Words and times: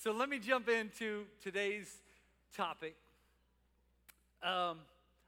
So 0.00 0.12
let 0.12 0.28
me 0.28 0.38
jump 0.38 0.68
into 0.68 1.24
today's 1.42 1.92
topic. 2.56 2.94
Um, 4.44 4.78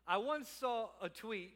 I 0.07 0.19
once 0.19 0.49
saw 0.49 0.91
a 1.03 1.09
tweet, 1.09 1.55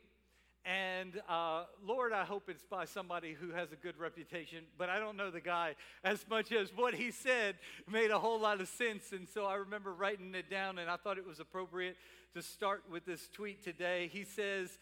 and 0.64 1.22
uh, 1.29 1.66
Lord, 1.87 2.12
I 2.12 2.24
hope 2.24 2.48
it's 2.48 2.64
by 2.64 2.87
somebody 2.87 3.32
who 3.32 3.53
has 3.53 3.71
a 3.71 3.77
good 3.77 3.96
reputation, 3.98 4.64
but 4.77 4.88
I 4.88 4.98
don't 4.98 5.16
know 5.16 5.30
the 5.30 5.40
guy 5.40 5.77
as 6.03 6.24
much 6.29 6.50
as 6.50 6.72
what 6.74 6.92
he 6.92 7.12
said 7.12 7.54
made 7.88 8.11
a 8.11 8.19
whole 8.19 8.40
lot 8.40 8.61
of 8.61 8.66
sense. 8.66 9.12
And 9.12 9.29
so 9.29 9.45
I 9.45 9.55
remember 9.55 9.93
writing 9.93 10.35
it 10.35 10.51
down, 10.51 10.81
and 10.81 10.91
I 10.91 10.96
thought 10.96 11.17
it 11.17 11.25
was 11.25 11.39
appropriate 11.39 11.96
to 12.35 12.43
start 12.43 12.83
with 12.91 13.07
this 13.07 13.29
tweet 13.33 13.62
today. 13.62 14.11
He 14.12 14.25
says, 14.25 14.77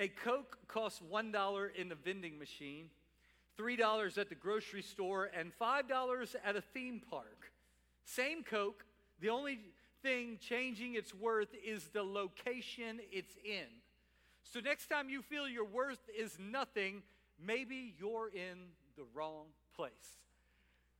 A 0.00 0.08
Coke 0.08 0.58
costs 0.66 1.00
$1 1.12 1.76
in 1.76 1.88
the 1.90 1.94
vending 1.94 2.40
machine, 2.40 2.86
$3 3.56 4.18
at 4.18 4.28
the 4.28 4.34
grocery 4.34 4.82
store, 4.82 5.30
and 5.32 5.52
$5 5.60 6.34
at 6.44 6.56
a 6.56 6.60
theme 6.60 7.00
park. 7.08 7.52
Same 8.08 8.42
Coke, 8.42 8.84
the 9.20 9.28
only 9.28 9.58
thing 10.02 10.38
changing 10.40 10.94
its 10.94 11.14
worth 11.14 11.48
is 11.62 11.88
the 11.92 12.02
location 12.02 13.00
it's 13.12 13.36
in. 13.44 13.66
So, 14.44 14.60
next 14.60 14.86
time 14.86 15.10
you 15.10 15.20
feel 15.20 15.46
your 15.46 15.66
worth 15.66 16.00
is 16.16 16.38
nothing, 16.38 17.02
maybe 17.44 17.94
you're 17.98 18.30
in 18.32 18.58
the 18.96 19.04
wrong 19.14 19.46
place. 19.76 19.92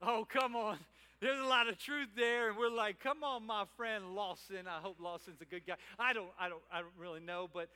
Oh, 0.03 0.27
come 0.29 0.55
on. 0.55 0.79
There's 1.21 1.41
a 1.41 1.49
lot 1.49 1.69
of 1.69 1.79
truth 1.79 2.09
there. 2.15 2.51
And 2.51 2.59
we're 2.59 2.69
like, 2.69 3.01
come 3.01 3.25
on, 3.25 3.47
my 3.47 3.65
friend 3.77 4.15
Lawson. 4.15 4.69
I 4.69 4.81
hope 4.81 4.99
Lawson's 5.01 5.41
a 5.41 5.47
good 5.47 5.67
guy. 5.67 5.75
I 5.99 6.13
don't, 6.13 6.29
I 6.39 6.51
don't, 6.51 6.63
I 6.71 6.81
don't 6.81 6.93
really 6.99 7.21
know, 7.21 7.49
but 7.53 7.71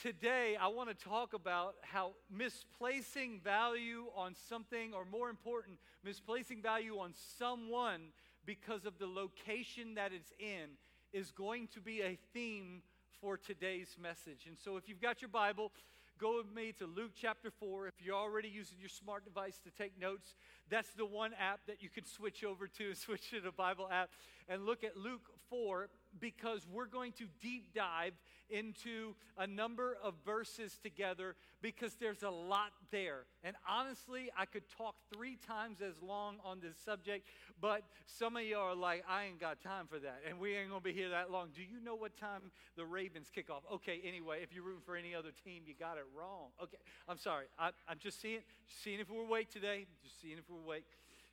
today 0.00 0.56
I 0.58 0.68
want 0.68 0.88
to 0.88 0.94
talk 0.94 1.34
about 1.34 1.74
how 1.82 2.12
misplacing 2.34 3.40
value 3.44 4.06
on 4.16 4.34
something, 4.48 4.94
or 4.94 5.04
more 5.04 5.28
important, 5.28 5.76
misplacing 6.02 6.62
value 6.62 6.98
on 6.98 7.12
someone 7.38 8.00
because 8.46 8.84
of 8.84 8.98
the 8.98 9.06
location 9.06 9.94
that 9.94 10.12
it's 10.12 10.32
in 10.38 10.70
is 11.12 11.30
going 11.30 11.68
to 11.68 11.80
be 11.80 12.02
a 12.02 12.18
theme 12.32 12.82
for 13.20 13.36
today's 13.36 13.96
message. 14.00 14.46
And 14.48 14.56
so 14.58 14.76
if 14.76 14.88
you've 14.88 15.00
got 15.00 15.22
your 15.22 15.28
Bible, 15.28 15.70
go 16.18 16.38
with 16.38 16.52
me 16.54 16.72
to 16.78 16.86
Luke 16.86 17.12
chapter 17.14 17.50
4. 17.50 17.88
If 17.88 17.94
you're 18.00 18.16
already 18.16 18.48
using 18.48 18.78
your 18.80 18.88
smart 18.88 19.24
device 19.24 19.60
to 19.64 19.70
take 19.70 20.00
notes, 20.00 20.34
that's 20.70 20.90
the 20.94 21.06
one 21.06 21.32
app 21.38 21.60
that 21.66 21.82
you 21.82 21.88
can 21.88 22.04
switch 22.04 22.42
over 22.44 22.66
to 22.66 22.88
and 22.88 22.96
switch 23.06 23.30
to 23.30 23.40
the 23.40 23.52
Bible 23.52 23.88
app 23.90 24.10
and 24.48 24.64
look 24.66 24.82
at 24.84 24.96
Luke 24.96 25.30
4 25.50 25.88
because 26.18 26.66
we're 26.70 26.86
going 26.86 27.12
to 27.12 27.26
deep 27.40 27.74
dive 27.74 28.14
into 28.52 29.14
a 29.38 29.46
number 29.46 29.96
of 30.02 30.14
verses 30.24 30.78
together 30.82 31.34
because 31.62 31.94
there's 31.94 32.22
a 32.22 32.30
lot 32.30 32.72
there. 32.90 33.24
And 33.42 33.56
honestly, 33.68 34.30
I 34.36 34.44
could 34.44 34.64
talk 34.76 34.94
three 35.12 35.38
times 35.46 35.78
as 35.80 36.00
long 36.02 36.36
on 36.44 36.60
this 36.60 36.76
subject, 36.84 37.26
but 37.60 37.82
some 38.06 38.36
of 38.36 38.42
you 38.42 38.56
are 38.56 38.74
like, 38.74 39.04
I 39.08 39.24
ain't 39.24 39.40
got 39.40 39.60
time 39.60 39.86
for 39.88 39.98
that, 40.00 40.20
and 40.28 40.38
we 40.38 40.54
ain't 40.54 40.68
gonna 40.68 40.80
be 40.80 40.92
here 40.92 41.10
that 41.10 41.30
long. 41.30 41.48
Do 41.54 41.62
you 41.62 41.80
know 41.82 41.94
what 41.94 42.16
time 42.16 42.50
the 42.76 42.84
Ravens 42.84 43.28
kick 43.34 43.48
off? 43.50 43.62
Okay, 43.72 44.00
anyway, 44.04 44.40
if 44.42 44.52
you're 44.52 44.64
rooting 44.64 44.82
for 44.84 44.96
any 44.96 45.14
other 45.14 45.30
team, 45.44 45.62
you 45.66 45.74
got 45.78 45.96
it 45.96 46.06
wrong. 46.16 46.48
Okay, 46.62 46.78
I'm 47.08 47.18
sorry. 47.18 47.46
I, 47.58 47.68
am 47.88 47.98
just 47.98 48.20
seeing, 48.20 48.40
seeing 48.82 49.00
if 49.00 49.10
we're 49.10 49.24
awake 49.24 49.50
today, 49.50 49.86
just 50.02 50.20
seeing 50.20 50.38
if 50.38 50.44
we're 50.50 50.62
awake. 50.62 50.86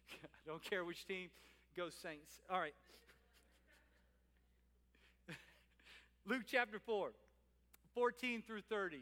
I 0.24 0.48
don't 0.48 0.64
care 0.64 0.86
which 0.86 1.06
team. 1.06 1.30
Go 1.76 1.90
Saints. 1.90 2.42
All 2.50 2.60
right. 2.60 2.74
Luke 6.26 6.44
chapter 6.46 6.80
4, 6.80 7.12
14 7.96 8.42
through 8.42 8.62
30. 8.62 9.02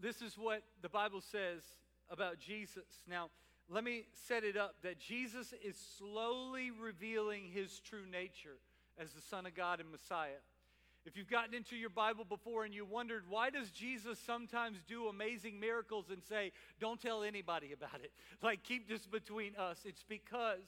This 0.00 0.22
is 0.22 0.36
what 0.36 0.62
the 0.82 0.88
Bible 0.88 1.20
says 1.20 1.62
about 2.10 2.38
Jesus. 2.38 2.84
Now, 3.08 3.30
let 3.68 3.84
me 3.84 4.04
set 4.26 4.44
it 4.44 4.56
up 4.56 4.76
that 4.82 4.98
Jesus 4.98 5.52
is 5.64 5.76
slowly 5.98 6.70
revealing 6.70 7.44
his 7.52 7.80
true 7.80 8.06
nature 8.10 8.58
as 8.98 9.12
the 9.12 9.20
Son 9.20 9.46
of 9.46 9.54
God 9.54 9.80
and 9.80 9.90
Messiah. 9.90 10.40
If 11.04 11.16
you've 11.16 11.30
gotten 11.30 11.54
into 11.54 11.76
your 11.76 11.90
Bible 11.90 12.24
before 12.24 12.64
and 12.64 12.74
you 12.74 12.84
wondered, 12.84 13.24
why 13.28 13.50
does 13.50 13.70
Jesus 13.70 14.18
sometimes 14.18 14.78
do 14.86 15.08
amazing 15.08 15.58
miracles 15.58 16.06
and 16.10 16.22
say, 16.22 16.52
don't 16.80 17.00
tell 17.00 17.22
anybody 17.22 17.72
about 17.72 18.00
it? 18.02 18.12
Like, 18.42 18.62
keep 18.62 18.88
this 18.88 19.06
between 19.06 19.56
us. 19.56 19.78
It's 19.84 20.04
because 20.08 20.60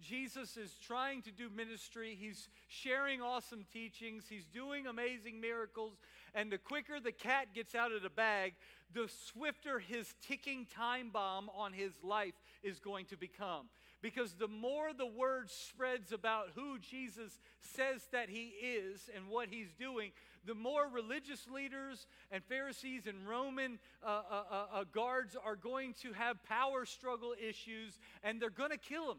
Jesus 0.00 0.56
is 0.56 0.74
trying 0.86 1.22
to 1.22 1.30
do 1.30 1.48
ministry. 1.50 2.16
He's 2.18 2.48
sharing 2.68 3.20
awesome 3.20 3.64
teachings. 3.72 4.24
He's 4.28 4.46
doing 4.46 4.86
amazing 4.86 5.40
miracles. 5.40 5.98
And 6.34 6.50
the 6.50 6.58
quicker 6.58 7.00
the 7.00 7.12
cat 7.12 7.48
gets 7.54 7.74
out 7.74 7.92
of 7.92 8.02
the 8.02 8.10
bag, 8.10 8.54
the 8.94 9.08
swifter 9.08 9.78
his 9.78 10.14
ticking 10.26 10.66
time 10.66 11.10
bomb 11.10 11.50
on 11.56 11.72
his 11.72 11.92
life 12.02 12.34
is 12.62 12.78
going 12.78 13.06
to 13.06 13.16
become. 13.16 13.66
Because 14.00 14.34
the 14.34 14.48
more 14.48 14.92
the 14.96 15.06
word 15.06 15.50
spreads 15.50 16.12
about 16.12 16.50
who 16.54 16.78
Jesus 16.78 17.40
says 17.60 18.06
that 18.12 18.28
he 18.28 18.52
is 18.62 19.10
and 19.14 19.28
what 19.28 19.48
he's 19.48 19.72
doing, 19.76 20.12
the 20.44 20.54
more 20.54 20.88
religious 20.88 21.48
leaders 21.52 22.06
and 22.30 22.44
Pharisees 22.44 23.08
and 23.08 23.28
Roman 23.28 23.80
uh, 24.04 24.06
uh, 24.08 24.42
uh, 24.50 24.66
uh 24.72 24.84
guards 24.92 25.36
are 25.44 25.56
going 25.56 25.94
to 26.02 26.12
have 26.12 26.42
power 26.44 26.86
struggle 26.86 27.34
issues 27.40 27.98
and 28.22 28.40
they're 28.40 28.50
going 28.50 28.70
to 28.70 28.78
kill 28.78 29.10
him. 29.10 29.18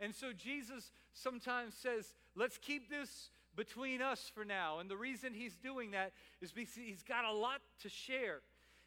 And 0.00 0.14
so 0.14 0.32
Jesus 0.32 0.92
sometimes 1.12 1.74
says, 1.74 2.14
let's 2.34 2.58
keep 2.58 2.88
this 2.88 3.30
between 3.56 4.00
us 4.00 4.30
for 4.34 4.44
now. 4.44 4.78
And 4.78 4.90
the 4.90 4.96
reason 4.96 5.34
he's 5.34 5.56
doing 5.56 5.90
that 5.90 6.12
is 6.40 6.52
because 6.52 6.74
he's 6.74 7.02
got 7.02 7.24
a 7.24 7.32
lot 7.32 7.60
to 7.82 7.88
share. 7.88 8.40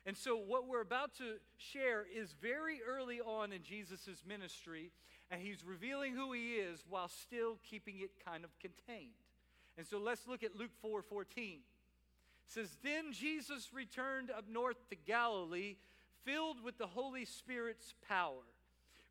And 0.05 0.17
so, 0.17 0.35
what 0.35 0.67
we're 0.67 0.81
about 0.81 1.15
to 1.19 1.35
share 1.57 2.05
is 2.13 2.33
very 2.41 2.79
early 2.85 3.21
on 3.21 3.53
in 3.53 3.63
Jesus' 3.63 4.23
ministry, 4.27 4.91
and 5.31 5.41
he's 5.41 5.63
revealing 5.63 6.13
who 6.13 6.33
he 6.33 6.55
is 6.55 6.83
while 6.89 7.07
still 7.07 7.57
keeping 7.63 7.99
it 7.99 8.11
kind 8.25 8.43
of 8.43 8.49
contained. 8.59 9.13
And 9.77 9.87
so, 9.87 9.99
let's 9.99 10.27
look 10.27 10.43
at 10.43 10.57
Luke 10.57 10.75
4 10.81 11.03
14. 11.03 11.53
It 11.53 11.59
says, 12.47 12.75
Then 12.83 13.13
Jesus 13.13 13.69
returned 13.73 14.29
up 14.29 14.43
north 14.49 14.89
to 14.89 14.97
Galilee, 14.97 15.77
filled 16.25 16.61
with 16.61 16.77
the 16.77 16.87
Holy 16.87 17.23
Spirit's 17.23 17.93
power 18.05 18.43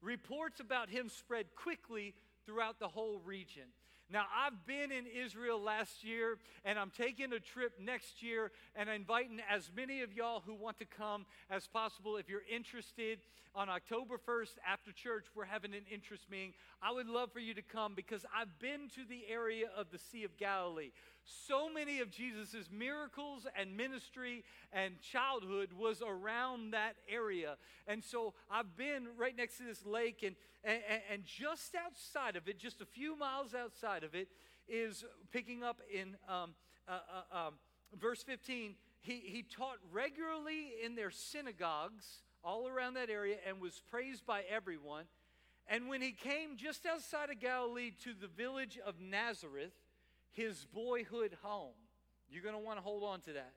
reports 0.02 0.60
about 0.60 0.90
him 0.90 1.08
spread 1.08 1.46
quickly 1.54 2.14
throughout 2.44 2.78
the 2.78 2.88
whole 2.88 3.20
region. 3.24 3.64
Now, 4.10 4.24
I've 4.36 4.66
been 4.66 4.92
in 4.92 5.06
Israel 5.06 5.58
last 5.58 6.04
year, 6.04 6.36
and 6.66 6.78
I'm 6.78 6.90
taking 6.90 7.32
a 7.32 7.40
trip 7.40 7.72
next 7.80 8.22
year, 8.22 8.50
and 8.76 8.90
I'm 8.90 8.96
inviting 8.96 9.40
as 9.50 9.70
many 9.74 10.02
of 10.02 10.12
y'all 10.12 10.42
who 10.44 10.54
want 10.54 10.78
to 10.80 10.84
come 10.84 11.24
as 11.48 11.66
possible. 11.66 12.18
If 12.18 12.28
you're 12.28 12.42
interested, 12.52 13.20
on 13.54 13.68
October 13.68 14.16
1st 14.16 14.54
after 14.70 14.92
church, 14.92 15.26
we're 15.34 15.44
having 15.44 15.74
an 15.74 15.84
interest 15.92 16.30
meeting. 16.30 16.54
I 16.82 16.92
would 16.92 17.06
love 17.06 17.32
for 17.32 17.38
you 17.38 17.54
to 17.54 17.62
come 17.62 17.94
because 17.94 18.24
I've 18.34 18.58
been 18.58 18.88
to 18.94 19.04
the 19.08 19.24
area 19.28 19.66
of 19.76 19.90
the 19.90 19.98
Sea 19.98 20.24
of 20.24 20.36
Galilee. 20.38 20.90
So 21.24 21.72
many 21.72 22.00
of 22.00 22.10
Jesus' 22.10 22.68
miracles 22.70 23.46
and 23.56 23.76
ministry 23.76 24.44
and 24.72 25.00
childhood 25.00 25.70
was 25.72 26.02
around 26.06 26.72
that 26.72 26.96
area. 27.08 27.56
And 27.86 28.02
so 28.02 28.34
I've 28.50 28.76
been 28.76 29.08
right 29.16 29.36
next 29.36 29.58
to 29.58 29.64
this 29.64 29.86
lake, 29.86 30.22
and, 30.22 30.34
and, 30.64 30.80
and 31.10 31.24
just 31.24 31.74
outside 31.74 32.36
of 32.36 32.48
it, 32.48 32.58
just 32.58 32.80
a 32.80 32.86
few 32.86 33.16
miles 33.16 33.54
outside 33.54 34.04
of 34.04 34.14
it, 34.14 34.28
is 34.68 35.04
picking 35.30 35.62
up 35.62 35.80
in 35.92 36.16
um, 36.28 36.54
uh, 36.88 36.98
uh, 37.32 37.46
um, 37.46 37.54
verse 38.00 38.22
15. 38.22 38.74
He, 39.00 39.22
he 39.24 39.42
taught 39.42 39.78
regularly 39.92 40.72
in 40.84 40.94
their 40.94 41.10
synagogues 41.10 42.22
all 42.44 42.68
around 42.68 42.94
that 42.94 43.10
area 43.10 43.36
and 43.46 43.60
was 43.60 43.82
praised 43.90 44.26
by 44.26 44.42
everyone. 44.50 45.04
And 45.68 45.88
when 45.88 46.02
he 46.02 46.12
came 46.12 46.56
just 46.56 46.86
outside 46.86 47.30
of 47.30 47.40
Galilee 47.40 47.92
to 48.02 48.14
the 48.14 48.26
village 48.26 48.78
of 48.84 49.00
Nazareth, 49.00 49.72
his 50.32 50.66
boyhood 50.72 51.36
home. 51.42 51.74
You're 52.28 52.42
going 52.42 52.54
to 52.54 52.60
want 52.60 52.78
to 52.78 52.82
hold 52.82 53.04
on 53.04 53.20
to 53.22 53.32
that. 53.34 53.52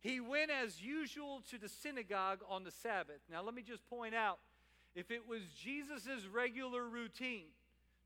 He 0.00 0.20
went 0.20 0.50
as 0.50 0.82
usual 0.82 1.42
to 1.50 1.58
the 1.58 1.68
synagogue 1.68 2.40
on 2.48 2.64
the 2.64 2.70
Sabbath. 2.70 3.20
Now, 3.30 3.42
let 3.42 3.54
me 3.54 3.62
just 3.62 3.88
point 3.88 4.14
out 4.14 4.38
if 4.94 5.10
it 5.10 5.28
was 5.28 5.42
Jesus' 5.62 6.26
regular 6.32 6.84
routine 6.84 7.46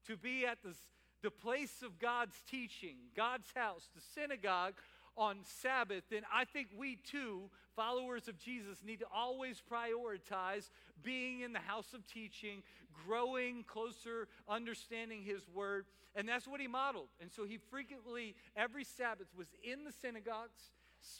to 0.07 0.17
be 0.17 0.47
at 0.47 0.63
the, 0.63 0.75
the 1.23 1.31
place 1.31 1.83
of 1.83 1.99
God's 1.99 2.37
teaching, 2.51 2.97
God's 3.17 3.49
house, 3.55 3.89
the 3.95 4.03
synagogue, 4.15 4.75
on 5.17 5.39
Sabbath, 5.63 6.05
then 6.11 6.23
I 6.33 6.45
think 6.45 6.69
we 6.77 6.97
too, 6.97 7.51
followers 7.75 8.29
of 8.29 8.39
Jesus, 8.39 8.83
need 8.85 9.01
to 9.01 9.07
always 9.15 9.63
prioritize 9.71 10.71
being 11.03 11.41
in 11.41 11.53
the 11.53 11.59
house 11.59 11.95
of 11.95 12.07
teaching, 12.07 12.63
growing 13.07 13.65
closer, 13.65 14.29
understanding 14.49 15.23
His 15.23 15.49
word. 15.53 15.87
And 16.15 16.27
that's 16.27 16.49
what 16.49 16.61
he 16.61 16.67
modeled. 16.67 17.09
And 17.21 17.31
so 17.31 17.45
he 17.45 17.59
frequently, 17.59 18.35
every 18.57 18.85
Sabbath, 18.85 19.27
was 19.37 19.49
in 19.63 19.85
the 19.85 19.93
synagogues, 19.93 20.71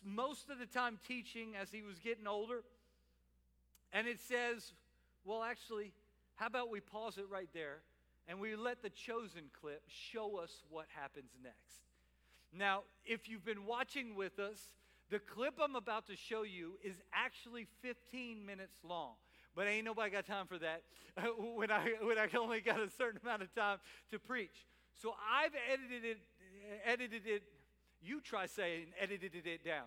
most 0.03 0.49
of 0.49 0.59
the 0.59 0.67
time 0.67 0.99
teaching 1.07 1.55
as 1.61 1.71
he 1.71 1.83
was 1.83 1.99
getting 1.99 2.27
older. 2.27 2.63
And 3.93 4.09
it 4.09 4.19
says, 4.21 4.73
well, 5.25 5.43
actually, 5.43 5.93
how 6.37 6.47
about 6.47 6.71
we 6.71 6.81
pause 6.81 7.19
it 7.19 7.27
right 7.31 7.49
there 7.53 7.83
and 8.27 8.41
we 8.41 8.57
let 8.57 8.83
the 8.83 8.91
chosen 8.91 9.45
clip 9.61 9.83
show 9.89 10.39
us 10.39 10.65
what 10.71 10.87
happens 10.95 11.31
next? 11.43 11.86
Now, 12.53 12.83
if 13.05 13.29
you've 13.29 13.45
been 13.45 13.67
watching 13.67 14.15
with 14.15 14.39
us, 14.39 14.59
the 15.11 15.19
clip 15.19 15.55
I'm 15.63 15.77
about 15.77 16.07
to 16.07 16.17
show 16.17 16.43
you 16.43 16.79
is 16.83 16.97
actually 17.13 17.67
15 17.83 18.45
minutes 18.45 18.79
long. 18.83 19.15
but 19.55 19.67
ain't 19.67 19.85
nobody 19.85 20.11
got 20.11 20.27
time 20.27 20.47
for 20.47 20.59
that 20.59 20.83
when 21.55 21.71
I 21.71 21.95
when 22.03 22.19
I 22.19 22.29
only 22.39 22.61
got 22.61 22.81
a 22.81 22.91
certain 22.91 23.21
amount 23.23 23.43
of 23.43 23.55
time 23.55 23.79
to 24.11 24.19
preach. 24.19 24.67
So 24.95 25.15
I've 25.33 25.53
edited 25.73 26.05
it, 26.05 26.19
edited 26.85 27.23
it. 27.27 27.43
You 28.03 28.21
try 28.21 28.47
saying 28.47 28.87
edited 29.01 29.47
it 29.47 29.65
down. 29.65 29.87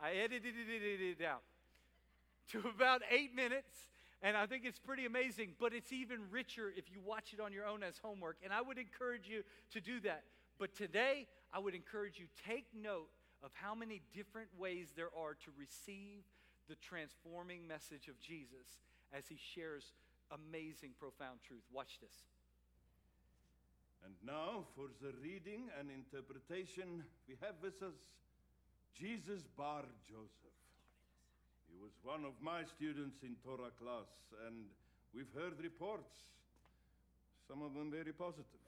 I 0.00 0.12
edited 0.12 0.54
it 0.56 1.18
down 1.18 1.38
to 2.52 2.58
about 2.68 3.02
eight 3.10 3.34
minutes, 3.34 3.88
and 4.22 4.36
I 4.36 4.46
think 4.46 4.64
it's 4.64 4.78
pretty 4.78 5.06
amazing. 5.06 5.54
But 5.58 5.72
it's 5.72 5.92
even 5.92 6.30
richer 6.30 6.72
if 6.76 6.90
you 6.90 7.00
watch 7.04 7.32
it 7.32 7.40
on 7.40 7.52
your 7.52 7.66
own 7.66 7.82
as 7.82 7.98
homework. 7.98 8.36
And 8.44 8.52
I 8.52 8.60
would 8.60 8.78
encourage 8.78 9.28
you 9.28 9.42
to 9.72 9.80
do 9.80 10.00
that. 10.00 10.24
But 10.58 10.74
today, 10.74 11.26
I 11.52 11.58
would 11.58 11.74
encourage 11.74 12.18
you 12.18 12.26
take 12.46 12.66
note 12.74 13.08
of 13.42 13.50
how 13.54 13.74
many 13.74 14.02
different 14.12 14.48
ways 14.58 14.92
there 14.96 15.10
are 15.16 15.34
to 15.34 15.50
receive 15.58 16.24
the 16.68 16.76
transforming 16.76 17.66
message 17.66 18.08
of 18.08 18.18
Jesus 18.20 18.82
as 19.12 19.28
he 19.28 19.38
shares 19.38 19.92
amazing, 20.32 20.90
profound 20.98 21.38
truth. 21.46 21.62
Watch 21.72 21.98
this. 22.00 22.26
And 24.04 24.14
now, 24.24 24.66
for 24.74 24.86
the 25.02 25.14
reading 25.22 25.70
and 25.78 25.90
interpretation, 25.90 27.02
we 27.28 27.34
have 27.42 27.54
with 27.62 27.82
us 27.82 27.98
Jesus 28.94 29.42
Bar 29.56 29.82
Joseph. 30.08 30.58
He 31.70 31.76
was 31.82 31.92
one 32.02 32.24
of 32.24 32.34
my 32.40 32.64
students 32.64 33.22
in 33.22 33.36
Torah 33.44 33.74
class, 33.82 34.08
and 34.46 34.66
we've 35.14 35.30
heard 35.34 35.58
reports, 35.62 36.22
some 37.46 37.62
of 37.62 37.74
them 37.74 37.90
very 37.90 38.12
positive, 38.12 38.65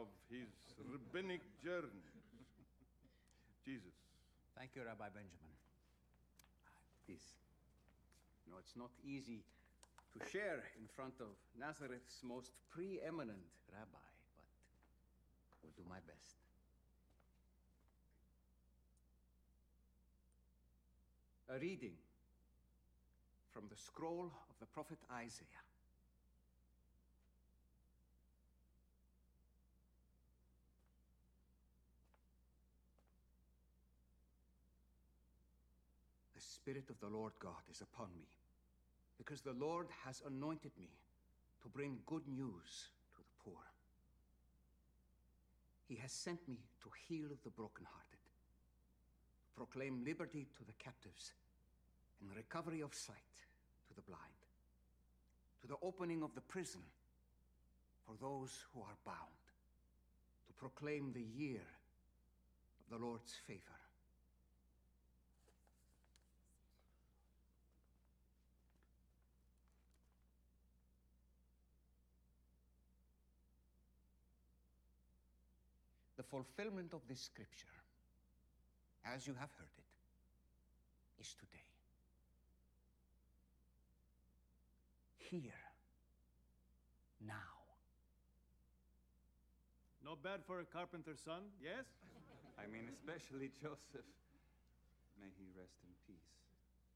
of 0.00 0.06
his 0.30 0.50
rabbinic 0.90 1.40
journey. 1.62 2.02
Jesus. 3.64 3.94
Thank 4.58 4.74
you, 4.74 4.82
Rabbi 4.84 5.08
Benjamin. 5.08 5.54
This. 7.08 7.22
No, 8.50 8.56
it's 8.58 8.76
not 8.76 8.90
easy 9.06 9.42
to 10.12 10.30
share 10.30 10.62
in 10.78 10.86
front 10.94 11.14
of 11.20 11.34
Nazareth's 11.58 12.20
most 12.22 12.52
preeminent 12.70 13.50
rabbi, 13.72 14.06
but 14.36 14.46
I 15.50 15.56
will 15.62 15.72
do 15.76 15.82
my 15.88 15.98
best. 16.06 16.36
A 21.50 21.58
reading 21.58 21.96
from 23.52 23.64
the 23.68 23.76
scroll 23.76 24.30
of 24.50 24.56
the 24.60 24.66
prophet 24.66 24.98
Isaiah. 25.12 25.64
Spirit 36.44 36.90
of 36.90 37.00
the 37.00 37.14
Lord 37.14 37.32
God 37.40 37.62
is 37.70 37.80
upon 37.80 38.08
me, 38.14 38.28
because 39.18 39.40
the 39.40 39.52
Lord 39.52 39.86
has 40.04 40.22
anointed 40.26 40.72
me 40.78 40.90
to 41.62 41.68
bring 41.68 41.98
good 42.06 42.26
news 42.28 42.88
to 43.14 43.20
the 43.20 43.42
poor. 43.44 43.62
He 45.88 45.96
has 45.96 46.12
sent 46.12 46.46
me 46.48 46.58
to 46.82 46.90
heal 47.08 47.28
the 47.42 47.50
brokenhearted, 47.50 48.24
proclaim 49.56 50.04
liberty 50.04 50.46
to 50.58 50.64
the 50.64 50.72
captives, 50.78 51.32
and 52.20 52.36
recovery 52.36 52.80
of 52.80 52.94
sight 52.94 53.16
to 53.88 53.94
the 53.94 54.02
blind, 54.02 54.20
to 55.60 55.66
the 55.66 55.76
opening 55.82 56.22
of 56.22 56.34
the 56.34 56.40
prison 56.40 56.82
for 58.06 58.14
those 58.20 58.64
who 58.72 58.80
are 58.80 58.96
bound, 59.04 59.44
to 60.46 60.52
proclaim 60.54 61.12
the 61.12 61.42
year 61.42 61.64
of 62.80 62.98
the 62.98 63.04
Lord's 63.04 63.34
favor. 63.46 63.83
The 76.24 76.40
fulfillment 76.40 76.96
of 76.96 77.04
this 77.04 77.20
scripture, 77.20 77.76
as 79.04 79.26
you 79.26 79.34
have 79.36 79.52
heard 79.60 79.76
it, 79.76 79.92
is 81.20 81.36
today. 81.36 81.68
Here, 85.20 85.68
now. 87.20 87.52
Not 90.00 90.24
bad 90.24 90.40
for 90.48 90.60
a 90.60 90.64
carpenter's 90.64 91.20
son, 91.20 91.44
yes? 91.60 91.84
I 92.60 92.72
mean, 92.72 92.88
especially 92.88 93.52
Joseph. 93.60 94.08
May 95.20 95.28
he 95.36 95.52
rest 95.52 95.76
in 95.84 95.92
peace. 96.08 96.32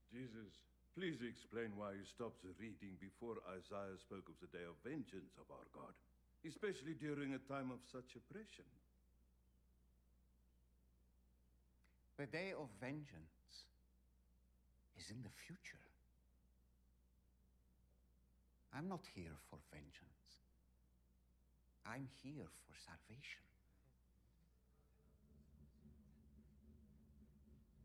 Jesus, 0.09 0.57
please 0.97 1.21
explain 1.21 1.77
why 1.77 1.93
you 1.93 2.05
stopped 2.09 2.41
the 2.41 2.57
reading 2.57 2.97
before 2.97 3.37
Isaiah 3.53 4.01
spoke 4.01 4.25
of 4.25 4.41
the 4.41 4.49
day 4.49 4.65
of 4.65 4.73
vengeance 4.81 5.37
of 5.37 5.45
our 5.53 5.69
God, 5.69 5.93
especially 6.41 6.97
during 6.97 7.37
a 7.37 7.45
time 7.45 7.69
of 7.69 7.85
such 7.85 8.17
oppression. 8.17 8.65
The 12.19 12.25
day 12.25 12.51
of 12.51 12.67
vengeance 12.81 13.63
is 14.99 15.09
in 15.09 15.23
the 15.23 15.31
future. 15.47 15.79
I'm 18.75 18.89
not 18.89 19.07
here 19.15 19.39
for 19.49 19.57
vengeance. 19.71 20.43
I'm 21.87 22.09
here 22.21 22.51
for 22.67 22.75
salvation. 22.75 23.39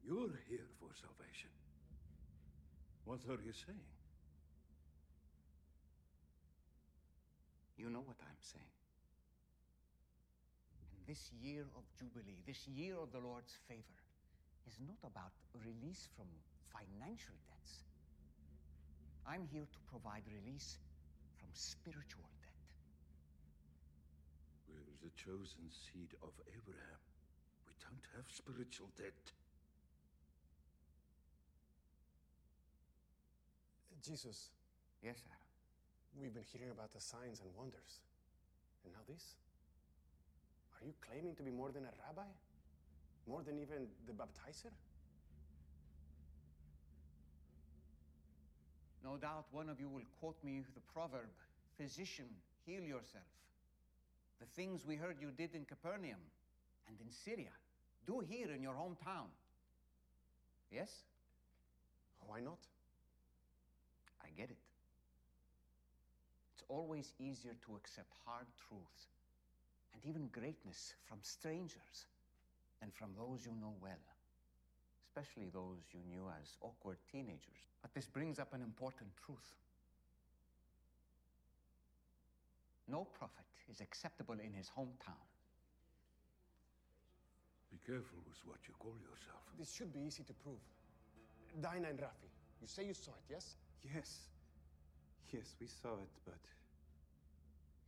You're 0.03 0.35
here 0.51 0.67
for 0.81 0.91
salvation. 0.99 1.55
What 3.05 3.21
are 3.31 3.39
you 3.41 3.55
saying? 3.55 3.87
You 7.79 7.89
know 7.89 8.03
what 8.03 8.19
I'm 8.19 8.43
saying. 8.43 8.75
And 10.91 11.07
this 11.07 11.31
year 11.41 11.67
of 11.79 11.85
Jubilee, 12.01 12.43
this 12.45 12.67
year 12.67 12.97
of 13.01 13.13
the 13.13 13.21
Lord's 13.21 13.55
favor, 13.69 14.04
is 14.67 14.79
not 14.81 14.99
about 15.05 15.33
release 15.65 16.09
from 16.17 16.27
financial 16.73 17.35
debts. 17.47 17.85
I'm 19.27 19.47
here 19.51 19.67
to 19.67 19.81
provide 19.91 20.23
release 20.29 20.79
from 21.37 21.49
spiritual 21.53 22.29
debt. 22.43 22.61
We're 24.69 24.99
the 25.03 25.13
chosen 25.17 25.69
seed 25.71 26.13
of 26.23 26.33
Abraham. 26.49 27.01
We 27.69 27.75
don't 27.81 28.05
have 28.17 28.27
spiritual 28.29 28.89
debt. 28.97 29.33
Jesus, 34.05 34.51
Yes, 35.03 35.21
Adam. 35.29 35.49
we've 36.17 36.33
been 36.33 36.49
hearing 36.49 36.71
about 36.71 36.93
the 36.93 37.01
signs 37.01 37.41
and 37.41 37.49
wonders. 37.57 38.01
And 38.85 38.93
now 38.93 39.01
this? 39.09 39.37
Are 40.81 40.85
you 40.85 40.95
claiming 41.01 41.35
to 41.37 41.43
be 41.43 41.51
more 41.51 41.73
than 41.73 41.85
a 41.85 41.93
rabbi? 42.09 42.29
More 43.27 43.43
than 43.43 43.59
even 43.59 43.89
the 44.07 44.13
baptizer? 44.13 44.73
No 49.03 49.17
doubt 49.17 49.47
one 49.51 49.69
of 49.69 49.81
you 49.81 49.89
will 49.89 50.07
quote 50.21 50.43
me 50.43 50.63
the 50.75 50.81
proverb 50.93 51.29
Physician, 51.77 52.29
heal 52.65 52.83
yourself. 52.83 53.25
The 54.41 54.47
things 54.47 54.87
we 54.87 54.97
heard 54.97 55.17
you 55.21 55.31
did 55.37 55.55
in 55.55 55.65
Capernaum 55.65 56.21
and 56.89 56.97
in 57.01 57.11
Syria, 57.11 57.53
do 58.07 58.21
here 58.21 58.51
in 58.53 58.63
your 58.63 58.75
hometown. 58.75 59.29
Yes? 60.71 60.91
Why 62.27 62.41
not? 62.41 62.59
I 64.23 64.29
get 64.37 64.51
it. 64.51 64.59
It's 66.55 66.65
always 66.69 67.13
easier 67.19 67.55
to 67.67 67.77
accept 67.77 68.13
hard 68.25 68.47
truths 68.69 69.09
and 69.93 70.05
even 70.05 70.29
greatness 70.33 70.95
from 71.07 71.19
strangers 71.23 72.07
than 72.81 72.91
from 72.91 73.11
those 73.17 73.47
you 73.47 73.53
know 73.61 73.75
well, 73.81 74.05
especially 75.07 75.49
those 75.53 75.81
you 75.93 76.01
knew 76.09 76.27
as 76.41 76.57
awkward 76.61 76.99
teenagers. 77.11 77.61
But 77.83 77.95
this 77.95 78.07
brings 78.07 78.39
up 78.39 78.53
an 78.55 78.63
important 78.63 79.11
truth. 79.25 79.55
No 82.89 83.05
prophet 83.05 83.47
is 83.71 83.81
acceptable 83.81 84.35
in 84.35 84.53
his 84.53 84.69
hometown. 84.69 85.25
Be 87.71 87.79
careful 87.87 88.19
with 88.27 88.39
what 88.45 88.59
you 88.69 88.75
call 88.79 88.95
yourself. 89.01 89.41
This 89.59 89.73
should 89.73 89.93
be 89.93 90.01
easy 90.01 90.23
to 90.25 90.33
prove. 90.33 90.61
Dinah 91.61 91.89
and 91.89 91.99
Rafi, 91.99 92.31
you 92.61 92.69
say 92.69 92.85
you 92.85 92.95
saw 92.95 93.13
it, 93.13 93.25
yes? 93.31 93.57
Yes. 93.95 94.29
Yes, 95.33 95.55
we 95.61 95.67
saw 95.67 95.95
it, 95.99 96.15
but 96.25 96.39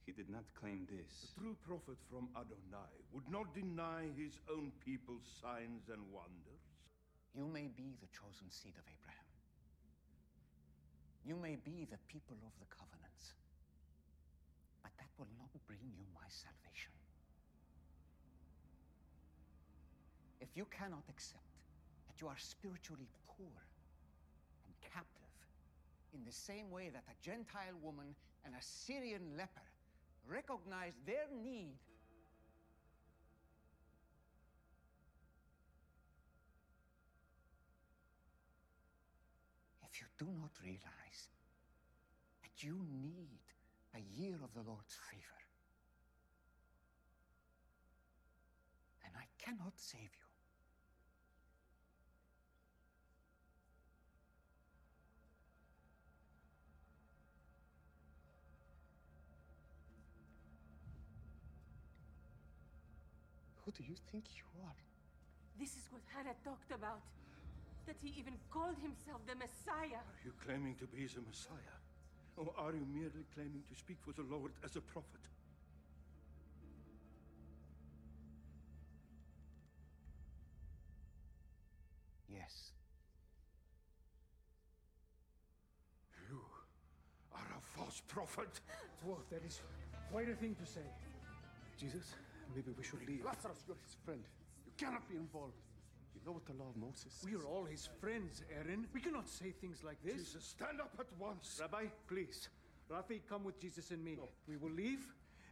he 0.07 0.15
did 0.15 0.31
not 0.31 0.47
claim 0.55 0.87
this. 0.87 1.35
A 1.35 1.41
true 1.43 1.59
prophet 1.67 1.99
from 2.07 2.31
Adonai 2.39 2.95
would 3.11 3.27
not 3.27 3.51
deny 3.53 4.07
his 4.15 4.39
own 4.47 4.71
people's 4.79 5.27
signs 5.43 5.91
and 5.91 5.99
wonders. 6.15 6.63
You 7.35 7.51
may 7.51 7.67
be 7.67 7.99
the 7.99 8.07
chosen 8.15 8.47
seed 8.49 8.79
of 8.79 8.87
Abraham. 8.87 9.31
You 11.27 11.35
may 11.35 11.59
be 11.59 11.91
the 11.91 11.99
people 12.07 12.39
of 12.47 12.55
the 12.63 12.71
covenants. 12.71 13.35
But 14.87 14.95
that 15.03 15.11
will 15.19 15.29
not 15.43 15.51
bring 15.67 15.83
you 15.99 16.07
my 16.15 16.31
salvation. 16.31 16.95
If 20.39 20.55
you 20.55 20.71
cannot 20.71 21.03
accept 21.11 21.51
that 22.07 22.23
you 22.23 22.31
are 22.31 22.39
spiritually 22.39 23.11
poor 23.27 23.59
and 24.63 24.73
captive 24.79 25.35
in 26.15 26.23
the 26.23 26.33
same 26.33 26.71
way 26.71 26.95
that 26.95 27.03
a 27.11 27.19
Gentile 27.19 27.75
woman 27.83 28.15
and 28.47 28.55
a 28.55 28.63
Syrian 28.63 29.35
leper 29.37 29.67
recognized 30.29 30.99
their 31.07 31.27
need 31.43 31.79
if 39.97 40.01
you 40.01 40.07
do 40.19 40.27
not 40.41 40.51
realize 40.63 41.31
that 42.43 42.63
you 42.63 42.75
need 42.93 43.41
a 43.95 44.21
year 44.21 44.37
of 44.43 44.53
the 44.53 44.69
Lord's 44.69 44.97
favor, 45.11 45.41
then 49.03 49.13
I 49.17 49.25
cannot 49.43 49.73
save 49.77 50.01
you. 50.03 50.26
Who 63.67 63.73
do 63.73 63.83
you 63.83 63.97
think 64.13 64.25
you 64.39 64.47
are? 64.63 64.79
This 65.59 65.71
is 65.71 65.91
what 65.91 66.01
Hannah 66.15 66.39
talked 66.45 66.71
about. 66.71 67.03
That 67.87 67.97
he 68.01 68.15
even 68.17 68.35
called 68.49 68.77
himself 68.81 69.21
the 69.27 69.35
Messiah. 69.35 69.99
Are 69.99 70.25
you 70.25 70.33
claiming 70.39 70.77
to 70.77 70.87
be 70.87 71.07
the 71.07 71.21
Messiah? 71.27 71.77
Or 72.37 72.55
are 72.57 72.73
you 72.73 72.87
merely 72.95 73.27
claiming 73.35 73.63
to 73.69 73.75
speak 73.75 73.97
for 74.07 74.13
the 74.13 74.23
Lord 74.23 74.53
as 74.65 74.77
a 74.77 74.81
prophet? 74.81 75.21
Yes. 82.29 82.71
You 86.31 86.39
are 87.35 87.51
a 87.59 87.61
false 87.77 88.01
prophet. 88.07 88.61
Whoa, 89.03 89.19
that 89.31 89.43
is 89.45 89.61
quite 90.13 90.29
a 90.29 90.35
thing 90.35 90.55
to 90.55 90.67
say. 90.67 90.87
Jesus, 91.81 92.15
maybe 92.55 92.71
we 92.77 92.85
should 92.85 93.07
leave. 93.07 93.25
Lazarus, 93.25 93.65
you're 93.67 93.77
his 93.83 93.97
friend. 94.05 94.23
You 94.67 94.73
cannot 94.77 95.09
be 95.09 95.17
involved. 95.17 95.55
You 96.15 96.21
know 96.25 96.33
what 96.33 96.47
the 96.47 96.55
law 96.55 96.71
of 96.71 96.77
Moses 96.77 97.23
We 97.25 97.35
are 97.37 97.45
all 97.45 97.65
his 97.65 97.89
friends, 98.01 98.43
Aaron. 98.51 98.87
We 98.93 99.01
cannot 99.01 99.29
say 99.29 99.53
things 99.61 99.83
like 99.85 99.99
this. 100.03 100.17
Jesus, 100.17 100.45
stand 100.45 100.81
up 100.81 100.95
at 100.99 101.07
once. 101.19 101.59
Rabbi, 101.61 101.85
please. 102.09 102.49
Rafi, 102.91 103.21
come 103.29 103.45
with 103.45 103.61
Jesus 103.61 103.91
and 103.91 104.03
me. 104.05 104.17
We 104.49 104.57
will 104.57 104.71
leave, 104.71 105.05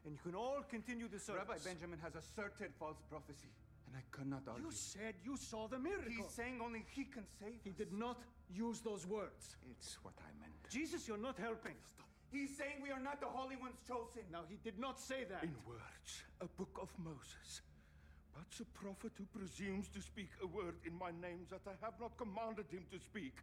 and 0.05 0.15
you 0.15 0.21
can 0.23 0.35
all 0.35 0.63
continue 0.69 1.09
the 1.09 1.19
service. 1.19 1.43
Rabbi 1.49 1.59
Benjamin 1.65 1.99
has 2.03 2.15
asserted 2.15 2.73
false 2.79 2.99
prophecy, 3.11 3.51
and 3.87 3.97
I 3.97 4.03
cannot 4.17 4.43
argue. 4.49 4.67
You 4.67 4.73
said 4.73 5.15
you 5.25 5.37
saw 5.37 5.67
the 5.67 5.79
miracle. 5.79 6.11
He's 6.17 6.31
saying 6.31 6.61
only 6.65 6.85
he 6.95 7.05
can 7.05 7.25
save 7.41 7.59
He 7.65 7.71
us. 7.71 7.77
did 7.77 7.93
not 7.93 8.19
use 8.51 8.81
those 8.81 9.07
words. 9.07 9.57
It's 9.71 9.99
what 10.03 10.15
I 10.21 10.31
meant. 10.41 10.55
Jesus, 10.71 11.07
you're 11.09 11.19
not 11.19 11.39
helping. 11.39 11.75
He's 12.35 12.51
saying 12.59 12.83
we 12.83 12.91
are 12.91 12.99
not 12.99 13.21
the 13.21 13.31
holy 13.31 13.55
ones 13.55 13.79
chosen. 13.87 14.27
Now, 14.33 14.43
he 14.51 14.59
did 14.67 14.77
not 14.77 14.99
say 14.99 15.23
that. 15.31 15.45
In 15.47 15.55
words, 15.63 16.27
a 16.43 16.51
book 16.59 16.75
of 16.83 16.91
Moses. 16.99 17.63
But 18.35 18.51
the 18.59 18.67
prophet 18.75 19.13
who 19.15 19.25
presumes 19.31 19.87
to 19.95 20.03
speak 20.03 20.31
a 20.43 20.47
word 20.51 20.75
in 20.85 20.99
my 20.99 21.15
name 21.23 21.47
that 21.55 21.63
I 21.63 21.79
have 21.79 21.95
not 22.01 22.19
commanded 22.19 22.67
him 22.75 22.83
to 22.91 22.99
speak, 22.99 23.39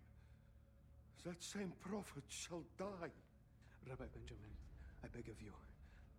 that 1.24 1.42
same 1.42 1.72
prophet 1.80 2.28
shall 2.28 2.68
die. 2.78 3.16
Rabbi 3.88 4.12
Benjamin, 4.12 4.52
I 5.04 5.08
beg 5.08 5.32
of 5.32 5.40
you, 5.42 5.56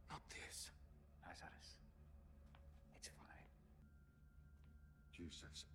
not 0.08 0.24
this. 0.32 0.72
Lazarus, 1.20 1.76
it's 2.96 3.08
fine. 3.12 3.48
Jesus, 5.12 5.68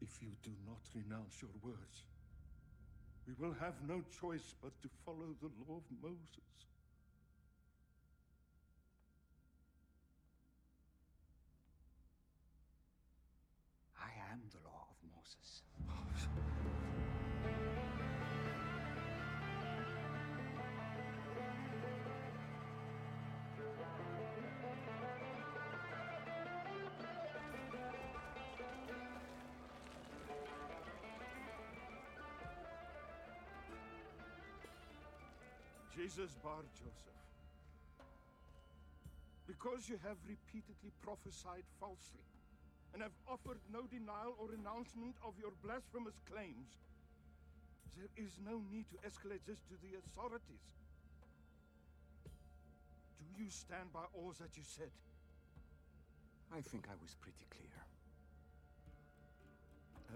if 0.00 0.16
you 0.22 0.32
do 0.42 0.56
not 0.64 0.80
renounce 0.96 1.42
your 1.42 1.52
words, 1.62 2.08
we 3.28 3.34
will 3.38 3.54
have 3.60 3.74
no 3.86 4.02
choice 4.20 4.54
but 4.62 4.72
to 4.80 4.88
follow 5.04 5.36
the 5.42 5.50
law 5.68 5.76
of 5.76 5.82
Moses. 6.02 6.48
Jesus 36.08 36.40
Bar 36.40 36.64
Joseph, 36.72 37.20
because 39.44 39.92
you 39.92 40.00
have 40.08 40.16
repeatedly 40.24 40.88
prophesied 41.04 41.68
falsely 41.76 42.24
and 42.94 43.04
have 43.04 43.12
offered 43.28 43.60
no 43.68 43.84
denial 43.92 44.32
or 44.40 44.48
renouncement 44.48 45.12
of 45.20 45.36
your 45.36 45.52
blasphemous 45.60 46.16
claims, 46.24 46.80
there 47.92 48.08
is 48.16 48.40
no 48.40 48.64
need 48.72 48.88
to 48.88 48.96
escalate 49.04 49.44
this 49.44 49.60
to 49.68 49.76
the 49.84 50.00
authorities. 50.00 50.64
Do 53.20 53.28
you 53.36 53.52
stand 53.52 53.92
by 53.92 54.08
all 54.16 54.32
that 54.40 54.56
you 54.56 54.64
said? 54.64 54.88
I 56.56 56.64
think 56.64 56.88
I 56.88 56.96
was 57.04 57.12
pretty 57.20 57.44
clear. 57.52 57.84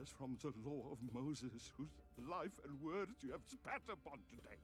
As 0.01 0.09
from 0.09 0.41
the 0.41 0.57
law 0.65 0.89
of 0.89 1.05
Moses, 1.13 1.69
whose 1.77 1.93
life 2.17 2.57
and 2.65 2.81
words 2.81 3.21
you 3.21 3.37
have 3.37 3.45
spat 3.45 3.85
upon 3.93 4.25
today. 4.33 4.57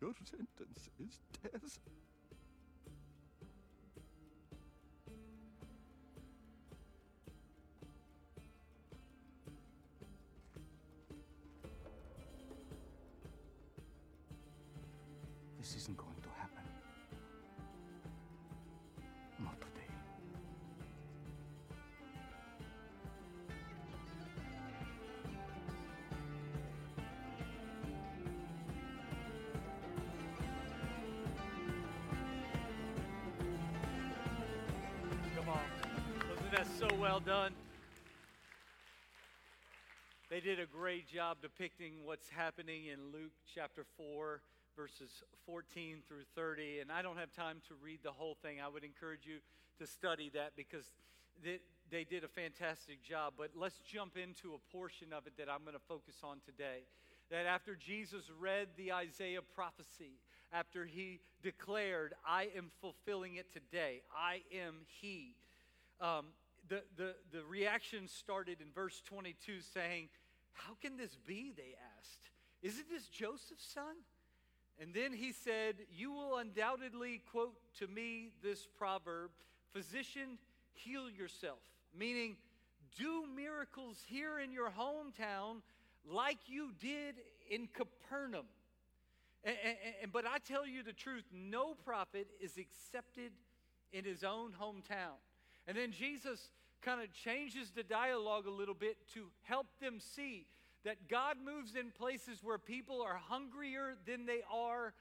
Your 0.00 0.14
sentence 0.24 0.88
is 0.98 1.18
death. 1.42 1.78
Great 40.90 41.06
job 41.06 41.36
depicting 41.40 41.92
what's 42.02 42.28
happening 42.30 42.86
in 42.86 42.98
Luke 43.12 43.30
chapter 43.54 43.84
4, 43.96 44.40
verses 44.76 45.22
14 45.46 45.98
through 46.08 46.24
30. 46.34 46.80
And 46.80 46.90
I 46.90 47.00
don't 47.00 47.16
have 47.16 47.32
time 47.32 47.58
to 47.68 47.74
read 47.80 48.00
the 48.02 48.10
whole 48.10 48.36
thing. 48.42 48.56
I 48.60 48.66
would 48.66 48.82
encourage 48.82 49.24
you 49.24 49.38
to 49.78 49.86
study 49.86 50.32
that 50.34 50.56
because 50.56 50.82
they, 51.44 51.60
they 51.92 52.02
did 52.02 52.24
a 52.24 52.28
fantastic 52.28 53.04
job. 53.04 53.34
But 53.38 53.50
let's 53.54 53.76
jump 53.88 54.16
into 54.16 54.54
a 54.54 54.76
portion 54.76 55.12
of 55.12 55.28
it 55.28 55.34
that 55.38 55.48
I'm 55.48 55.62
going 55.62 55.76
to 55.76 55.86
focus 55.88 56.16
on 56.24 56.38
today. 56.44 56.82
That 57.30 57.46
after 57.46 57.76
Jesus 57.76 58.24
read 58.40 58.66
the 58.76 58.92
Isaiah 58.92 59.42
prophecy, 59.54 60.18
after 60.52 60.86
he 60.86 61.20
declared, 61.40 62.14
I 62.26 62.48
am 62.56 62.72
fulfilling 62.80 63.36
it 63.36 63.46
today, 63.52 64.02
I 64.12 64.40
am 64.52 64.74
he. 65.00 65.36
Um, 66.00 66.26
the, 66.68 66.82
the, 66.96 67.14
the 67.30 67.44
reaction 67.48 68.08
started 68.08 68.60
in 68.60 68.72
verse 68.74 69.00
22 69.06 69.60
saying, 69.72 70.08
How 70.52 70.74
can 70.80 70.96
this 70.96 71.16
be? 71.26 71.52
They 71.56 71.74
asked. 71.98 72.30
Isn't 72.62 72.88
this 72.90 73.06
Joseph's 73.08 73.72
son? 73.72 73.96
And 74.80 74.94
then 74.94 75.12
he 75.12 75.32
said, 75.32 75.76
You 75.90 76.12
will 76.12 76.38
undoubtedly 76.38 77.22
quote 77.30 77.56
to 77.78 77.86
me 77.86 78.30
this 78.42 78.66
proverb 78.78 79.30
Physician, 79.72 80.38
heal 80.72 81.08
yourself. 81.08 81.58
Meaning, 81.96 82.36
do 82.98 83.24
miracles 83.34 83.98
here 84.08 84.40
in 84.40 84.52
your 84.52 84.70
hometown 84.70 85.62
like 86.04 86.38
you 86.48 86.72
did 86.80 87.16
in 87.50 87.68
Capernaum. 87.72 88.46
And, 89.44 89.56
and- 89.64 89.76
and- 90.02 90.12
but 90.12 90.26
I 90.26 90.38
tell 90.38 90.66
you 90.66 90.82
the 90.82 90.92
truth 90.92 91.24
no 91.32 91.74
prophet 91.74 92.28
is 92.40 92.58
accepted 92.58 93.32
in 93.92 94.04
his 94.04 94.24
own 94.24 94.52
hometown. 94.60 95.18
And 95.66 95.76
then 95.76 95.92
Jesus 95.92 96.50
kind 96.82 97.00
of 97.00 97.12
changes 97.12 97.70
the 97.70 97.82
dialogue 97.82 98.46
a 98.46 98.50
little 98.50 98.74
bit 98.74 98.96
to 99.14 99.26
help 99.42 99.66
them 99.80 99.98
see 99.98 100.46
that 100.84 101.08
God 101.08 101.36
moves 101.44 101.74
in 101.74 101.90
places 101.90 102.42
where 102.42 102.58
people 102.58 103.02
are 103.02 103.20
hungrier 103.28 103.96
than 104.06 104.26
they 104.26 104.40
are 104.52 104.94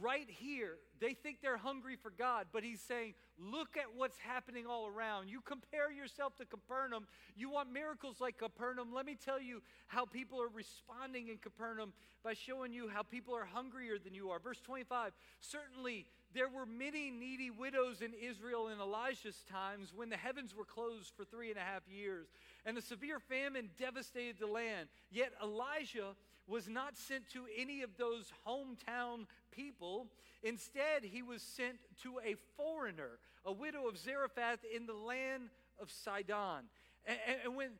right 0.00 0.28
here, 0.28 0.76
they 1.00 1.14
think 1.14 1.38
they're 1.42 1.56
hungry 1.56 1.96
for 1.96 2.10
God, 2.10 2.46
but 2.52 2.62
he's 2.62 2.80
saying, 2.80 3.14
look 3.38 3.76
at 3.76 3.86
what's 3.94 4.18
happening 4.18 4.66
all 4.66 4.86
around. 4.86 5.28
You 5.28 5.40
compare 5.40 5.90
yourself 5.90 6.36
to 6.36 6.44
Capernaum. 6.44 7.06
You 7.36 7.50
want 7.50 7.72
miracles 7.72 8.20
like 8.20 8.38
Capernaum. 8.38 8.92
Let 8.94 9.06
me 9.06 9.16
tell 9.22 9.40
you 9.40 9.62
how 9.88 10.04
people 10.04 10.40
are 10.40 10.48
responding 10.48 11.28
in 11.28 11.38
Capernaum 11.38 11.92
by 12.22 12.34
showing 12.34 12.72
you 12.72 12.88
how 12.88 13.02
people 13.02 13.34
are 13.34 13.44
hungrier 13.44 13.98
than 13.98 14.14
you 14.14 14.30
are. 14.30 14.38
Verse 14.38 14.60
25 14.60 15.12
Certainly, 15.40 16.06
there 16.34 16.48
were 16.48 16.66
many 16.66 17.10
needy 17.10 17.50
widows 17.50 18.00
in 18.00 18.12
Israel 18.14 18.68
in 18.68 18.80
Elijah's 18.80 19.44
times 19.50 19.92
when 19.94 20.08
the 20.08 20.16
heavens 20.16 20.54
were 20.54 20.64
closed 20.64 21.12
for 21.16 21.24
three 21.24 21.50
and 21.50 21.58
a 21.58 21.62
half 21.62 21.82
years, 21.88 22.28
and 22.64 22.76
a 22.76 22.82
severe 22.82 23.18
famine 23.18 23.70
devastated 23.78 24.36
the 24.38 24.46
land. 24.46 24.88
Yet 25.10 25.32
Elijah 25.42 26.14
was 26.46 26.68
not 26.68 26.96
sent 26.96 27.28
to 27.30 27.44
any 27.56 27.82
of 27.82 27.96
those 27.96 28.32
hometown 28.46 29.26
people. 29.50 30.06
Instead, 30.42 31.04
he 31.04 31.22
was 31.22 31.42
sent 31.42 31.76
to 32.02 32.18
a 32.24 32.34
foreigner, 32.56 33.18
a 33.44 33.52
widow 33.52 33.86
of 33.86 33.96
Zarephath 33.96 34.58
in 34.74 34.86
the 34.86 34.94
land 34.94 35.50
of 35.80 35.90
Sidon. 35.90 36.64
And, 37.06 37.18
and, 37.44 37.56
when, 37.56 37.70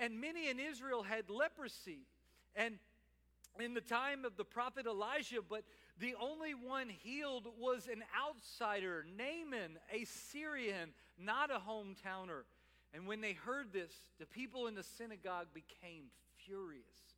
and 0.00 0.20
many 0.20 0.48
in 0.48 0.58
Israel 0.58 1.02
had 1.02 1.30
leprosy. 1.30 2.06
And 2.54 2.78
in 3.58 3.74
the 3.74 3.80
time 3.80 4.24
of 4.24 4.36
the 4.36 4.44
prophet 4.44 4.86
Elijah, 4.86 5.40
but 5.46 5.64
the 6.00 6.14
only 6.20 6.54
one 6.54 6.88
healed 6.88 7.46
was 7.58 7.86
an 7.86 8.02
outsider, 8.18 9.04
Naaman, 9.16 9.78
a 9.92 10.04
Syrian, 10.04 10.90
not 11.18 11.50
a 11.50 11.58
hometowner. 11.58 12.42
And 12.94 13.06
when 13.06 13.20
they 13.20 13.34
heard 13.34 13.72
this, 13.72 13.92
the 14.18 14.26
people 14.26 14.66
in 14.66 14.74
the 14.74 14.82
synagogue 14.82 15.48
became 15.54 16.04
furious. 16.44 17.09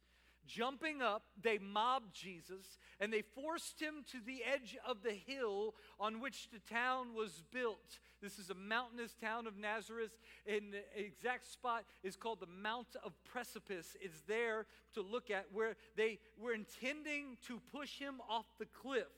Jumping 0.47 1.01
up, 1.01 1.23
they 1.41 1.59
mobbed 1.59 2.15
Jesus 2.15 2.79
and 3.01 3.13
they 3.13 3.23
forced 3.23 3.81
him 3.81 4.05
to 4.11 4.19
the 4.25 4.43
edge 4.45 4.77
of 4.87 5.03
the 5.03 5.13
hill 5.13 5.75
on 6.01 6.21
which 6.21 6.49
the 6.51 6.59
town 6.73 7.15
was 7.15 7.43
built. 7.53 7.99
This 8.21 8.39
is 8.39 8.51
a 8.51 8.55
mountainous 8.55 9.15
town 9.21 9.47
of 9.47 9.57
Nazareth, 9.57 10.13
and 10.47 10.73
the 10.73 11.01
exact 11.01 11.47
spot 11.47 11.85
is 12.05 12.15
called 12.15 12.41
the 12.41 12.47
Mount 12.47 12.89
of 13.05 13.13
Precipice. 13.25 13.97
It's 14.01 14.21
there 14.29 14.67
to 14.95 15.03
look 15.03 15.31
at 15.31 15.47
where 15.53 15.77
they 15.97 16.19
were 16.39 16.53
intending 16.53 17.37
to 17.49 17.61
push 17.73 17.99
him 17.99 18.21
off 18.29 18.47
the 18.59 18.67
cliff. 18.67 19.11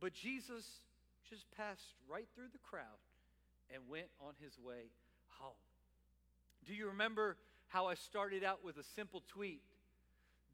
But 0.00 0.14
Jesus 0.14 0.64
just 1.28 1.50
passed 1.56 1.94
right 2.08 2.26
through 2.34 2.48
the 2.52 2.58
crowd 2.58 2.84
and 3.74 3.82
went 3.88 4.08
on 4.20 4.34
his 4.42 4.58
way 4.58 4.90
home. 5.38 5.52
Do 6.66 6.74
you 6.74 6.88
remember 6.88 7.36
how 7.68 7.86
I 7.86 7.94
started 7.94 8.44
out 8.44 8.64
with 8.64 8.78
a 8.78 8.84
simple 8.84 9.22
tweet? 9.28 9.60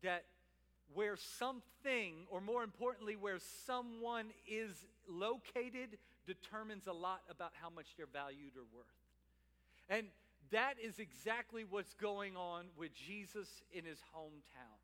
That 0.03 0.25
where 0.95 1.17
something, 1.17 2.27
or 2.31 2.41
more 2.41 2.63
importantly, 2.63 3.17
where 3.17 3.39
someone 3.67 4.27
is 4.49 4.87
located, 5.09 5.99
determines 6.27 6.87
a 6.87 6.93
lot 6.93 7.21
about 7.31 7.53
how 7.61 7.71
much 7.71 7.87
they're 7.97 8.07
valued 8.13 8.57
or 8.57 8.65
worth. 8.75 8.87
And 9.89 10.07
that 10.51 10.75
is 10.83 10.99
exactly 10.99 11.65
what's 11.69 11.95
going 11.95 12.37
on 12.37 12.67
with 12.77 12.95
Jesus 12.95 13.49
in 13.73 13.85
his 13.85 13.99
hometown. 14.15 14.79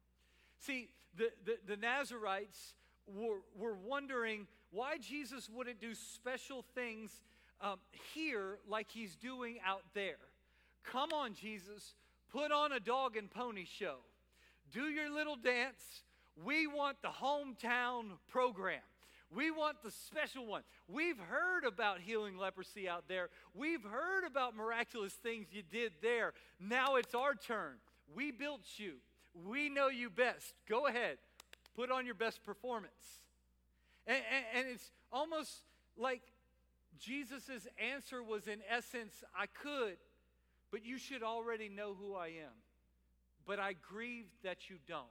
See, 0.59 0.89
the, 1.17 1.31
the, 1.45 1.59
the 1.67 1.77
Nazarites 1.77 2.75
were, 3.07 3.41
were 3.57 3.75
wondering 3.75 4.47
why 4.71 4.99
Jesus 4.99 5.49
wouldn't 5.53 5.81
do 5.81 5.95
special 5.95 6.65
things 6.75 7.23
um, 7.61 7.79
here 8.15 8.59
like 8.69 8.91
he's 8.91 9.17
doing 9.17 9.59
out 9.65 9.85
there. 9.95 10.19
Come 10.85 11.13
on, 11.13 11.35
Jesus, 11.35 11.95
put 12.31 12.53
on 12.53 12.73
a 12.73 12.81
dog 12.81 13.17
and 13.17 13.31
pony 13.31 13.65
show 13.65 13.97
do 14.73 14.83
your 14.83 15.11
little 15.11 15.37
dance. 15.37 16.03
We 16.45 16.67
want 16.67 17.01
the 17.03 17.09
hometown 17.09 18.19
program. 18.29 18.81
We 19.35 19.51
want 19.51 19.83
the 19.83 19.91
special 19.91 20.47
one. 20.47 20.63
We've 20.89 21.19
heard 21.19 21.65
about 21.65 22.01
healing 22.01 22.37
leprosy 22.37 22.89
out 22.89 23.05
there. 23.09 23.29
We've 23.55 23.83
heard 23.83 24.25
about 24.25 24.55
miraculous 24.55 25.15
things 25.15 25.49
you 25.51 25.63
did 25.63 25.93
there. 26.01 26.33
Now 26.61 26.97
it's 26.97 27.15
our 27.15 27.35
turn. 27.35 27.75
We 28.15 28.31
built 28.31 28.63
you. 28.77 28.95
We 29.47 29.69
know 29.69 29.89
you 29.89 30.11
best. 30.11 30.55
Go 30.69 30.87
ahead. 30.87 31.19
Put 31.75 31.91
on 31.91 32.07
your 32.07 32.15
best 32.15 32.45
performance. 32.45 33.21
And, 34.07 34.17
and, 34.17 34.45
and 34.55 34.75
it's 34.75 34.91
almost 35.13 35.63
like 35.99 36.23
Jesus' 36.99 37.67
answer 37.79 38.23
was, 38.23 38.47
in 38.47 38.61
essence, 38.71 39.25
I 39.37 39.47
could, 39.47 39.97
but 40.71 40.85
you 40.85 40.99
should 40.99 41.23
already 41.23 41.69
know 41.69 41.95
who 41.95 42.15
I 42.15 42.29
am 42.29 42.55
but 43.47 43.59
I 43.59 43.75
grieve 43.75 44.27
that 44.43 44.69
you 44.69 44.77
don't. 44.87 45.07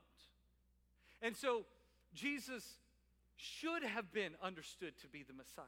And 1.21 1.35
so 1.35 1.65
Jesus 2.13 2.77
should 3.37 3.83
have 3.83 4.11
been 4.13 4.31
understood 4.41 4.93
to 5.01 5.07
be 5.07 5.23
the 5.23 5.33
Messiah. 5.33 5.65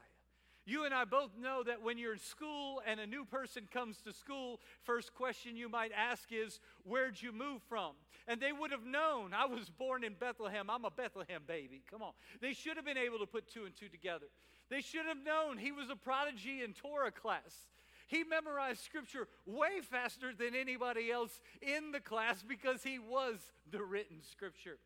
You 0.68 0.84
and 0.84 0.92
I 0.92 1.06
both 1.06 1.30
know 1.40 1.62
that 1.62 1.82
when 1.82 1.96
you're 1.96 2.12
in 2.12 2.18
school 2.18 2.82
and 2.86 3.00
a 3.00 3.06
new 3.06 3.24
person 3.24 3.66
comes 3.72 4.02
to 4.02 4.12
school, 4.12 4.60
first 4.82 5.14
question 5.14 5.56
you 5.56 5.66
might 5.66 5.92
ask 5.96 6.28
is, 6.30 6.60
Where'd 6.84 7.22
you 7.22 7.32
move 7.32 7.62
from? 7.70 7.92
And 8.26 8.38
they 8.38 8.52
would 8.52 8.70
have 8.70 8.84
known, 8.84 9.32
I 9.32 9.46
was 9.46 9.70
born 9.70 10.04
in 10.04 10.12
Bethlehem. 10.12 10.68
I'm 10.68 10.84
a 10.84 10.90
Bethlehem 10.90 11.40
baby. 11.46 11.82
Come 11.90 12.02
on. 12.02 12.12
They 12.42 12.52
should 12.52 12.76
have 12.76 12.84
been 12.84 12.98
able 12.98 13.18
to 13.20 13.26
put 13.26 13.48
two 13.50 13.64
and 13.64 13.74
two 13.74 13.88
together. 13.88 14.26
They 14.68 14.82
should 14.82 15.06
have 15.06 15.24
known 15.24 15.56
he 15.56 15.72
was 15.72 15.88
a 15.88 15.96
prodigy 15.96 16.62
in 16.62 16.74
Torah 16.74 17.12
class. 17.12 17.66
He 18.08 18.24
memorized 18.24 18.80
scripture 18.80 19.28
way 19.46 19.80
faster 19.82 20.32
than 20.36 20.54
anybody 20.54 21.12
else 21.12 21.40
in 21.60 21.92
the 21.92 22.00
class 22.00 22.42
because 22.42 22.82
he 22.82 22.98
was 22.98 23.36
the 23.70 23.82
written 23.82 24.22
scripture. 24.22 24.78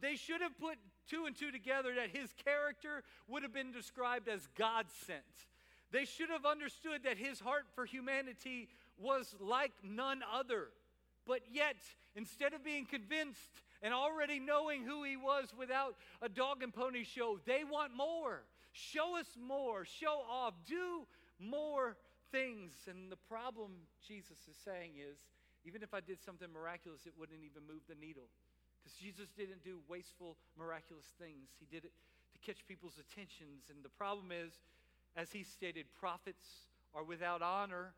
They 0.00 0.14
should 0.14 0.42
have 0.42 0.58
put 0.58 0.76
two 1.08 1.24
and 1.24 1.34
two 1.34 1.50
together 1.50 1.94
that 1.94 2.14
his 2.14 2.34
character 2.44 3.02
would 3.28 3.42
have 3.42 3.54
been 3.54 3.72
described 3.72 4.28
as 4.28 4.46
God 4.58 4.86
sent. 5.06 5.20
They 5.90 6.04
should 6.04 6.28
have 6.28 6.44
understood 6.44 7.04
that 7.04 7.16
his 7.16 7.40
heart 7.40 7.64
for 7.74 7.86
humanity 7.86 8.68
was 8.98 9.34
like 9.40 9.72
none 9.82 10.20
other. 10.30 10.68
But 11.26 11.40
yet, 11.50 11.76
instead 12.14 12.52
of 12.52 12.62
being 12.62 12.84
convinced 12.84 13.62
and 13.82 13.94
already 13.94 14.38
knowing 14.38 14.84
who 14.84 15.02
he 15.02 15.16
was 15.16 15.54
without 15.58 15.96
a 16.20 16.28
dog 16.28 16.62
and 16.62 16.74
pony 16.74 17.04
show, 17.04 17.38
they 17.46 17.64
want 17.64 17.96
more. 17.96 18.42
Show 18.72 19.18
us 19.18 19.26
more. 19.40 19.86
Show 19.86 20.22
off. 20.30 20.52
Do 20.66 21.06
more 21.38 21.96
things. 22.30 22.72
And 22.88 23.10
the 23.10 23.20
problem, 23.28 23.86
Jesus 24.06 24.38
is 24.48 24.56
saying, 24.64 24.98
is 24.98 25.18
even 25.64 25.82
if 25.82 25.92
I 25.92 26.00
did 26.00 26.22
something 26.22 26.48
miraculous, 26.52 27.06
it 27.06 27.14
wouldn't 27.18 27.42
even 27.42 27.66
move 27.66 27.82
the 27.88 27.98
needle. 27.98 28.28
Because 28.78 28.96
Jesus 28.98 29.28
didn't 29.36 29.64
do 29.64 29.80
wasteful, 29.88 30.36
miraculous 30.58 31.06
things, 31.18 31.50
He 31.58 31.66
did 31.66 31.84
it 31.84 31.92
to 32.32 32.38
catch 32.46 32.66
people's 32.68 32.98
attentions. 33.00 33.66
And 33.70 33.82
the 33.82 33.90
problem 33.90 34.30
is, 34.30 34.52
as 35.16 35.32
He 35.32 35.42
stated, 35.42 35.86
prophets 35.98 36.70
are 36.94 37.02
without 37.02 37.42
honor 37.42 37.92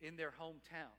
in 0.00 0.16
their 0.16 0.32
hometown. 0.40 0.98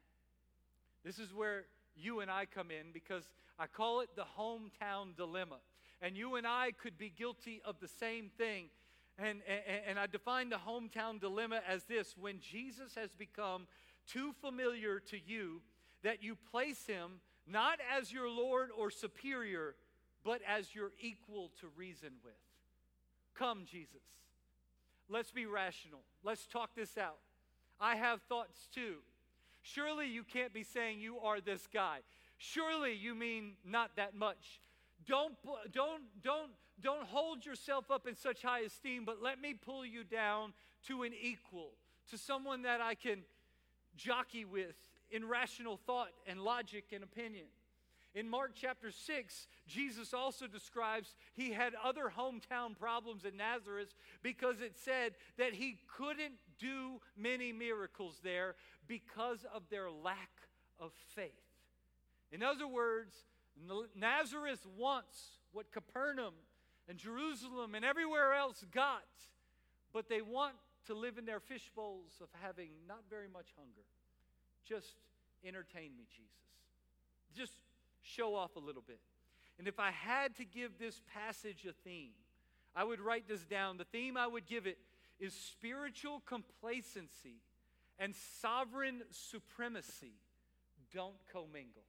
This 1.04 1.20
is 1.20 1.34
where 1.34 1.66
you 1.96 2.22
and 2.22 2.32
I 2.32 2.46
come 2.46 2.72
in 2.72 2.92
because 2.94 3.24
I 3.60 3.68
call 3.68 4.00
it 4.00 4.10
the 4.16 4.26
hometown 4.38 5.16
dilemma. 5.16 5.58
And 6.02 6.18
you 6.18 6.36
and 6.36 6.48
I 6.48 6.72
could 6.72 6.98
be 6.98 7.12
guilty 7.16 7.62
of 7.66 7.76
the 7.80 7.88
same 7.88 8.30
thing 8.38 8.66
and, 9.18 9.40
and, 9.48 9.82
and 9.90 10.00
I 10.00 10.08
define 10.08 10.50
the 10.50 10.58
hometown 10.58 11.20
dilemma 11.20 11.62
as 11.68 11.84
this 11.84 12.16
when 12.20 12.40
Jesus 12.40 12.96
has 12.96 13.14
become 13.14 13.68
too 14.08 14.34
familiar 14.42 15.00
to 15.00 15.18
you 15.26 15.62
that 16.04 16.24
you 16.24 16.36
place 16.52 16.86
him 16.86 17.20
not 17.48 17.80
as 17.98 18.12
your 18.12 18.30
Lord 18.30 18.70
or 18.78 18.90
superior, 18.90 19.76
but 20.24 20.42
as 20.48 20.74
your 20.74 20.92
equal 21.02 21.52
to 21.60 21.68
reason 21.76 22.12
with. 22.24 22.34
Come, 23.36 23.64
Jesus. 23.70 24.04
Let's 25.10 25.32
be 25.32 25.46
rational. 25.46 26.02
Let's 26.24 26.46
talk 26.46 26.76
this 26.76 26.98
out. 26.98 27.20
I 27.80 27.96
have 27.96 28.22
thoughts 28.24 28.68
too. 28.74 28.96
Surely 29.62 30.08
you 30.08 30.24
can't 30.24 30.54
be 30.54 30.64
saying 30.64 31.00
you 31.00 31.20
are 31.20 31.42
this 31.42 31.68
guy. 31.74 32.00
Surely 32.38 32.94
you 32.94 33.16
mean 33.16 33.54
not 33.66 33.92
that 33.96 34.16
much. 34.16 34.60
Don't, 35.06 35.36
don't, 35.72 36.04
don't 36.24 36.52
don't 36.84 37.06
hold 37.08 37.46
yourself 37.46 37.90
up 37.90 38.08
in 38.08 38.16
such 38.16 38.42
high 38.42 38.60
esteem, 38.60 39.06
but 39.06 39.22
let 39.22 39.42
me 39.42 39.54
pull 39.54 39.86
you 39.86 40.04
down 40.04 40.54
to 40.88 41.04
an 41.04 41.14
equal, 41.20 41.72
to 42.12 42.18
someone 42.18 42.64
that 42.64 42.82
I 42.82 42.96
can 42.96 43.20
jockey 43.96 44.46
with 44.46 44.76
in 45.10 45.28
rational 45.28 45.78
thought 45.78 46.10
and 46.28 46.42
logic 46.42 46.86
and 46.92 47.04
opinion. 47.04 47.46
In 48.16 48.30
Mark 48.30 48.52
chapter 48.54 48.92
6, 48.92 49.48
Jesus 49.68 50.14
also 50.14 50.46
describes 50.46 51.16
he 51.34 51.52
had 51.52 51.74
other 51.84 52.12
hometown 52.16 52.78
problems 52.78 53.26
in 53.26 53.38
Nazareth 53.38 53.96
because 54.22 54.62
it 54.62 54.78
said 54.78 55.14
that 55.38 55.54
he 55.54 55.80
couldn't 55.98 56.36
do 56.60 57.02
many 57.18 57.52
miracles 57.52 58.20
there 58.24 58.56
because 58.88 59.46
of 59.52 59.64
their 59.72 59.90
lack 59.90 60.30
of 60.80 60.92
faith. 61.16 61.32
In 62.32 62.44
other 62.44 62.68
words, 62.68 63.16
Nazareth 63.96 64.66
wants 64.78 65.40
what 65.52 65.72
Capernaum 65.72 66.34
and 66.90 66.98
Jerusalem 66.98 67.76
and 67.76 67.86
everywhere 67.86 68.34
else 68.34 68.64
got, 68.72 69.04
but 69.94 70.10
they 70.10 70.22
want 70.22 70.56
to 70.88 70.94
live 70.94 71.18
in 71.18 71.26
their 71.26 71.40
fish 71.40 71.72
bowls 71.76 72.12
of 72.22 72.28
having 72.42 72.70
not 72.88 73.04
very 73.10 73.28
much 73.28 73.48
hunger. 73.58 73.86
Just 74.68 74.96
entertain 75.46 75.92
me, 75.98 76.06
Jesus. 76.10 76.32
Just 77.36 77.54
show 78.02 78.36
off 78.36 78.56
a 78.56 78.60
little 78.60 78.84
bit. 78.86 79.00
And 79.60 79.68
if 79.68 79.80
I 79.80 79.92
had 79.92 80.36
to 80.38 80.46
give 80.46 80.78
this 80.80 81.02
passage 81.14 81.66
a 81.70 81.74
theme, 81.88 82.12
I 82.76 82.84
would 82.84 83.00
write 83.00 83.28
this 83.28 83.44
down. 83.46 83.78
The 83.78 83.86
theme 83.86 84.18
I 84.18 84.28
would 84.28 84.46
give 84.46 84.68
it 84.68 84.78
is 85.20 85.34
spiritual 85.34 86.22
complacency 86.26 87.38
and 88.00 88.14
sovereign 88.42 89.04
supremacy 89.12 90.14
don't 90.94 91.16
commingle. 91.32 91.84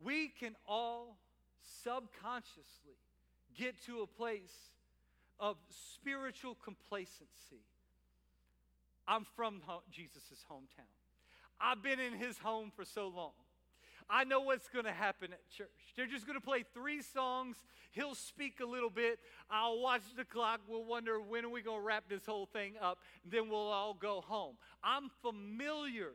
We 0.00 0.28
can 0.28 0.54
all 0.66 1.16
subconsciously 1.82 2.98
get 3.56 3.80
to 3.86 4.00
a 4.02 4.06
place 4.06 4.72
of 5.40 5.56
spiritual 5.94 6.56
complacency. 6.64 7.62
I'm 9.06 9.24
from 9.36 9.62
Jesus' 9.90 10.44
hometown. 10.50 10.92
I've 11.60 11.82
been 11.82 11.98
in 11.98 12.12
his 12.12 12.38
home 12.38 12.70
for 12.74 12.84
so 12.84 13.08
long. 13.08 13.32
I 14.10 14.24
know 14.24 14.40
what's 14.40 14.68
going 14.68 14.84
to 14.84 14.92
happen 14.92 15.32
at 15.32 15.48
church. 15.50 15.68
They're 15.96 16.06
just 16.06 16.26
going 16.26 16.38
to 16.38 16.44
play 16.44 16.64
three 16.72 17.02
songs. 17.02 17.56
He'll 17.92 18.14
speak 18.14 18.60
a 18.60 18.66
little 18.66 18.90
bit. 18.90 19.18
I'll 19.50 19.80
watch 19.80 20.02
the 20.16 20.24
clock. 20.24 20.60
We'll 20.68 20.84
wonder 20.84 21.20
when 21.20 21.44
are 21.44 21.48
we 21.48 21.62
going 21.62 21.80
to 21.80 21.86
wrap 21.86 22.04
this 22.08 22.24
whole 22.24 22.46
thing 22.46 22.74
up. 22.80 22.98
Then 23.24 23.48
we'll 23.50 23.58
all 23.58 23.94
go 23.94 24.22
home. 24.26 24.56
I'm 24.82 25.10
familiar 25.20 26.12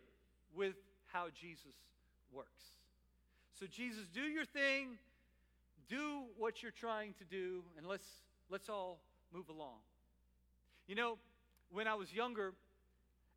with 0.55 0.75
how 1.11 1.27
Jesus 1.39 1.75
works. 2.31 2.49
So 3.59 3.67
Jesus, 3.67 4.07
do 4.11 4.21
your 4.21 4.45
thing. 4.45 4.97
Do 5.87 6.23
what 6.37 6.61
you're 6.61 6.71
trying 6.71 7.13
to 7.19 7.25
do 7.25 7.63
and 7.77 7.85
let's 7.87 8.07
let's 8.49 8.69
all 8.69 8.99
move 9.33 9.49
along. 9.49 9.79
You 10.87 10.95
know, 10.95 11.17
when 11.71 11.87
I 11.87 11.95
was 11.95 12.13
younger 12.13 12.53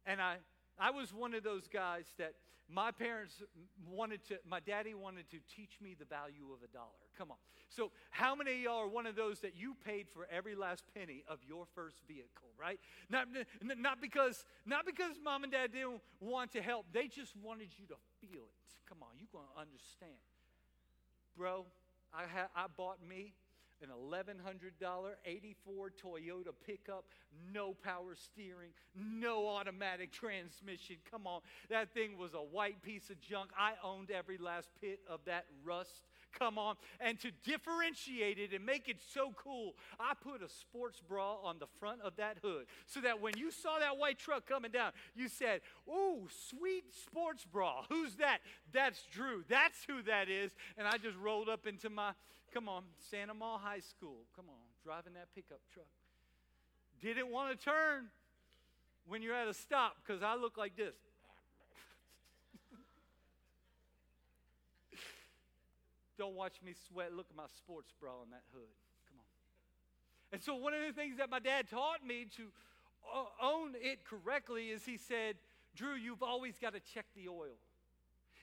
and 0.07 0.21
I 0.21 0.37
I 0.79 0.91
was 0.91 1.13
one 1.13 1.35
of 1.35 1.43
those 1.43 1.69
guys 1.69 2.07
that 2.19 2.35
my 2.69 2.91
parents 2.91 3.43
wanted 3.89 4.25
to, 4.29 4.39
my 4.49 4.61
daddy 4.61 4.95
wanted 4.95 5.31
to 5.31 5.39
teach 5.55 5.79
me 5.81 5.95
the 5.99 6.05
value 6.05 6.47
of 6.53 6.63
a 6.63 6.73
dollar. 6.73 7.07
Come 7.17 7.31
on. 7.31 7.37
So, 7.69 7.93
how 8.11 8.35
many 8.35 8.53
of 8.53 8.59
y'all 8.59 8.79
are 8.79 8.89
one 8.89 9.07
of 9.07 9.15
those 9.15 9.41
that 9.41 9.57
you 9.57 9.77
paid 9.85 10.07
for 10.13 10.27
every 10.31 10.55
last 10.55 10.85
penny 10.95 11.25
of 11.29 11.39
your 11.47 11.67
first 11.75 12.01
vehicle, 12.09 12.49
right? 12.61 12.81
Not, 13.09 13.29
not, 13.63 14.01
because, 14.01 14.45
not 14.65 14.85
because 14.85 15.17
mom 15.23 15.45
and 15.45 15.53
dad 15.53 15.73
didn't 15.73 16.01
want 16.21 16.53
to 16.53 16.63
help, 16.63 16.87
they 16.93 17.07
just 17.07 17.35
wanted 17.37 17.69
you 17.79 17.87
to 17.87 17.97
feel 18.21 18.43
it. 18.43 18.75
Come 18.89 18.99
on, 19.03 19.11
you're 19.19 19.29
going 19.33 19.47
to 19.55 19.61
understand. 19.61 20.19
Bro, 21.37 21.67
I, 22.15 22.23
ha- 22.23 22.49
I 22.55 22.67
bought 22.77 22.99
me 23.07 23.35
an 23.83 23.89
$1,100 24.11 25.11
84 25.25 25.91
Toyota 26.03 26.53
pickup, 26.67 27.05
no 27.53 27.75
power 27.75 28.15
steering, 28.15 28.71
no 28.95 29.49
automatic 29.49 30.13
transmission. 30.13 30.97
Come 31.11 31.27
on, 31.27 31.41
that 31.69 31.93
thing 31.93 32.17
was 32.17 32.35
a 32.35 32.39
white 32.39 32.83
piece 32.83 33.11
of 33.11 33.21
junk. 33.21 33.51
I 33.59 33.73
owned 33.85 34.11
every 34.11 34.39
last 34.39 34.69
bit 34.81 35.01
of 35.09 35.21
that 35.27 35.45
rust. 35.65 36.07
Come 36.39 36.59
on. 36.59 36.77
And 37.01 37.19
to 37.21 37.31
differentiate 37.45 38.39
it 38.39 38.53
and 38.53 38.65
make 38.65 38.89
it 38.89 38.99
so 39.13 39.33
cool, 39.37 39.75
I 39.99 40.13
put 40.15 40.43
a 40.43 40.49
sports 40.49 41.01
bra 41.07 41.37
on 41.43 41.59
the 41.59 41.67
front 41.81 42.03
of 42.03 42.17
that 42.17 42.39
hood 42.43 42.67
so 42.87 43.01
that 43.01 43.21
when 43.21 43.37
you 43.37 43.51
saw 43.51 43.79
that 43.79 43.97
white 43.97 44.19
truck 44.19 44.47
coming 44.47 44.71
down, 44.71 44.93
you 45.15 45.29
said, 45.29 45.61
Ooh, 45.89 46.29
sweet 46.49 46.85
sports 46.95 47.45
bra. 47.45 47.85
Who's 47.89 48.17
that? 48.17 48.39
That's 48.73 49.03
Drew. 49.13 49.45
That's 49.49 49.85
who 49.87 50.03
that 50.03 50.29
is. 50.29 50.53
And 50.77 50.87
I 50.87 50.99
just 50.99 51.17
rolled 51.17 51.49
up 51.49 51.67
into 51.67 51.91
my 51.91 52.13
Come 52.57 52.69
on, 52.71 52.85
Santa 53.11 53.35
Ma 53.35 53.59
High 53.59 53.81
School. 53.81 54.25
Come 54.35 54.47
on, 54.49 54.65
driving 54.83 55.13
that 55.13 55.29
pickup 55.35 55.61
truck. 55.75 55.85
Didn't 57.03 57.31
want 57.31 57.51
to 57.59 57.63
turn 57.63 58.07
when 59.07 59.21
you're 59.21 59.35
at 59.35 59.47
a 59.47 59.53
stop 59.53 59.97
because 60.05 60.23
I 60.23 60.37
look 60.37 60.57
like 60.57 60.75
this. 60.75 60.95
Don't 66.19 66.35
watch 66.35 66.57
me 66.65 66.75
sweat. 66.89 67.13
Look 67.13 67.27
at 67.31 67.37
my 67.37 67.47
sports 67.57 67.93
bra 68.01 68.13
on 68.21 68.31
that 68.31 68.43
hood. 68.53 68.73
Come 69.09 69.19
on. 69.19 69.27
And 70.33 70.43
so, 70.43 70.55
one 70.55 70.75
of 70.75 70.81
the 70.87 70.93
things 70.93 71.19
that 71.19 71.31
my 71.31 71.39
dad 71.39 71.69
taught 71.69 72.05
me 72.07 72.27
to 72.37 72.49
uh, 73.15 73.25
own 73.45 73.75
it 73.77 74.05
correctly 74.05 74.69
is 74.69 74.85
he 74.85 74.97
said, 74.97 75.37
Drew, 75.75 75.95
you've 75.95 76.23
always 76.23 76.59
got 76.59 76.73
to 76.73 76.81
check 76.81 77.07
the 77.15 77.29
oil. 77.29 77.59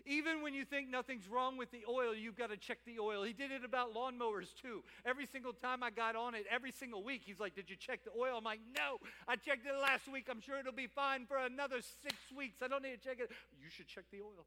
Even 0.05 0.41
when 0.41 0.53
you 0.53 0.65
think 0.65 0.89
nothing's 0.89 1.29
wrong 1.29 1.55
with 1.55 1.71
the 1.71 1.83
oil, 1.89 2.13
you've 2.13 2.35
got 2.35 2.49
to 2.49 2.57
check 2.57 2.79
the 2.85 2.99
oil. 2.99 3.23
He 3.23 3.31
did 3.31 3.51
it 3.51 3.63
about 3.63 3.93
lawnmowers 3.93 4.53
too. 4.61 4.83
Every 5.05 5.25
single 5.25 5.53
time 5.53 5.81
I 5.81 5.91
got 5.91 6.15
on 6.15 6.35
it, 6.35 6.45
every 6.51 6.71
single 6.71 7.03
week, 7.03 7.21
he's 7.25 7.39
like, 7.39 7.55
Did 7.55 7.69
you 7.69 7.77
check 7.77 8.03
the 8.03 8.11
oil? 8.17 8.37
I'm 8.37 8.43
like, 8.43 8.59
No, 8.75 8.97
I 9.27 9.37
checked 9.37 9.65
it 9.65 9.81
last 9.81 10.11
week. 10.11 10.27
I'm 10.29 10.41
sure 10.41 10.59
it'll 10.59 10.73
be 10.73 10.87
fine 10.87 11.25
for 11.25 11.37
another 11.37 11.77
six 12.01 12.15
weeks. 12.35 12.61
I 12.61 12.67
don't 12.67 12.83
need 12.83 13.01
to 13.01 13.07
check 13.07 13.19
it. 13.19 13.31
You 13.61 13.69
should 13.69 13.87
check 13.87 14.03
the 14.11 14.19
oil. 14.19 14.45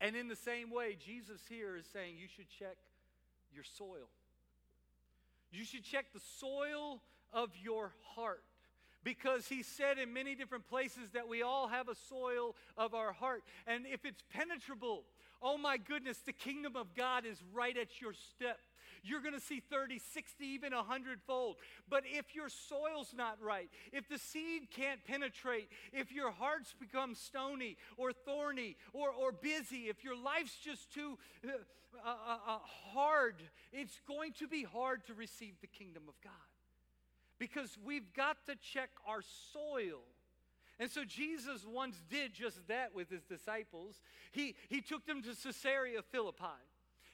And 0.00 0.14
in 0.14 0.28
the 0.28 0.36
same 0.36 0.70
way, 0.70 0.96
Jesus 1.04 1.40
here 1.48 1.76
is 1.76 1.86
saying 1.92 2.16
you 2.18 2.28
should 2.28 2.48
check 2.58 2.76
your 3.54 3.64
soil. 3.64 4.08
You 5.50 5.64
should 5.64 5.84
check 5.84 6.06
the 6.12 6.20
soil 6.38 7.00
of 7.32 7.50
your 7.62 7.92
heart 8.14 8.42
because 9.04 9.46
he 9.46 9.62
said 9.62 9.98
in 9.98 10.12
many 10.12 10.34
different 10.34 10.68
places 10.68 11.10
that 11.14 11.28
we 11.28 11.42
all 11.42 11.68
have 11.68 11.88
a 11.88 11.94
soil 12.08 12.56
of 12.76 12.92
our 12.92 13.12
heart. 13.12 13.44
And 13.66 13.86
if 13.86 14.04
it's 14.04 14.22
penetrable, 14.32 15.04
oh 15.40 15.56
my 15.56 15.76
goodness, 15.76 16.18
the 16.18 16.32
kingdom 16.32 16.74
of 16.76 16.94
God 16.94 17.24
is 17.24 17.38
right 17.54 17.76
at 17.76 18.00
your 18.00 18.12
step. 18.12 18.58
You're 19.06 19.20
going 19.20 19.34
to 19.34 19.40
see 19.40 19.60
30, 19.60 19.98
60, 19.98 20.44
even 20.44 20.74
100 20.74 21.20
fold. 21.26 21.56
But 21.88 22.04
if 22.06 22.34
your 22.34 22.48
soil's 22.48 23.12
not 23.16 23.38
right, 23.40 23.68
if 23.92 24.08
the 24.08 24.18
seed 24.18 24.68
can't 24.70 25.04
penetrate, 25.04 25.68
if 25.92 26.12
your 26.12 26.30
heart's 26.30 26.74
become 26.78 27.14
stony 27.14 27.76
or 27.96 28.12
thorny 28.12 28.76
or, 28.92 29.10
or 29.10 29.32
busy, 29.32 29.88
if 29.88 30.04
your 30.04 30.16
life's 30.16 30.56
just 30.56 30.92
too 30.92 31.18
uh, 31.44 31.50
uh, 32.04 32.08
uh, 32.08 32.38
uh 32.54 32.58
hard, 32.92 33.36
it's 33.72 34.00
going 34.06 34.32
to 34.32 34.48
be 34.48 34.64
hard 34.64 35.06
to 35.06 35.14
receive 35.14 35.54
the 35.60 35.66
kingdom 35.66 36.04
of 36.08 36.14
God 36.22 36.32
because 37.38 37.76
we've 37.84 38.12
got 38.14 38.36
to 38.46 38.54
check 38.56 38.90
our 39.06 39.22
soil. 39.52 40.00
And 40.78 40.90
so 40.90 41.04
Jesus 41.04 41.64
once 41.66 41.96
did 42.10 42.34
just 42.34 42.66
that 42.68 42.94
with 42.94 43.08
his 43.08 43.22
disciples. 43.22 44.00
He, 44.32 44.54
he 44.68 44.80
took 44.80 45.06
them 45.06 45.22
to 45.22 45.34
Caesarea 45.34 46.02
Philippi. 46.02 46.44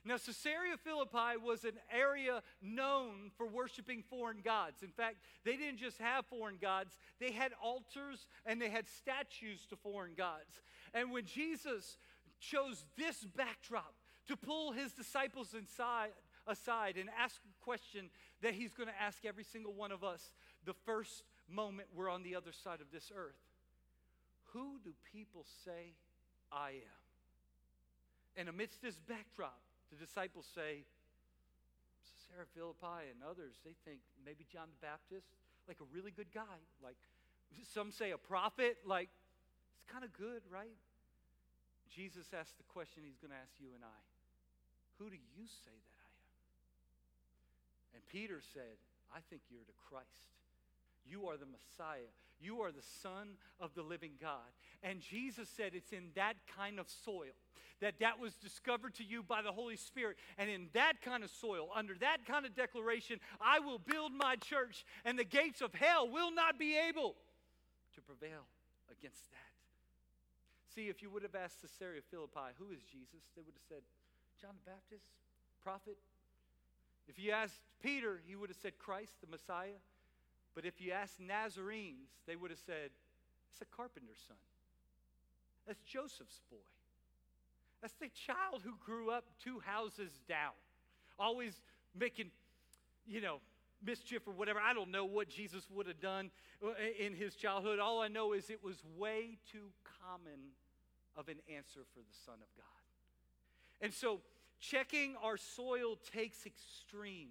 Now, 0.05 0.17
Caesarea 0.17 0.77
Philippi 0.83 1.39
was 1.43 1.65
an 1.65 1.79
area 1.91 2.43
known 2.61 3.31
for 3.37 3.47
worshiping 3.47 4.03
foreign 4.11 4.41
gods. 4.43 4.83
In 4.83 4.91
fact, 4.91 5.17
they 5.45 5.57
didn't 5.57 5.79
just 5.79 5.99
have 5.99 6.27
foreign 6.27 6.59
gods, 6.61 6.99
they 7.21 7.31
had 7.31 7.53
altars 7.63 8.27
and 8.45 8.61
they 8.61 8.69
had 8.69 8.89
statues 8.89 9.65
to 9.71 9.77
foreign 9.77 10.15
gods. 10.17 10.63
And 10.93 11.13
when 11.13 11.25
Jesus 11.25 11.97
chose 12.41 12.85
this 12.99 13.25
backdrop 13.37 13.95
to 14.27 14.37
pull 14.37 14.73
his 14.73 14.93
disciples 14.93 15.55
inside, 15.55 16.11
aside 16.47 16.97
and 16.97 17.09
ask 17.19 17.41
a 17.45 17.65
question 17.65 18.11
that 18.43 18.55
He's 18.55 18.75
going 18.75 18.89
to 18.89 19.01
ask 19.01 19.25
every 19.25 19.45
single 19.45 19.73
one 19.73 19.93
of 19.93 20.05
us 20.05 20.33
the 20.65 20.75
first 20.85 21.23
moment 21.49 21.89
we're 21.95 22.11
on 22.11 22.23
the 22.23 22.35
other 22.35 22.53
side 22.53 22.81
of 22.81 22.91
this 22.93 23.11
earth. 23.15 23.39
Who 24.53 24.79
do 24.85 24.93
people 25.13 25.45
say 25.65 25.95
I 26.51 26.71
am? 26.71 27.01
And 28.37 28.49
amidst 28.49 28.83
this 28.83 28.97
backdrop, 29.09 29.61
the 29.93 30.01
disciples 30.01 30.49
say, 30.49 30.89
Caesarea 32.09 32.49
Philippi 32.57 33.13
and 33.13 33.21
others, 33.21 33.61
they 33.61 33.77
think 33.85 34.01
maybe 34.25 34.49
John 34.49 34.73
the 34.73 34.81
Baptist, 34.81 35.29
like 35.69 35.85
a 35.85 35.89
really 35.93 36.11
good 36.11 36.33
guy. 36.33 36.59
Like 36.81 36.97
some 37.69 37.93
say 37.93 38.17
a 38.17 38.19
prophet, 38.19 38.81
like 38.89 39.13
it's 39.77 39.85
kind 39.93 40.03
of 40.03 40.11
good, 40.17 40.41
right? 40.49 40.73
Jesus 41.93 42.33
asked 42.33 42.57
the 42.57 42.65
question 42.73 43.05
he's 43.05 43.21
going 43.21 43.37
to 43.37 43.37
ask 43.37 43.53
you 43.61 43.77
and 43.77 43.85
I 43.85 44.01
Who 44.97 45.13
do 45.13 45.21
you 45.21 45.45
say 45.45 45.77
that 45.77 45.97
I 46.01 46.09
am? 46.09 48.01
and 48.01 48.03
Peter 48.09 48.41
said, 48.41 48.81
I 49.13 49.21
think 49.29 49.45
you're 49.53 49.69
the 49.69 49.77
Christ. 49.77 50.33
You 51.09 51.27
are 51.29 51.37
the 51.37 51.47
Messiah. 51.47 52.11
You 52.41 52.61
are 52.63 52.73
the 52.73 52.83
Son 53.03 53.39
of 53.61 53.75
the 53.75 53.83
living 53.83 54.13
God. 54.21 54.51
And 54.83 55.01
Jesus 55.01 55.49
said 55.49 55.73
it's 55.75 55.93
in 55.93 56.11
that 56.15 56.35
kind 56.57 56.79
of 56.79 56.87
soil 56.89 57.35
that 57.81 57.99
that 57.99 58.19
was 58.19 58.35
discovered 58.35 58.95
to 58.95 59.05
you 59.05 59.23
by 59.23 59.43
the 59.43 59.53
Holy 59.53 59.77
Spirit. 59.77 60.17
And 60.39 60.49
in 60.49 60.69
that 60.73 61.03
kind 61.03 61.25
of 61.25 61.31
soil, 61.31 61.69
under 61.75 61.95
that 62.01 62.19
kind 62.27 62.47
of 62.47 62.55
declaration, 62.55 63.19
I 63.41 63.59
will 63.59 63.79
build 63.79 64.13
my 64.13 64.37
church, 64.37 64.85
and 65.05 65.19
the 65.19 65.25
gates 65.25 65.61
of 65.61 65.75
hell 65.75 66.09
will 66.09 66.33
not 66.33 66.59
be 66.59 66.77
able 66.79 67.17
to 67.95 68.01
prevail 68.01 68.47
against 68.91 69.31
that. 69.31 69.39
See, 70.75 70.89
if 70.89 71.03
you 71.03 71.11
would 71.11 71.23
have 71.23 71.35
asked 71.35 71.61
Caesarea 71.61 72.01
Philippi, 72.11 72.55
who 72.57 72.71
is 72.71 72.81
Jesus? 72.91 73.27
They 73.37 73.43
would 73.43 73.55
have 73.55 73.69
said, 73.69 73.83
John 74.41 74.55
the 74.65 74.71
Baptist, 74.71 75.05
prophet, 75.63 75.99
if 77.09 77.19
you 77.19 77.33
asked 77.33 77.61
Peter, 77.83 78.21
he 78.25 78.37
would 78.37 78.49
have 78.49 78.57
said 78.63 78.79
Christ, 78.79 79.13
the 79.21 79.31
Messiah. 79.31 79.77
But 80.55 80.65
if 80.65 80.81
you 80.81 80.93
asked 80.93 81.21
Nazarenes, 81.21 82.11
they 82.27 82.37
would 82.37 82.51
have 82.51 82.61
said, 82.65 82.91
it's 83.53 83.63
a 83.63 83.77
carpenter's 83.77 84.19
son. 84.27 84.37
That's 85.67 85.81
Joseph's 85.83 86.41
boy. 86.51 86.57
That's 87.81 87.95
the 87.95 88.11
child 88.27 88.63
who 88.65 88.73
grew 88.85 89.11
up 89.11 89.25
two 89.43 89.61
houses 89.65 90.11
down, 90.29 90.53
always 91.19 91.61
making, 91.99 92.31
you 93.07 93.21
know, 93.21 93.39
mischief 93.85 94.27
or 94.27 94.33
whatever. 94.33 94.61
I 94.61 94.73
don't 94.73 94.91
know 94.91 95.05
what 95.05 95.29
Jesus 95.29 95.65
would 95.75 95.87
have 95.87 96.01
done 96.01 96.31
uh, 96.65 96.71
in 96.99 97.15
his 97.15 97.35
childhood. 97.35 97.79
All 97.79 98.01
I 98.01 98.09
know 98.09 98.33
is 98.33 98.51
it 98.51 98.63
was 98.63 98.83
way 98.97 99.39
too 99.51 99.71
common 100.01 100.39
of 101.17 101.29
an 101.29 101.39
answer 101.55 101.81
for 101.93 102.01
the 102.01 102.17
Son 102.25 102.35
of 102.35 102.57
God. 102.57 102.67
And 103.81 103.93
so 103.93 104.21
Checking 104.63 105.17
our 105.21 105.37
soil 105.37 105.99
takes 106.15 106.47
extreme, 106.47 107.31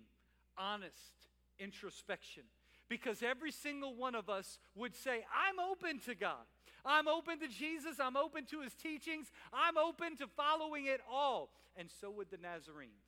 honest 0.58 1.30
introspection 1.60 2.44
because 2.92 3.24
every 3.24 3.54
single 3.54 3.96
one 3.96 4.16
of 4.16 4.30
us 4.30 4.60
would 4.76 4.94
say, 4.94 5.24
I'm 5.32 5.64
open 5.64 6.04
to 6.04 6.14
God. 6.14 6.44
I'm 6.84 7.08
open 7.08 7.40
to 7.40 7.48
Jesus. 7.48 8.04
I'm 8.04 8.18
open 8.18 8.44
to 8.52 8.60
his 8.60 8.74
teachings. 8.76 9.32
I'm 9.54 9.78
open 9.78 10.18
to 10.18 10.28
following 10.28 10.88
it 10.88 11.00
all. 11.10 11.56
And 11.78 11.88
so 12.02 12.12
would 12.12 12.28
the 12.30 12.36
Nazarenes. 12.36 13.08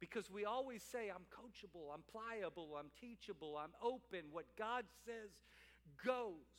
Because 0.00 0.30
we 0.30 0.44
always 0.44 0.82
say, 0.82 1.08
I'm 1.08 1.24
coachable, 1.32 1.88
I'm 1.94 2.04
pliable, 2.12 2.76
I'm 2.78 2.92
teachable, 3.00 3.56
I'm 3.56 3.72
open. 3.82 4.28
What 4.32 4.44
God 4.58 4.84
says 5.06 5.32
goes. 6.04 6.52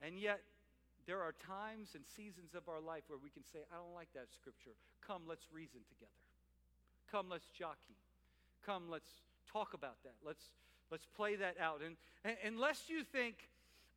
And 0.00 0.18
yet, 0.18 0.40
there 1.06 1.20
are 1.20 1.34
times 1.46 1.90
and 1.94 2.04
seasons 2.16 2.56
of 2.56 2.72
our 2.72 2.80
life 2.80 3.04
where 3.08 3.20
we 3.22 3.28
can 3.28 3.44
say, 3.52 3.60
I 3.70 3.76
don't 3.76 3.94
like 3.94 4.08
that 4.14 4.32
scripture. 4.32 4.72
Come, 5.06 5.28
let's 5.28 5.44
reason 5.52 5.84
together. 5.92 6.24
Come, 7.12 7.26
let's 7.28 7.52
jockey. 7.52 8.00
Come, 8.64 8.88
let's 8.88 9.12
talk 9.52 9.74
about 9.74 10.02
that. 10.02 10.16
Let's, 10.24 10.48
let's 10.90 11.06
play 11.16 11.36
that 11.36 11.56
out. 11.60 11.80
And, 11.84 11.96
and 12.24 12.36
unless 12.44 12.84
you 12.88 13.04
think 13.04 13.36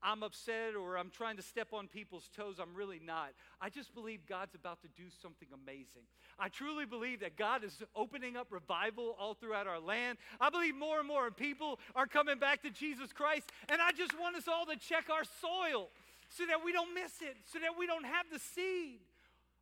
I'm 0.01 0.23
upset 0.23 0.75
or 0.79 0.97
I'm 0.97 1.09
trying 1.09 1.35
to 1.37 1.41
step 1.41 1.73
on 1.73 1.87
people's 1.87 2.29
toes. 2.35 2.57
I'm 2.59 2.73
really 2.73 3.01
not. 3.05 3.31
I 3.59 3.69
just 3.69 3.93
believe 3.93 4.21
God's 4.27 4.55
about 4.55 4.81
to 4.81 4.87
do 4.95 5.09
something 5.21 5.49
amazing. 5.53 6.03
I 6.39 6.47
truly 6.47 6.85
believe 6.85 7.19
that 7.19 7.35
God 7.35 7.63
is 7.63 7.83
opening 7.95 8.37
up 8.37 8.47
revival 8.49 9.15
all 9.19 9.33
throughout 9.33 9.67
our 9.67 9.79
land. 9.79 10.17
I 10.39 10.49
believe 10.49 10.75
more 10.75 10.99
and 10.99 11.07
more 11.07 11.29
people 11.31 11.79
are 11.95 12.07
coming 12.07 12.39
back 12.39 12.61
to 12.63 12.69
Jesus 12.69 13.11
Christ. 13.11 13.49
And 13.67 13.81
I 13.81 13.91
just 13.91 14.17
want 14.17 14.37
us 14.37 14.47
all 14.47 14.65
to 14.67 14.77
check 14.77 15.09
our 15.09 15.23
soil 15.41 15.89
so 16.29 16.45
that 16.45 16.63
we 16.63 16.71
don't 16.71 16.93
miss 16.93 17.21
it, 17.21 17.35
so 17.51 17.59
that 17.59 17.77
we 17.77 17.85
don't 17.85 18.05
have 18.05 18.25
the 18.31 18.39
seed. 18.39 18.99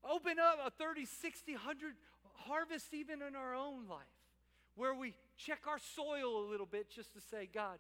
Open 0.08 0.38
up 0.40 0.60
a 0.66 0.70
30, 0.70 1.06
60, 1.06 1.54
100 1.54 1.94
harvest 2.36 2.94
even 2.94 3.22
in 3.24 3.36
our 3.36 3.56
own 3.56 3.88
life 3.90 4.06
where 4.76 4.94
we 4.94 5.16
check 5.38 5.60
our 5.68 5.80
soil 5.96 6.44
a 6.44 6.46
little 6.50 6.66
bit 6.66 6.90
just 6.90 7.14
to 7.14 7.22
say, 7.22 7.48
God, 7.52 7.80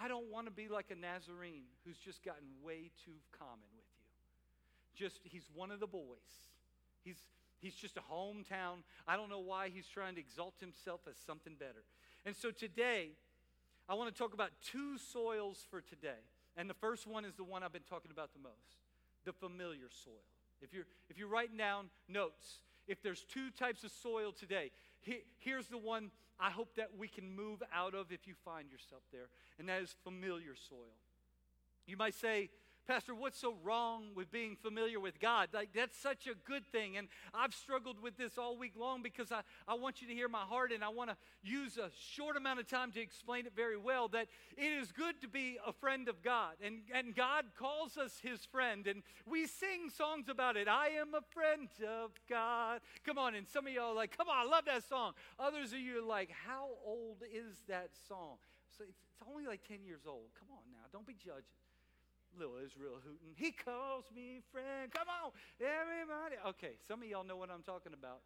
I 0.00 0.08
don't 0.08 0.30
want 0.30 0.46
to 0.46 0.52
be 0.52 0.68
like 0.68 0.86
a 0.90 0.94
Nazarene 0.94 1.66
who's 1.84 1.98
just 1.98 2.24
gotten 2.24 2.46
way 2.62 2.90
too 3.04 3.18
common 3.36 3.66
with 3.76 3.86
you. 3.98 5.06
Just, 5.06 5.20
he's 5.24 5.48
one 5.54 5.70
of 5.70 5.80
the 5.80 5.86
boys. 5.86 6.30
He's, 7.04 7.18
he's 7.60 7.74
just 7.74 7.96
a 7.96 8.02
hometown. 8.12 8.84
I 9.06 9.16
don't 9.16 9.28
know 9.28 9.40
why 9.40 9.70
he's 9.70 9.86
trying 9.86 10.14
to 10.14 10.20
exalt 10.20 10.54
himself 10.60 11.00
as 11.08 11.16
something 11.26 11.54
better. 11.58 11.84
And 12.24 12.34
so 12.36 12.50
today, 12.50 13.10
I 13.88 13.94
want 13.94 14.14
to 14.14 14.18
talk 14.18 14.34
about 14.34 14.50
two 14.62 14.98
soils 14.98 15.64
for 15.70 15.80
today. 15.80 16.22
And 16.56 16.68
the 16.68 16.74
first 16.74 17.06
one 17.06 17.24
is 17.24 17.34
the 17.34 17.44
one 17.44 17.62
I've 17.62 17.72
been 17.72 17.82
talking 17.88 18.10
about 18.10 18.32
the 18.32 18.40
most 18.40 18.78
the 19.24 19.32
familiar 19.32 19.90
soil. 20.04 20.24
If 20.62 20.72
you're, 20.72 20.86
if 21.10 21.18
you're 21.18 21.28
writing 21.28 21.58
down 21.58 21.90
notes, 22.08 22.62
if 22.86 23.02
there's 23.02 23.24
two 23.24 23.50
types 23.50 23.84
of 23.84 23.90
soil 23.90 24.32
today, 24.32 24.70
he, 25.02 25.18
here's 25.38 25.66
the 25.66 25.76
one 25.76 26.10
I 26.40 26.50
hope 26.50 26.76
that 26.76 26.90
we 26.96 27.08
can 27.08 27.34
move 27.34 27.62
out 27.74 27.94
of 27.94 28.12
if 28.12 28.26
you 28.26 28.34
find 28.44 28.70
yourself 28.70 29.02
there, 29.12 29.28
and 29.58 29.68
that 29.68 29.82
is 29.82 29.94
familiar 30.04 30.54
soil. 30.68 30.94
You 31.86 31.96
might 31.96 32.14
say, 32.14 32.50
Pastor, 32.88 33.14
what's 33.14 33.38
so 33.38 33.54
wrong 33.62 34.12
with 34.14 34.32
being 34.32 34.56
familiar 34.56 34.98
with 34.98 35.20
God? 35.20 35.50
Like, 35.52 35.74
that's 35.74 35.98
such 35.98 36.26
a 36.26 36.32
good 36.50 36.66
thing. 36.72 36.96
And 36.96 37.08
I've 37.34 37.52
struggled 37.52 38.00
with 38.02 38.16
this 38.16 38.38
all 38.38 38.56
week 38.56 38.72
long 38.78 39.02
because 39.02 39.30
I, 39.30 39.42
I 39.68 39.74
want 39.74 40.00
you 40.00 40.08
to 40.08 40.14
hear 40.14 40.26
my 40.26 40.40
heart 40.40 40.72
and 40.72 40.82
I 40.82 40.88
want 40.88 41.10
to 41.10 41.16
use 41.42 41.76
a 41.76 41.90
short 42.00 42.38
amount 42.38 42.60
of 42.60 42.66
time 42.66 42.90
to 42.92 43.00
explain 43.00 43.44
it 43.44 43.52
very 43.54 43.76
well 43.76 44.08
that 44.08 44.28
it 44.56 44.72
is 44.72 44.90
good 44.90 45.20
to 45.20 45.28
be 45.28 45.58
a 45.66 45.72
friend 45.74 46.08
of 46.08 46.22
God. 46.22 46.54
And, 46.64 46.78
and 46.94 47.14
God 47.14 47.44
calls 47.58 47.98
us 47.98 48.20
his 48.22 48.46
friend. 48.46 48.86
And 48.86 49.02
we 49.26 49.46
sing 49.46 49.90
songs 49.94 50.30
about 50.30 50.56
it. 50.56 50.66
I 50.66 50.86
am 50.98 51.12
a 51.12 51.20
friend 51.34 51.68
of 51.86 52.12
God. 52.26 52.80
Come 53.04 53.18
on. 53.18 53.34
And 53.34 53.46
some 53.46 53.66
of 53.66 53.72
y'all 53.74 53.90
are 53.90 53.94
like, 53.94 54.16
come 54.16 54.30
on, 54.30 54.46
I 54.46 54.48
love 54.48 54.64
that 54.64 54.88
song. 54.88 55.12
Others 55.38 55.74
of 55.74 55.80
you 55.80 55.98
are 55.98 56.08
like, 56.08 56.30
how 56.46 56.68
old 56.86 57.18
is 57.30 57.64
that 57.68 57.90
song? 58.08 58.38
So 58.78 58.84
it's, 58.88 58.96
it's 59.12 59.28
only 59.28 59.46
like 59.46 59.60
10 59.68 59.84
years 59.84 60.06
old. 60.06 60.32
Come 60.40 60.48
on 60.52 60.64
now. 60.72 60.88
Don't 60.90 61.06
be 61.06 61.12
judging 61.12 61.67
little 62.38 62.56
Israel 62.64 63.02
Houghton. 63.02 63.34
He 63.34 63.50
calls 63.50 64.04
me 64.14 64.40
friend. 64.52 64.90
Come 64.92 65.08
on, 65.10 65.32
everybody. 65.60 66.36
Okay, 66.54 66.78
some 66.86 67.02
of 67.02 67.08
y'all 67.08 67.24
know 67.24 67.36
what 67.36 67.50
I'm 67.50 67.62
talking 67.62 67.92
about. 67.92 68.20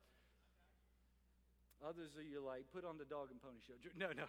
Others 1.82 2.14
of 2.18 2.24
you 2.30 2.44
like, 2.44 2.64
put 2.72 2.84
on 2.84 2.98
the 2.98 3.04
dog 3.04 3.28
and 3.30 3.42
pony 3.42 3.58
show. 3.66 3.74
No, 3.98 4.12
no. 4.14 4.24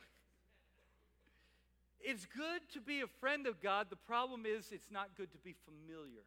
It's 2.01 2.25
good 2.25 2.61
to 2.73 2.81
be 2.81 3.01
a 3.01 3.07
friend 3.19 3.45
of 3.45 3.61
God. 3.61 3.87
The 3.89 3.95
problem 3.95 4.45
is, 4.45 4.71
it's 4.71 4.89
not 4.91 5.09
good 5.15 5.31
to 5.31 5.37
be 5.37 5.55
familiar 5.63 6.25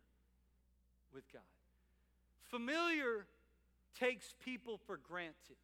with 1.13 1.25
God. 1.33 1.43
Familiar 2.51 3.27
takes 3.99 4.35
people 4.45 4.79
for 4.87 4.97
granted. 4.97 5.57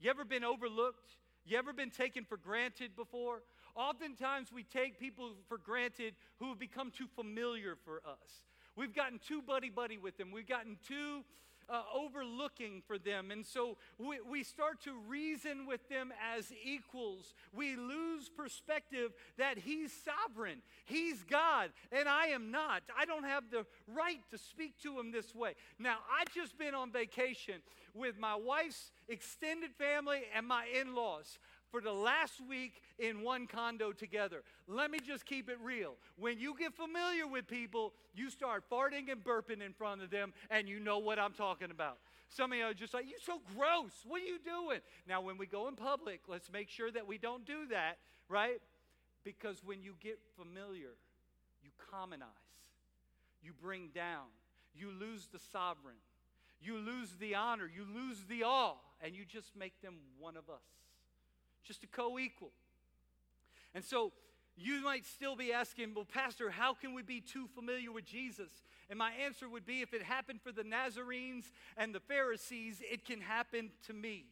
You 0.00 0.10
ever 0.10 0.24
been 0.24 0.44
overlooked? 0.44 1.16
You 1.44 1.58
ever 1.58 1.72
been 1.72 1.90
taken 1.90 2.24
for 2.24 2.36
granted 2.36 2.94
before? 2.94 3.42
Oftentimes, 3.78 4.48
we 4.52 4.64
take 4.64 4.98
people 4.98 5.30
for 5.48 5.56
granted 5.56 6.14
who 6.40 6.48
have 6.48 6.58
become 6.58 6.90
too 6.90 7.06
familiar 7.14 7.76
for 7.84 8.02
us. 8.04 8.42
We've 8.74 8.94
gotten 8.94 9.20
too 9.20 9.40
buddy 9.40 9.70
buddy 9.70 9.98
with 9.98 10.16
them. 10.18 10.32
We've 10.32 10.48
gotten 10.48 10.78
too 10.86 11.22
uh, 11.68 11.82
overlooking 11.94 12.82
for 12.86 12.98
them. 12.98 13.30
And 13.30 13.44
so 13.44 13.76
we, 13.98 14.18
we 14.28 14.42
start 14.42 14.80
to 14.84 14.92
reason 15.06 15.66
with 15.66 15.88
them 15.88 16.12
as 16.34 16.50
equals. 16.64 17.34
We 17.54 17.76
lose 17.76 18.28
perspective 18.28 19.12
that 19.36 19.58
He's 19.58 19.92
sovereign, 19.92 20.62
He's 20.84 21.22
God, 21.24 21.70
and 21.92 22.08
I 22.08 22.28
am 22.28 22.50
not. 22.50 22.82
I 22.98 23.04
don't 23.04 23.24
have 23.24 23.44
the 23.50 23.66
right 23.86 24.20
to 24.30 24.38
speak 24.38 24.80
to 24.82 24.98
Him 24.98 25.12
this 25.12 25.34
way. 25.34 25.54
Now, 25.78 25.98
I've 26.18 26.32
just 26.34 26.58
been 26.58 26.74
on 26.74 26.90
vacation 26.90 27.56
with 27.94 28.18
my 28.18 28.34
wife's 28.34 28.90
extended 29.08 29.70
family 29.72 30.22
and 30.34 30.46
my 30.46 30.66
in 30.80 30.94
laws 30.94 31.38
for 31.70 31.80
the 31.80 31.92
last 31.92 32.40
week 32.48 32.82
in 32.98 33.22
one 33.22 33.46
condo 33.46 33.92
together. 33.92 34.42
Let 34.66 34.90
me 34.90 34.98
just 35.04 35.26
keep 35.26 35.48
it 35.48 35.58
real. 35.62 35.96
When 36.16 36.38
you 36.38 36.56
get 36.58 36.74
familiar 36.74 37.26
with 37.26 37.46
people, 37.46 37.92
you 38.14 38.30
start 38.30 38.64
farting 38.70 39.10
and 39.10 39.22
burping 39.22 39.64
in 39.64 39.72
front 39.72 40.02
of 40.02 40.10
them, 40.10 40.32
and 40.50 40.68
you 40.68 40.80
know 40.80 40.98
what 40.98 41.18
I'm 41.18 41.32
talking 41.32 41.70
about. 41.70 41.98
Some 42.30 42.52
of 42.52 42.58
you 42.58 42.64
are 42.64 42.74
just 42.74 42.94
like, 42.94 43.06
You're 43.08 43.20
so 43.20 43.40
gross. 43.56 43.92
What 44.06 44.22
are 44.22 44.26
you 44.26 44.38
doing? 44.38 44.80
Now, 45.06 45.20
when 45.20 45.38
we 45.38 45.46
go 45.46 45.68
in 45.68 45.76
public, 45.76 46.20
let's 46.28 46.50
make 46.52 46.68
sure 46.68 46.90
that 46.90 47.06
we 47.06 47.18
don't 47.18 47.46
do 47.46 47.66
that, 47.70 47.98
right? 48.28 48.60
Because 49.24 49.62
when 49.64 49.82
you 49.82 49.94
get 50.00 50.18
familiar, 50.36 50.94
you 51.62 51.70
commonize, 51.90 52.28
you 53.42 53.52
bring 53.60 53.88
down, 53.94 54.26
you 54.74 54.90
lose 54.90 55.28
the 55.32 55.38
sovereign, 55.52 55.96
you 56.60 56.76
lose 56.76 57.10
the 57.18 57.34
honor, 57.34 57.70
you 57.72 57.84
lose 57.94 58.24
the 58.28 58.44
awe, 58.44 58.76
and 59.02 59.14
you 59.14 59.24
just 59.24 59.56
make 59.56 59.80
them 59.80 59.94
one 60.18 60.36
of 60.36 60.48
us 60.50 60.77
just 61.64 61.84
a 61.84 61.86
co 61.86 62.18
equal. 62.18 62.50
And 63.74 63.84
so 63.84 64.12
you 64.56 64.82
might 64.82 65.06
still 65.06 65.36
be 65.36 65.52
asking, 65.52 65.94
well, 65.94 66.04
Pastor, 66.04 66.50
how 66.50 66.74
can 66.74 66.94
we 66.94 67.02
be 67.02 67.20
too 67.20 67.46
familiar 67.54 67.92
with 67.92 68.04
Jesus? 68.04 68.50
And 68.90 68.98
my 68.98 69.12
answer 69.12 69.48
would 69.48 69.66
be 69.66 69.82
if 69.82 69.92
it 69.94 70.02
happened 70.02 70.40
for 70.42 70.50
the 70.50 70.64
Nazarenes 70.64 71.44
and 71.76 71.94
the 71.94 72.00
Pharisees, 72.00 72.82
it 72.90 73.04
can 73.04 73.20
happen 73.20 73.70
to 73.86 73.92
me. 73.92 74.26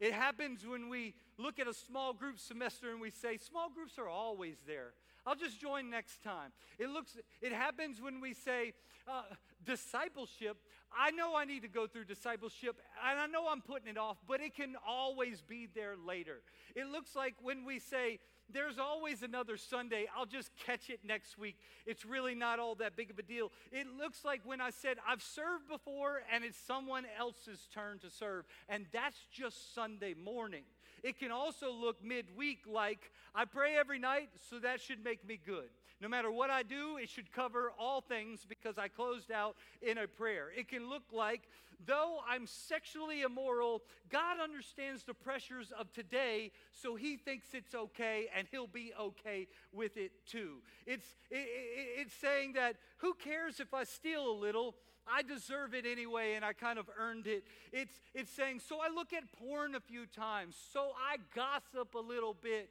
It 0.00 0.12
happens 0.12 0.66
when 0.66 0.90
we 0.90 1.14
look 1.38 1.58
at 1.58 1.68
a 1.68 1.74
small 1.74 2.12
group 2.12 2.38
semester 2.38 2.90
and 2.90 3.00
we 3.00 3.10
say, 3.10 3.38
small 3.38 3.70
groups 3.70 3.98
are 3.98 4.08
always 4.08 4.56
there. 4.66 4.92
I'll 5.26 5.34
just 5.34 5.60
join 5.60 5.90
next 5.90 6.22
time. 6.22 6.52
It 6.78 6.90
looks 6.90 7.16
it 7.40 7.52
happens 7.52 8.00
when 8.00 8.20
we 8.20 8.34
say 8.34 8.72
uh, 9.08 9.22
discipleship. 9.64 10.56
I 10.96 11.10
know 11.10 11.34
I 11.36 11.44
need 11.44 11.62
to 11.62 11.68
go 11.68 11.86
through 11.86 12.04
discipleship 12.04 12.76
and 13.08 13.18
I 13.18 13.26
know 13.26 13.48
I'm 13.48 13.60
putting 13.62 13.88
it 13.88 13.98
off, 13.98 14.18
but 14.28 14.40
it 14.40 14.54
can 14.54 14.76
always 14.86 15.40
be 15.40 15.68
there 15.74 15.94
later. 15.96 16.42
It 16.76 16.86
looks 16.86 17.16
like 17.16 17.34
when 17.42 17.64
we 17.64 17.78
say 17.78 18.20
there's 18.52 18.78
always 18.78 19.22
another 19.22 19.56
Sunday. 19.56 20.06
I'll 20.16 20.26
just 20.26 20.50
catch 20.66 20.90
it 20.90 21.00
next 21.02 21.38
week. 21.38 21.56
It's 21.86 22.04
really 22.04 22.34
not 22.34 22.58
all 22.58 22.74
that 22.76 22.96
big 22.96 23.10
of 23.10 23.18
a 23.18 23.22
deal. 23.22 23.50
It 23.72 23.86
looks 23.98 24.24
like 24.24 24.42
when 24.44 24.60
I 24.60 24.70
said 24.70 24.98
I've 25.08 25.22
served 25.22 25.68
before 25.68 26.22
and 26.32 26.44
it's 26.44 26.58
someone 26.58 27.06
else's 27.18 27.66
turn 27.72 27.98
to 28.00 28.10
serve, 28.10 28.44
and 28.68 28.86
that's 28.92 29.18
just 29.32 29.74
Sunday 29.74 30.14
morning. 30.14 30.64
It 31.04 31.18
can 31.18 31.30
also 31.30 31.70
look 31.70 32.02
midweek 32.02 32.60
like 32.66 33.12
I 33.34 33.44
pray 33.44 33.76
every 33.76 33.98
night, 33.98 34.30
so 34.48 34.58
that 34.60 34.80
should 34.80 35.04
make 35.04 35.24
me 35.28 35.38
good. 35.44 35.68
No 36.00 36.08
matter 36.08 36.32
what 36.32 36.48
I 36.48 36.62
do, 36.62 36.96
it 36.96 37.10
should 37.10 37.30
cover 37.30 37.72
all 37.78 38.00
things 38.00 38.46
because 38.48 38.78
I 38.78 38.88
closed 38.88 39.30
out 39.30 39.56
in 39.82 39.98
a 39.98 40.08
prayer. 40.08 40.46
It 40.56 40.68
can 40.68 40.88
look 40.88 41.02
like, 41.12 41.42
though 41.84 42.20
I'm 42.26 42.46
sexually 42.46 43.20
immoral, 43.20 43.82
God 44.08 44.40
understands 44.42 45.02
the 45.02 45.12
pressures 45.12 45.72
of 45.78 45.92
today, 45.92 46.52
so 46.72 46.94
he 46.94 47.18
thinks 47.18 47.48
it's 47.52 47.74
okay 47.74 48.28
and 48.34 48.48
he'll 48.50 48.66
be 48.66 48.92
okay 48.98 49.46
with 49.72 49.98
it 49.98 50.12
too. 50.26 50.62
It's, 50.86 51.06
it, 51.30 51.36
it, 51.36 52.00
it's 52.00 52.14
saying 52.14 52.54
that 52.54 52.76
who 52.96 53.12
cares 53.12 53.60
if 53.60 53.74
I 53.74 53.84
steal 53.84 54.30
a 54.30 54.38
little? 54.38 54.74
I 55.06 55.22
deserve 55.22 55.74
it 55.74 55.84
anyway, 55.84 56.34
and 56.34 56.44
I 56.44 56.52
kind 56.52 56.78
of 56.78 56.88
earned 56.98 57.26
it. 57.26 57.44
It's, 57.72 58.00
it's 58.14 58.32
saying, 58.32 58.60
so 58.66 58.80
I 58.80 58.88
look 58.94 59.12
at 59.12 59.24
porn 59.38 59.74
a 59.74 59.80
few 59.80 60.06
times, 60.06 60.56
so 60.72 60.92
I 60.96 61.16
gossip 61.34 61.94
a 61.94 62.00
little 62.00 62.34
bit. 62.34 62.70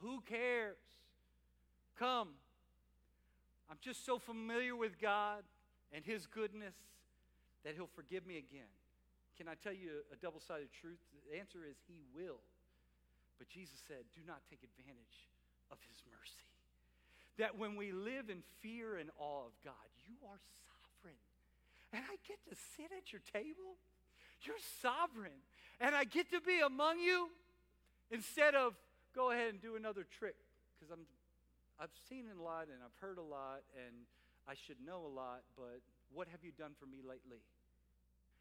Who 0.00 0.20
cares? 0.22 0.76
Come. 1.98 2.28
I'm 3.70 3.78
just 3.80 4.04
so 4.06 4.18
familiar 4.18 4.74
with 4.74 5.00
God 5.00 5.42
and 5.92 6.04
His 6.04 6.26
goodness 6.26 6.74
that 7.64 7.74
He'll 7.74 7.90
forgive 7.94 8.26
me 8.26 8.38
again. 8.38 8.70
Can 9.36 9.48
I 9.48 9.54
tell 9.62 9.72
you 9.72 10.04
a 10.12 10.16
double 10.16 10.40
sided 10.40 10.68
truth? 10.80 10.98
The 11.30 11.38
answer 11.38 11.58
is 11.68 11.76
He 11.86 12.00
will. 12.14 12.40
But 13.38 13.48
Jesus 13.48 13.82
said, 13.86 14.04
do 14.14 14.20
not 14.26 14.40
take 14.48 14.60
advantage 14.62 15.28
of 15.70 15.78
His 15.90 16.02
mercy. 16.08 16.48
That 17.38 17.58
when 17.58 17.76
we 17.76 17.92
live 17.92 18.30
in 18.30 18.42
fear 18.62 18.96
and 18.96 19.10
awe 19.18 19.46
of 19.46 19.52
God, 19.64 19.88
you 20.06 20.14
are. 20.30 20.38
And 21.94 22.02
I 22.02 22.16
get 22.26 22.42
to 22.50 22.56
sit 22.76 22.90
at 22.90 23.12
your 23.12 23.22
table. 23.32 23.78
You're 24.42 24.56
sovereign. 24.82 25.38
And 25.80 25.94
I 25.94 26.02
get 26.04 26.30
to 26.32 26.40
be 26.40 26.60
among 26.60 26.98
you 26.98 27.30
instead 28.10 28.54
of 28.54 28.74
go 29.14 29.30
ahead 29.30 29.50
and 29.50 29.62
do 29.62 29.76
another 29.76 30.04
trick 30.18 30.34
because 30.74 30.90
I'm 30.92 31.06
I've 31.80 31.94
seen 32.08 32.26
a 32.26 32.42
lot 32.42 32.64
and 32.64 32.78
I've 32.84 32.94
heard 33.00 33.18
a 33.18 33.22
lot 33.22 33.62
and 33.86 33.94
I 34.48 34.54
should 34.54 34.76
know 34.84 35.04
a 35.06 35.12
lot, 35.12 35.42
but 35.56 35.80
what 36.12 36.28
have 36.28 36.44
you 36.44 36.52
done 36.56 36.72
for 36.78 36.86
me 36.86 36.98
lately? 36.98 37.38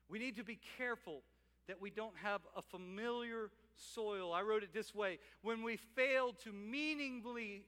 We 0.10 0.20
need 0.20 0.36
to 0.36 0.44
be 0.44 0.60
careful 0.78 1.22
that 1.68 1.82
we 1.82 1.90
don't 1.90 2.16
have 2.22 2.42
a 2.56 2.62
familiar 2.62 3.50
soil. 3.76 4.34
I 4.34 4.42
wrote 4.42 4.64
it 4.64 4.74
this 4.74 4.94
way 4.94 5.18
when 5.42 5.64
we 5.64 5.78
fail 5.78 6.34
to 6.44 6.52
meaningfully 6.52 7.64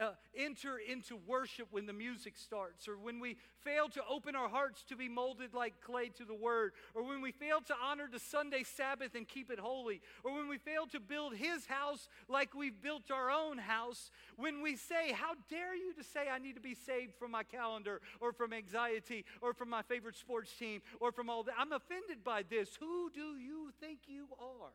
uh, 0.00 0.12
enter 0.36 0.78
into 0.78 1.16
worship 1.26 1.68
when 1.70 1.86
the 1.86 1.92
music 1.92 2.36
starts, 2.36 2.88
or 2.88 2.96
when 2.96 3.20
we 3.20 3.36
fail 3.64 3.88
to 3.90 4.02
open 4.08 4.34
our 4.34 4.48
hearts 4.48 4.84
to 4.88 4.96
be 4.96 5.08
molded 5.08 5.54
like 5.54 5.74
clay 5.80 6.08
to 6.10 6.24
the 6.24 6.34
Word, 6.34 6.72
or 6.94 7.02
when 7.02 7.20
we 7.20 7.32
fail 7.32 7.60
to 7.66 7.74
honor 7.82 8.08
the 8.10 8.18
Sunday 8.18 8.62
Sabbath 8.62 9.14
and 9.14 9.26
keep 9.28 9.50
it 9.50 9.58
holy, 9.58 10.00
or 10.24 10.34
when 10.34 10.48
we 10.48 10.58
fail 10.58 10.86
to 10.88 11.00
build 11.00 11.34
His 11.34 11.66
house 11.66 12.08
like 12.28 12.54
we've 12.54 12.80
built 12.82 13.10
our 13.10 13.30
own 13.30 13.58
house, 13.58 14.10
when 14.36 14.62
we 14.62 14.76
say, 14.76 15.12
How 15.12 15.34
dare 15.48 15.74
you 15.74 15.92
to 15.94 16.04
say 16.04 16.28
I 16.32 16.38
need 16.38 16.54
to 16.54 16.60
be 16.60 16.74
saved 16.74 17.14
from 17.18 17.30
my 17.30 17.42
calendar, 17.42 18.00
or 18.20 18.32
from 18.32 18.52
anxiety, 18.52 19.24
or 19.40 19.54
from 19.54 19.70
my 19.70 19.82
favorite 19.82 20.16
sports 20.16 20.52
team, 20.58 20.80
or 21.00 21.12
from 21.12 21.28
all 21.30 21.42
that? 21.44 21.54
I'm 21.58 21.72
offended 21.72 22.24
by 22.24 22.42
this. 22.48 22.76
Who 22.80 23.10
do 23.10 23.36
you 23.36 23.72
think 23.80 24.00
you 24.06 24.26
are? 24.38 24.72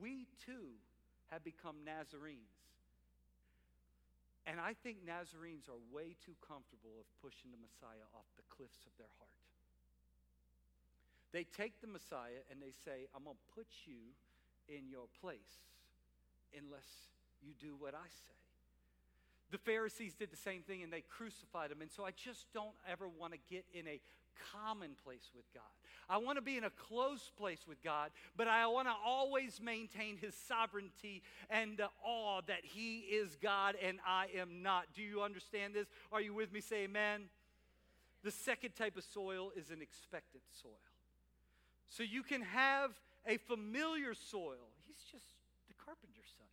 We 0.00 0.26
too 0.46 0.70
have 1.30 1.44
become 1.44 1.76
Nazarenes. 1.84 2.59
And 4.46 4.58
I 4.58 4.72
think 4.72 5.04
Nazarenes 5.04 5.68
are 5.68 5.78
way 5.92 6.16
too 6.24 6.34
comfortable 6.40 6.96
of 6.96 7.06
pushing 7.20 7.52
the 7.52 7.60
Messiah 7.60 8.06
off 8.16 8.26
the 8.36 8.46
cliffs 8.48 8.86
of 8.88 8.92
their 8.96 9.12
heart. 9.20 9.40
They 11.32 11.44
take 11.44 11.80
the 11.80 11.86
Messiah 11.86 12.42
and 12.50 12.58
they 12.60 12.74
say, 12.84 13.06
I'm 13.14 13.24
going 13.24 13.36
to 13.36 13.54
put 13.54 13.68
you 13.86 14.16
in 14.66 14.88
your 14.88 15.06
place 15.20 15.70
unless 16.56 16.88
you 17.42 17.52
do 17.60 17.76
what 17.78 17.94
I 17.94 18.08
say. 18.08 18.38
The 19.50 19.58
Pharisees 19.58 20.14
did 20.14 20.30
the 20.30 20.38
same 20.38 20.62
thing 20.62 20.82
and 20.82 20.92
they 20.92 21.02
crucified 21.02 21.70
him. 21.70 21.82
And 21.82 21.90
so 21.90 22.04
I 22.04 22.10
just 22.10 22.46
don't 22.54 22.74
ever 22.88 23.08
want 23.08 23.32
to 23.34 23.38
get 23.50 23.64
in 23.74 23.86
a 23.86 24.00
common 24.52 24.90
place 25.04 25.30
with 25.34 25.44
God. 25.54 25.62
I 26.08 26.18
want 26.18 26.36
to 26.36 26.42
be 26.42 26.56
in 26.56 26.64
a 26.64 26.70
close 26.70 27.30
place 27.38 27.60
with 27.68 27.82
God, 27.84 28.10
but 28.36 28.48
I 28.48 28.66
want 28.66 28.88
to 28.88 28.94
always 29.04 29.60
maintain 29.62 30.16
his 30.16 30.34
sovereignty 30.34 31.22
and 31.48 31.76
the 31.76 31.88
awe 32.04 32.40
that 32.48 32.64
he 32.64 32.98
is 32.98 33.36
God 33.40 33.76
and 33.82 33.98
I 34.06 34.26
am 34.36 34.62
not. 34.62 34.86
Do 34.94 35.02
you 35.02 35.22
understand 35.22 35.74
this? 35.74 35.86
Are 36.10 36.20
you 36.20 36.34
with 36.34 36.52
me? 36.52 36.60
Say 36.60 36.84
amen. 36.84 37.28
The 38.24 38.30
second 38.32 38.74
type 38.76 38.96
of 38.96 39.04
soil 39.04 39.52
is 39.56 39.70
an 39.70 39.80
expectant 39.80 40.42
soil. 40.62 40.72
So 41.88 42.02
you 42.02 42.22
can 42.22 42.42
have 42.42 42.90
a 43.26 43.36
familiar 43.36 44.14
soil. 44.14 44.68
He's 44.86 45.02
just 45.10 45.24
the 45.68 45.74
carpenter's 45.84 46.30
son. 46.36 46.46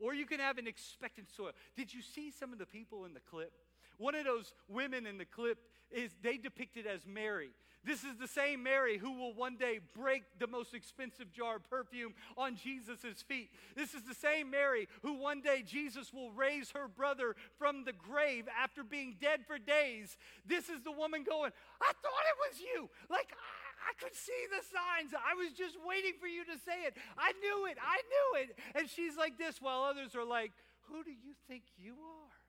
Or 0.00 0.14
you 0.14 0.26
can 0.26 0.38
have 0.38 0.58
an 0.58 0.66
expectant 0.66 1.28
soil. 1.34 1.52
Did 1.76 1.92
you 1.92 2.02
see 2.02 2.30
some 2.30 2.52
of 2.52 2.58
the 2.58 2.66
people 2.66 3.04
in 3.04 3.14
the 3.14 3.20
clip? 3.20 3.52
One 3.98 4.14
of 4.14 4.24
those 4.24 4.54
women 4.68 5.06
in 5.06 5.18
the 5.18 5.24
clip 5.24 5.58
is 5.90 6.10
they 6.22 6.36
depicted 6.36 6.86
as 6.86 7.06
Mary. 7.06 7.50
This 7.84 8.02
is 8.02 8.16
the 8.20 8.28
same 8.28 8.62
Mary 8.62 8.98
who 8.98 9.12
will 9.12 9.32
one 9.32 9.56
day 9.56 9.80
break 9.96 10.24
the 10.38 10.46
most 10.46 10.74
expensive 10.74 11.32
jar 11.32 11.56
of 11.56 11.70
perfume 11.70 12.12
on 12.36 12.56
Jesus' 12.56 13.22
feet. 13.26 13.50
This 13.76 13.94
is 13.94 14.02
the 14.02 14.14
same 14.14 14.50
Mary 14.50 14.88
who 15.02 15.14
one 15.14 15.40
day 15.40 15.62
Jesus 15.64 16.12
will 16.12 16.32
raise 16.32 16.70
her 16.72 16.88
brother 16.88 17.36
from 17.56 17.84
the 17.84 17.92
grave 17.92 18.46
after 18.60 18.82
being 18.82 19.16
dead 19.20 19.40
for 19.46 19.58
days. 19.58 20.16
This 20.44 20.68
is 20.68 20.82
the 20.82 20.92
woman 20.92 21.22
going, 21.22 21.52
I 21.80 21.92
thought 22.02 22.24
it 22.28 22.50
was 22.50 22.60
you. 22.60 22.90
Like, 23.08 23.32
I, 23.32 23.90
I 23.90 24.04
could 24.04 24.14
see 24.14 24.44
the 24.50 24.64
signs. 24.66 25.14
I 25.14 25.34
was 25.34 25.52
just 25.52 25.76
waiting 25.86 26.14
for 26.20 26.26
you 26.26 26.44
to 26.44 26.58
say 26.66 26.84
it. 26.84 26.96
I 27.16 27.32
knew 27.40 27.66
it. 27.66 27.78
I 27.80 28.02
knew 28.10 28.42
it. 28.42 28.58
And 28.74 28.90
she's 28.90 29.16
like 29.16 29.38
this 29.38 29.62
while 29.62 29.82
others 29.82 30.14
are 30.16 30.26
like, 30.26 30.52
Who 30.90 31.04
do 31.04 31.10
you 31.10 31.32
think 31.48 31.62
you 31.78 31.92
are? 31.92 32.47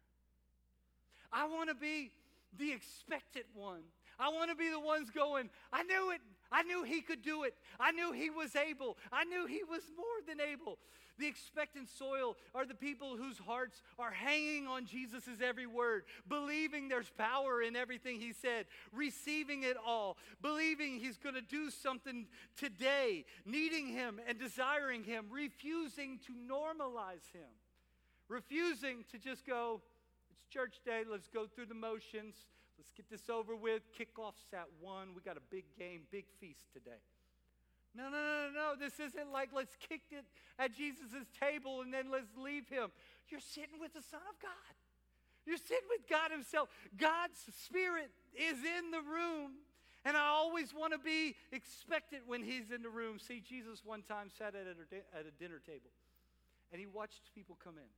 I 1.32 1.48
want 1.48 1.70
to 1.70 1.76
be 1.76 2.12
the 2.58 2.72
expectant 2.72 3.46
one. 3.54 3.82
I 4.20 4.30
want 4.30 4.50
to 4.50 4.56
be 4.56 4.70
the 4.70 4.80
ones 4.80 5.10
going, 5.10 5.50
I 5.72 5.84
knew 5.84 6.12
it. 6.12 6.22
I 6.52 6.64
knew 6.64 6.84
he 6.84 7.02
could 7.02 7.22
do 7.22 7.44
it. 7.44 7.54
I 7.80 7.92
knew 7.92 8.12
he 8.12 8.30
was 8.30 8.56
able. 8.56 8.98
I 9.12 9.24
knew 9.24 9.46
he 9.46 9.64
was 9.64 9.84
more 9.96 10.06
than 10.28 10.42
able. 10.42 10.78
The 11.20 11.28
expectant 11.28 11.90
soil 11.90 12.38
are 12.56 12.66
the 12.66 12.74
people 12.74 13.18
whose 13.18 13.38
hearts 13.38 13.82
are 14.00 14.12
hanging 14.12 14.68
on 14.68 14.86
Jesus' 14.86 15.28
every 15.44 15.68
word, 15.68 16.04
believing 16.28 16.88
there's 16.88 17.12
power 17.18 17.62
in 17.62 17.76
everything 17.76 18.20
he 18.20 18.32
said, 18.32 18.66
receiving 18.94 19.64
it 19.64 19.76
all, 19.86 20.18
believing 20.42 20.98
he's 20.98 21.18
going 21.18 21.36
to 21.36 21.42
do 21.42 21.70
something 21.70 22.26
today, 22.56 23.26
needing 23.46 23.88
him 23.88 24.20
and 24.28 24.40
desiring 24.40 25.04
him, 25.04 25.26
refusing 25.30 26.20
to 26.26 26.32
normalize 26.32 27.30
him, 27.34 27.50
refusing 28.30 29.04
to 29.12 29.18
just 29.18 29.46
go, 29.46 29.82
church 30.50 30.80
day, 30.86 31.04
let's 31.10 31.28
go 31.28 31.46
through 31.48 31.68
the 31.68 31.76
motions. 31.76 32.36
Let's 32.78 32.92
get 32.92 33.10
this 33.10 33.30
over 33.30 33.56
with. 33.56 33.84
Kickoff's 33.98 34.54
at 34.54 34.68
one. 34.80 35.10
We 35.16 35.22
got 35.22 35.38
a 35.38 35.46
big 35.52 35.66
game, 35.78 36.02
big 36.12 36.26
feast 36.40 36.66
today. 36.74 37.02
No, 37.96 38.06
no, 38.06 38.18
no, 38.18 38.48
no, 38.48 38.52
no. 38.54 38.74
This 38.80 39.00
isn't 39.00 39.32
like 39.32 39.50
let's 39.54 39.76
kick 39.90 40.02
it 40.12 40.26
at 40.58 40.76
Jesus' 40.76 41.28
table 41.40 41.82
and 41.82 41.94
then 41.94 42.12
let's 42.12 42.38
leave 42.38 42.68
him. 42.70 42.90
You're 43.30 43.40
sitting 43.40 43.80
with 43.80 43.94
the 43.94 44.02
Son 44.02 44.22
of 44.30 44.40
God. 44.42 44.74
You're 45.46 45.58
sitting 45.58 45.90
with 45.90 46.08
God 46.10 46.32
Himself. 46.32 46.70
God's 46.98 47.40
Spirit 47.66 48.12
is 48.36 48.58
in 48.58 48.92
the 48.92 49.02
room. 49.02 49.66
And 50.06 50.16
I 50.16 50.28
always 50.28 50.74
want 50.74 50.94
to 50.94 51.00
be 51.00 51.36
expectant 51.52 52.24
when 52.28 52.44
He's 52.44 52.72
in 52.72 52.84
the 52.84 52.90
room. 52.90 53.20
See, 53.20 53.42
Jesus 53.42 53.82
one 53.84 54.02
time 54.04 54.30
sat 54.30 54.56
at 54.56 54.68
a, 54.68 55.18
at 55.18 55.26
a 55.26 55.32
dinner 55.40 55.60
table 55.66 55.92
and 56.72 56.80
He 56.80 56.86
watched 56.86 57.34
people 57.36 57.58
come 57.62 57.76
in. 57.78 57.90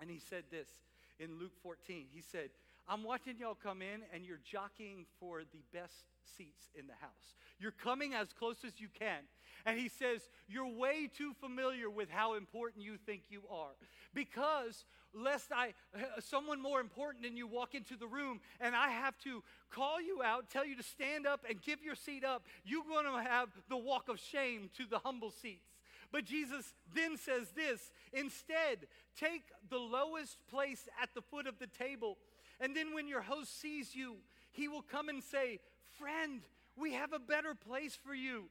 And 0.00 0.10
He 0.10 0.18
said 0.18 0.44
this 0.50 0.68
in 1.18 1.38
Luke 1.38 1.56
14. 1.62 2.06
He 2.12 2.22
said, 2.22 2.50
I'm 2.88 3.02
watching 3.02 3.38
y'all 3.38 3.56
come 3.60 3.80
in 3.80 4.02
and 4.12 4.24
you're 4.24 4.40
jockeying 4.44 5.06
for 5.18 5.40
the 5.40 5.62
best 5.72 6.04
seats 6.36 6.70
in 6.74 6.86
the 6.86 6.94
house. 7.00 7.36
You're 7.58 7.72
coming 7.72 8.14
as 8.14 8.32
close 8.32 8.58
as 8.66 8.80
you 8.80 8.88
can. 8.98 9.22
And 9.64 9.78
he 9.78 9.88
says, 9.88 10.28
You're 10.48 10.68
way 10.68 11.08
too 11.16 11.32
familiar 11.40 11.88
with 11.88 12.10
how 12.10 12.34
important 12.34 12.84
you 12.84 12.98
think 13.06 13.22
you 13.30 13.42
are. 13.50 13.72
Because 14.12 14.84
lest 15.14 15.50
I, 15.52 15.72
someone 16.20 16.60
more 16.60 16.80
important 16.80 17.24
than 17.24 17.36
you 17.36 17.46
walk 17.46 17.74
into 17.74 17.96
the 17.96 18.06
room 18.06 18.40
and 18.60 18.74
I 18.74 18.90
have 18.90 19.16
to 19.20 19.42
call 19.70 20.00
you 20.02 20.22
out, 20.22 20.50
tell 20.50 20.66
you 20.66 20.76
to 20.76 20.82
stand 20.82 21.26
up 21.26 21.44
and 21.48 21.60
give 21.62 21.82
your 21.82 21.94
seat 21.94 22.24
up, 22.24 22.44
you're 22.64 22.84
going 22.84 23.06
to 23.06 23.30
have 23.30 23.48
the 23.68 23.76
walk 23.76 24.08
of 24.08 24.18
shame 24.18 24.70
to 24.76 24.84
the 24.86 24.98
humble 24.98 25.30
seats. 25.30 25.70
But 26.12 26.24
Jesus 26.24 26.72
then 26.94 27.16
says 27.16 27.50
this 27.54 27.90
instead, 28.12 28.86
take 29.18 29.42
the 29.68 29.78
lowest 29.78 30.38
place 30.48 30.88
at 31.02 31.14
the 31.14 31.22
foot 31.22 31.46
of 31.46 31.58
the 31.58 31.66
table 31.66 32.18
and 32.60 32.76
then 32.76 32.94
when 32.94 33.08
your 33.08 33.22
host 33.22 33.60
sees 33.60 33.94
you, 33.94 34.16
he 34.52 34.68
will 34.68 34.82
come 34.82 35.08
and 35.08 35.22
say, 35.22 35.60
Friend, 35.98 36.40
we 36.76 36.94
have 36.94 37.12
a 37.12 37.18
better 37.18 37.54
place 37.54 37.98
for 38.04 38.14
you. 38.14 38.44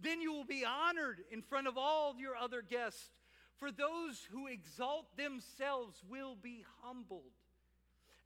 Then 0.00 0.20
you 0.20 0.32
will 0.32 0.44
be 0.44 0.64
honored 0.64 1.20
in 1.30 1.42
front 1.42 1.66
of 1.66 1.76
all 1.76 2.14
your 2.18 2.36
other 2.36 2.62
guests. 2.62 3.10
For 3.58 3.70
those 3.70 4.26
who 4.30 4.46
exalt 4.46 5.16
themselves 5.16 6.02
will 6.08 6.34
be 6.34 6.64
humbled, 6.82 7.32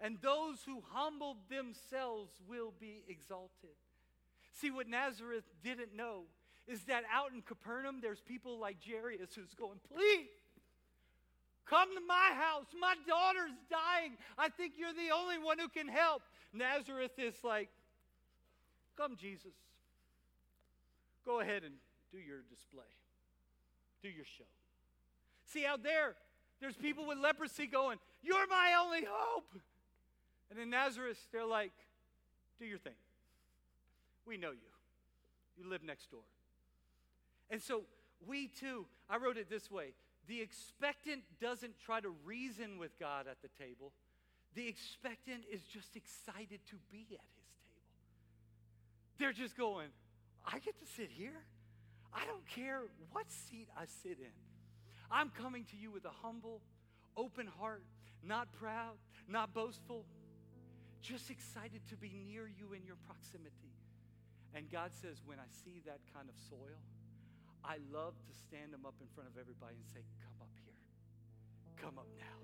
and 0.01 0.18
those 0.23 0.59
who 0.64 0.83
humble 0.92 1.37
themselves 1.51 2.31
will 2.49 2.73
be 2.79 3.03
exalted. 3.09 3.75
See, 4.53 4.70
what 4.70 4.88
Nazareth 4.88 5.44
didn't 5.64 5.97
know 5.97 6.23
is 6.66 6.85
that 6.85 7.05
out 7.12 7.33
in 7.33 7.42
Capernaum, 7.42 8.00
there's 8.00 8.20
people 8.20 8.59
like 8.59 8.77
Jairus 8.87 9.35
who's 9.35 9.55
going, 9.55 9.79
Please, 9.92 10.29
Come 11.66 11.88
to 11.94 12.00
my 12.07 12.31
house. 12.35 12.66
My 12.79 12.94
daughter's 13.09 13.57
dying. 13.70 14.12
I 14.37 14.48
think 14.48 14.74
you're 14.77 14.92
the 14.92 15.14
only 15.14 15.38
one 15.38 15.59
who 15.59 15.68
can 15.68 15.88
help. 15.88 16.22
Nazareth 16.53 17.18
is 17.18 17.35
like, 17.42 17.68
Come, 18.96 19.17
Jesus. 19.17 19.54
Go 21.25 21.40
ahead 21.40 21.65
and 21.65 21.75
do 22.12 22.19
your 22.19 22.42
display, 22.50 22.85
do 24.02 24.08
your 24.08 24.27
show. 24.27 24.44
See, 25.46 25.65
out 25.65 25.83
there, 25.83 26.15
there's 26.60 26.77
people 26.77 27.06
with 27.06 27.19
leprosy 27.19 27.67
going, 27.67 27.98
You're 28.23 28.46
my 28.48 28.75
only 28.85 29.06
hope. 29.08 29.54
And 30.50 30.60
in 30.60 30.71
Nazareth, 30.71 31.19
they're 31.33 31.46
like, 31.46 31.73
Do 32.58 32.67
your 32.67 32.79
thing. 32.79 32.92
We 34.27 34.37
know 34.37 34.50
you. 34.50 34.58
You 35.56 35.69
live 35.69 35.83
next 35.83 36.10
door. 36.10 36.21
And 37.51 37.63
so 37.63 37.83
we 38.27 38.49
too, 38.49 38.87
I 39.09 39.17
wrote 39.19 39.37
it 39.37 39.49
this 39.51 39.71
way 39.71 39.95
the 40.27 40.40
expectant 40.40 41.23
doesn't 41.40 41.79
try 41.85 42.01
to 42.01 42.11
reason 42.25 42.79
with 42.79 42.99
God 42.99 43.27
at 43.31 43.42
the 43.42 43.49
table. 43.63 43.92
The 44.55 44.67
expectant 44.69 45.45
is 45.53 45.63
just 45.63 45.97
excited 45.97 46.61
to 46.71 46.77
be 46.90 47.07
at 47.13 47.27
his 47.37 47.51
table. 47.59 47.85
They're 49.19 49.33
just 49.33 49.57
going, 49.57 49.88
I 50.47 50.59
get 50.61 50.79
to 50.81 50.87
sit 50.97 51.11
here. 51.11 51.45
I 52.13 52.25
don't 52.27 52.47
care 52.47 52.81
what 53.13 53.31
seat 53.31 53.69
I 53.77 53.85
sit 54.03 54.19
in. 54.19 54.33
I'm 55.11 55.31
coming 55.31 55.65
to 55.71 55.77
you 55.77 55.90
with 55.90 56.05
a 56.05 56.13
humble, 56.23 56.61
open 57.17 57.47
heart, 57.47 57.83
not 58.23 58.53
proud, 58.53 58.95
not 59.29 59.53
boastful, 59.53 60.05
just 61.03 61.31
excited 61.31 61.83
to 61.90 61.97
be 61.97 62.13
near 62.27 62.49
you 62.49 62.73
in 62.73 62.85
your 62.87 62.97
proximity. 63.07 63.75
And 64.55 64.71
God 64.71 64.92
says, 65.03 65.21
when 65.27 65.38
I 65.38 65.49
see 65.65 65.83
that 65.87 65.99
kind 66.15 66.29
of 66.29 66.35
soil, 66.49 66.79
I 67.65 67.81
love 67.88 68.12
to 68.29 68.33
stand 68.44 68.73
them 68.73 68.85
up 68.85 68.94
in 69.00 69.08
front 69.17 69.29
of 69.33 69.40
everybody 69.40 69.81
and 69.81 69.88
say, 69.88 70.04
Come 70.21 70.37
up 70.44 70.52
here. 70.60 70.77
Come 71.81 71.98
up 71.98 72.08
now. 72.21 72.38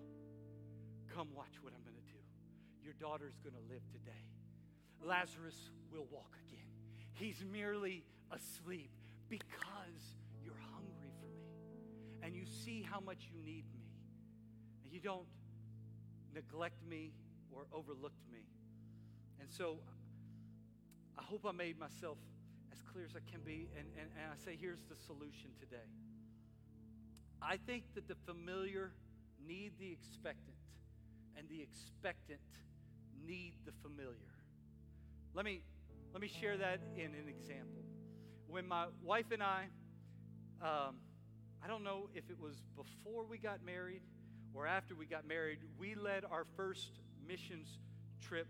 Come 1.15 1.29
watch 1.37 1.61
what 1.61 1.73
I'm 1.77 1.85
going 1.85 2.01
to 2.01 2.09
do. 2.09 2.21
Your 2.83 2.95
daughter's 2.95 3.37
going 3.45 3.55
to 3.55 3.65
live 3.69 3.85
today. 3.93 4.25
Lazarus 5.05 5.71
will 5.93 6.07
walk 6.11 6.37
again. 6.49 6.69
He's 7.13 7.45
merely 7.53 8.05
asleep 8.33 8.91
because 9.29 10.17
you're 10.43 10.61
hungry 10.73 11.13
for 11.21 11.27
me 11.27 11.47
and 12.23 12.35
you 12.35 12.45
see 12.65 12.83
how 12.83 13.01
much 13.01 13.29
you 13.33 13.39
need 13.45 13.65
me 13.75 13.85
and 14.85 14.93
you 14.93 15.01
don't 15.01 15.27
neglect 16.35 16.85
me 16.89 17.13
or 17.51 17.67
overlooked 17.73 18.25
me. 18.33 18.45
And 19.41 19.51
so 19.51 19.79
I 21.19 21.23
hope 21.23 21.45
I 21.47 21.53
made 21.53 21.79
myself 21.79 22.19
as 22.73 22.83
clear 22.83 23.05
as 23.05 23.17
I 23.17 23.31
can 23.31 23.41
be. 23.41 23.69
And, 23.77 23.87
and, 23.99 24.11
and 24.17 24.33
I 24.33 24.37
say, 24.37 24.57
here's 24.61 24.83
the 24.89 24.97
solution 24.97 25.51
today. 25.59 25.89
I 27.43 27.57
think 27.57 27.85
that 27.95 28.07
the 28.07 28.17
familiar 28.27 28.93
need 29.47 29.73
the 29.79 29.91
expectant, 29.91 30.57
and 31.37 31.49
the 31.49 31.63
expectant 31.63 32.41
need 33.27 33.55
the 33.65 33.73
familiar. 33.83 34.35
Let 35.35 35.45
me, 35.45 35.63
let 36.13 36.21
me 36.21 36.29
share 36.29 36.57
that 36.59 36.81
in 36.97 37.15
an 37.15 37.29
example. 37.29 37.83
When 38.49 38.67
my 38.67 38.87
wife 39.03 39.31
and 39.33 39.43
I, 39.43 39.67
um, 40.61 40.97
I 41.65 41.69
don't 41.69 41.85
know 41.85 42.09
if 42.15 42.29
it 42.29 42.39
was 42.39 42.57
before 42.77 43.25
we 43.25 43.39
got 43.39 43.65
married 43.65 44.03
or 44.55 44.67
after 44.67 44.95
we 44.95 45.07
got 45.07 45.27
married, 45.27 45.59
we 45.79 45.95
led 45.95 46.25
our 46.31 46.45
first 46.57 47.01
missions 47.27 47.79
trip. 48.21 48.49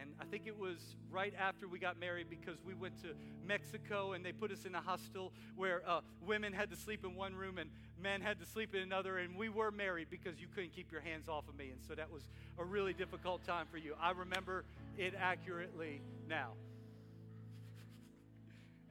And 0.00 0.10
I 0.20 0.24
think 0.24 0.46
it 0.46 0.56
was 0.56 0.78
right 1.10 1.34
after 1.38 1.66
we 1.66 1.78
got 1.78 1.98
married 1.98 2.28
because 2.30 2.62
we 2.64 2.72
went 2.72 3.00
to 3.02 3.08
Mexico 3.44 4.12
and 4.12 4.24
they 4.24 4.30
put 4.32 4.52
us 4.52 4.64
in 4.64 4.74
a 4.74 4.80
hostel 4.80 5.32
where 5.56 5.82
uh, 5.86 6.00
women 6.24 6.52
had 6.52 6.70
to 6.70 6.76
sleep 6.76 7.04
in 7.04 7.16
one 7.16 7.34
room 7.34 7.58
and 7.58 7.70
men 8.00 8.20
had 8.20 8.38
to 8.38 8.46
sleep 8.46 8.74
in 8.74 8.82
another. 8.82 9.18
And 9.18 9.36
we 9.36 9.48
were 9.48 9.72
married 9.72 10.06
because 10.08 10.40
you 10.40 10.46
couldn't 10.54 10.72
keep 10.72 10.92
your 10.92 11.00
hands 11.00 11.28
off 11.28 11.48
of 11.48 11.56
me. 11.56 11.70
And 11.70 11.80
so 11.86 11.94
that 11.94 12.10
was 12.10 12.22
a 12.58 12.64
really 12.64 12.92
difficult 12.92 13.44
time 13.44 13.66
for 13.70 13.76
you. 13.76 13.94
I 14.00 14.12
remember 14.12 14.64
it 14.96 15.14
accurately 15.18 16.00
now. 16.28 16.52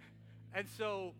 and 0.53 0.67
so 0.77 1.13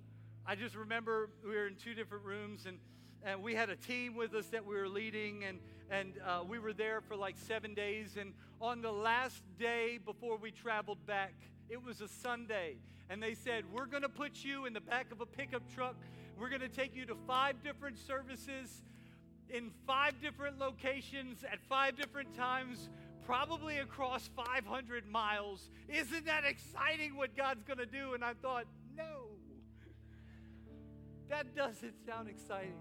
I 0.45 0.55
just 0.55 0.75
remember 0.75 1.29
we 1.45 1.55
were 1.55 1.67
in 1.67 1.75
two 1.75 1.93
different 1.93 2.25
rooms 2.25 2.65
and, 2.65 2.77
and 3.23 3.41
we 3.41 3.55
had 3.55 3.69
a 3.69 3.75
team 3.77 4.15
with 4.15 4.33
us 4.33 4.47
that 4.47 4.65
we 4.65 4.75
were 4.75 4.89
leading 4.89 5.45
and, 5.45 5.59
and 5.89 6.13
uh, 6.25 6.43
we 6.47 6.59
were 6.59 6.73
there 6.73 7.01
for 7.01 7.15
like 7.15 7.35
seven 7.37 7.73
days. 7.73 8.17
And 8.19 8.33
on 8.59 8.81
the 8.81 8.91
last 8.91 9.41
day 9.59 9.99
before 10.03 10.37
we 10.37 10.51
traveled 10.51 11.05
back, 11.05 11.33
it 11.69 11.83
was 11.83 12.01
a 12.01 12.07
Sunday. 12.07 12.75
And 13.09 13.21
they 13.21 13.33
said, 13.33 13.63
We're 13.71 13.85
going 13.85 14.03
to 14.03 14.09
put 14.09 14.43
you 14.43 14.65
in 14.65 14.73
the 14.73 14.81
back 14.81 15.11
of 15.11 15.21
a 15.21 15.25
pickup 15.25 15.63
truck. 15.73 15.95
We're 16.39 16.49
going 16.49 16.61
to 16.61 16.69
take 16.69 16.95
you 16.95 17.05
to 17.05 17.15
five 17.25 17.63
different 17.63 17.97
services 17.97 18.83
in 19.49 19.71
five 19.85 20.21
different 20.21 20.59
locations 20.59 21.43
at 21.49 21.59
five 21.69 21.95
different 21.95 22.35
times 22.35 22.89
probably 23.25 23.79
across 23.79 24.29
500 24.35 25.05
miles. 25.05 25.69
Isn't 25.89 26.25
that 26.25 26.45
exciting 26.45 27.17
what 27.17 27.35
God's 27.35 27.63
going 27.63 27.79
to 27.79 27.85
do? 27.85 28.13
And 28.13 28.23
I 28.23 28.33
thought, 28.33 28.65
no, 28.95 29.27
that 31.29 31.53
doesn't 31.53 31.93
sound 32.05 32.29
exciting. 32.29 32.73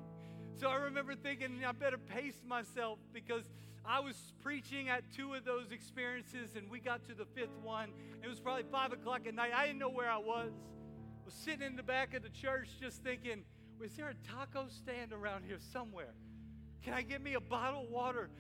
So 0.59 0.69
I 0.69 0.77
remember 0.77 1.15
thinking, 1.15 1.61
I 1.67 1.73
better 1.73 1.99
pace 1.99 2.41
myself 2.47 2.99
because 3.13 3.43
I 3.85 4.01
was 4.01 4.17
preaching 4.43 4.89
at 4.89 5.05
two 5.13 5.35
of 5.35 5.45
those 5.45 5.71
experiences 5.71 6.57
and 6.57 6.71
we 6.71 6.81
got 6.81 7.05
to 7.09 7.15
the 7.15 7.27
fifth 7.27 7.59
one. 7.63 7.91
It 8.25 8.29
was 8.29 8.41
probably 8.41 8.65
five 8.73 8.93
o'clock 8.93 9.27
at 9.27 9.35
night. 9.35 9.51
I 9.55 9.67
didn't 9.67 9.79
know 9.79 9.91
where 9.91 10.11
I 10.11 10.17
was. 10.17 10.53
I 10.53 11.25
was 11.25 11.35
sitting 11.35 11.63
in 11.63 11.77
the 11.77 11.83
back 11.83 12.15
of 12.15 12.23
the 12.23 12.31
church 12.31 12.69
just 12.81 13.03
thinking, 13.03 13.45
was 13.79 13.93
there 13.93 14.09
a 14.09 14.15
taco 14.35 14.67
stand 14.69 15.13
around 15.13 15.45
here 15.47 15.59
somewhere? 15.73 16.15
Can 16.83 16.95
I 16.95 17.03
get 17.03 17.23
me 17.23 17.35
a 17.35 17.41
bottle 17.41 17.83
of 17.83 17.91
water? 17.91 18.31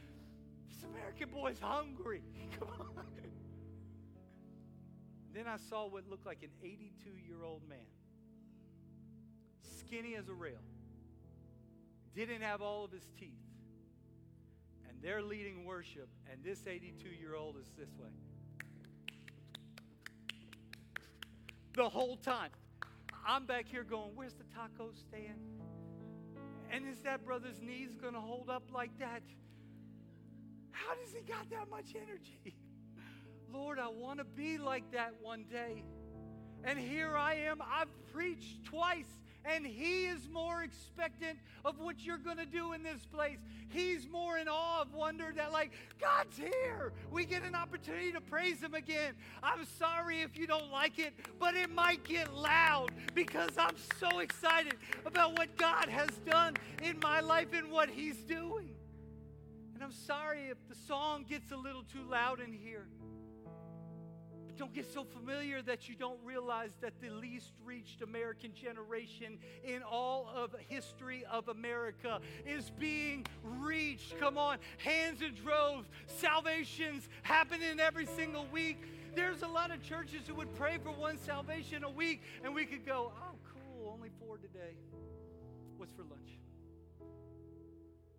This 0.69 0.85
American 0.85 1.29
boy's 1.31 1.59
hungry. 1.61 2.23
Come 2.59 2.69
on. 2.81 3.05
Then 5.35 5.47
I 5.47 5.59
saw 5.69 5.87
what 5.87 6.09
looked 6.09 6.25
like 6.25 6.43
an 6.43 6.51
82 6.63 7.11
year 7.29 7.45
old 7.45 7.61
man, 7.69 7.79
skinny 9.61 10.15
as 10.15 10.29
a 10.29 10.33
rail, 10.33 10.63
didn't 12.25 12.43
have 12.43 12.63
all 12.63 12.85
of 12.85 12.93
his 12.93 13.07
teeth. 13.19 13.39
And 14.89 14.99
they're 15.03 15.23
leading 15.23 15.65
worship, 15.65 16.09
and 16.31 16.43
this 16.43 16.67
82 16.67 17.09
year 17.09 17.35
old 17.35 17.57
is 17.57 17.71
this 17.79 17.91
way. 17.99 18.09
The 21.75 21.89
whole 21.89 22.17
time. 22.17 22.51
I'm 23.27 23.45
back 23.45 23.67
here 23.69 23.85
going, 23.85 24.13
Where's 24.15 24.35
the 24.35 24.45
taco 24.55 24.93
stand? 24.93 25.41
And 26.71 26.87
is 26.89 27.01
that 27.01 27.25
brother's 27.25 27.61
knees 27.61 27.95
going 28.01 28.15
to 28.15 28.21
hold 28.21 28.49
up 28.49 28.65
like 28.73 28.97
that? 28.99 29.23
How 30.71 30.95
does 30.95 31.13
he 31.13 31.21
got 31.21 31.49
that 31.51 31.71
much 31.71 31.95
energy? 31.95 32.55
Lord, 33.53 33.79
I 33.79 33.89
want 33.89 34.19
to 34.19 34.25
be 34.25 34.59
like 34.59 34.91
that 34.93 35.15
one 35.21 35.45
day. 35.51 35.85
And 36.65 36.79
here 36.79 37.17
I 37.17 37.35
am. 37.35 37.61
I've 37.63 37.89
preached 38.13 38.65
twice, 38.65 39.21
and 39.47 39.67
he 39.67 40.07
is 40.07 40.29
more 40.33 40.63
expectant 40.63 41.39
of 41.65 41.79
what 41.79 42.05
you're 42.05 42.19
going 42.19 42.37
to 42.39 42.47
do 42.47 42.73
in 42.73 42.83
this 42.83 43.05
place. 43.13 43.39
He's 43.69 44.09
more 44.09 44.39
in 44.39 44.49
awe 44.49 44.83
of 44.83 44.93
wonder 44.95 45.33
that, 45.37 45.53
like, 45.53 45.73
God's 46.01 46.37
here. 46.37 46.93
We 47.11 47.25
get 47.25 47.43
an 47.43 47.55
opportunity 47.55 48.13
to 48.13 48.21
praise 48.21 48.61
him 48.61 48.75
again. 48.75 49.15
I'm 49.43 49.65
sorry 49.79 50.23
if 50.23 50.37
you 50.37 50.47
don't 50.47 50.71
like 50.71 50.99
it, 50.99 51.15
but 51.39 51.55
it 51.55 51.71
might 51.71 52.05
get 52.05 52.35
loud 52.35 52.91
because 53.15 53.51
I'm 53.59 53.77
so 54.01 54.19
excited 54.19 54.77
about 55.05 55.39
what 55.39 55.57
God 55.57 55.89
has 55.89 56.11
done 56.31 56.55
in 56.83 56.99
my 57.03 57.21
life 57.21 57.49
and 57.53 57.71
what 57.71 57.89
he's 57.89 58.19
doing. 58.25 58.71
And 59.75 59.83
I'm 59.83 59.93
sorry 59.93 60.47
if 60.47 60.57
the 60.69 60.75
song 60.87 61.25
gets 61.29 61.53
a 61.53 61.57
little 61.57 61.83
too 61.83 62.03
loud 62.09 62.41
in 62.41 62.53
here. 62.53 62.87
Don't 64.57 64.73
get 64.73 64.93
so 64.93 65.05
familiar 65.05 65.63
that 65.63 65.89
you 65.89 65.95
don't 65.95 66.19
realize 66.25 66.71
that 66.81 66.95
the 67.01 67.11
least 67.11 67.53
reached 67.65 68.03
American 68.03 68.55
generation 68.55 69.39
in 69.65 69.83
all 69.83 70.31
of 70.35 70.55
history 70.69 71.25
of 71.31 71.49
America 71.49 72.21
is 72.47 72.71
being 72.79 73.27
reached. 73.43 74.19
Come 74.19 74.39
on, 74.39 74.59
hands 74.79 75.21
in 75.23 75.35
droves, 75.35 75.89
salvations 76.07 77.09
happening 77.23 77.81
every 77.81 78.07
single 78.07 78.47
week. 78.47 78.79
There's 79.15 79.43
a 79.43 79.49
lot 79.49 79.71
of 79.71 79.83
churches 79.83 80.23
who 80.27 80.35
would 80.35 80.55
pray 80.55 80.79
for 80.83 80.91
one 80.91 81.19
salvation 81.19 81.85
a 81.85 81.91
week, 81.91 82.23
and 82.45 82.55
we 82.55 82.67
could 82.67 82.85
go, 82.85 83.13
oh, 83.17 83.35
cool, 83.53 83.93
only 83.93 84.11
four 84.21 84.37
today. 84.37 84.77
What's 85.77 85.93
for 85.93 86.03
lunch? 86.03 86.39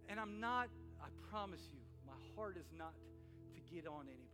And 0.09 0.19
I'm 0.19 0.39
not 0.39 0.69
I 1.01 1.09
promise 1.29 1.61
you, 1.71 1.79
my 2.05 2.13
heart 2.35 2.57
is 2.57 2.67
not 2.77 2.93
to 3.53 3.73
get 3.73 3.87
on 3.87 4.05
anybody. 4.07 4.26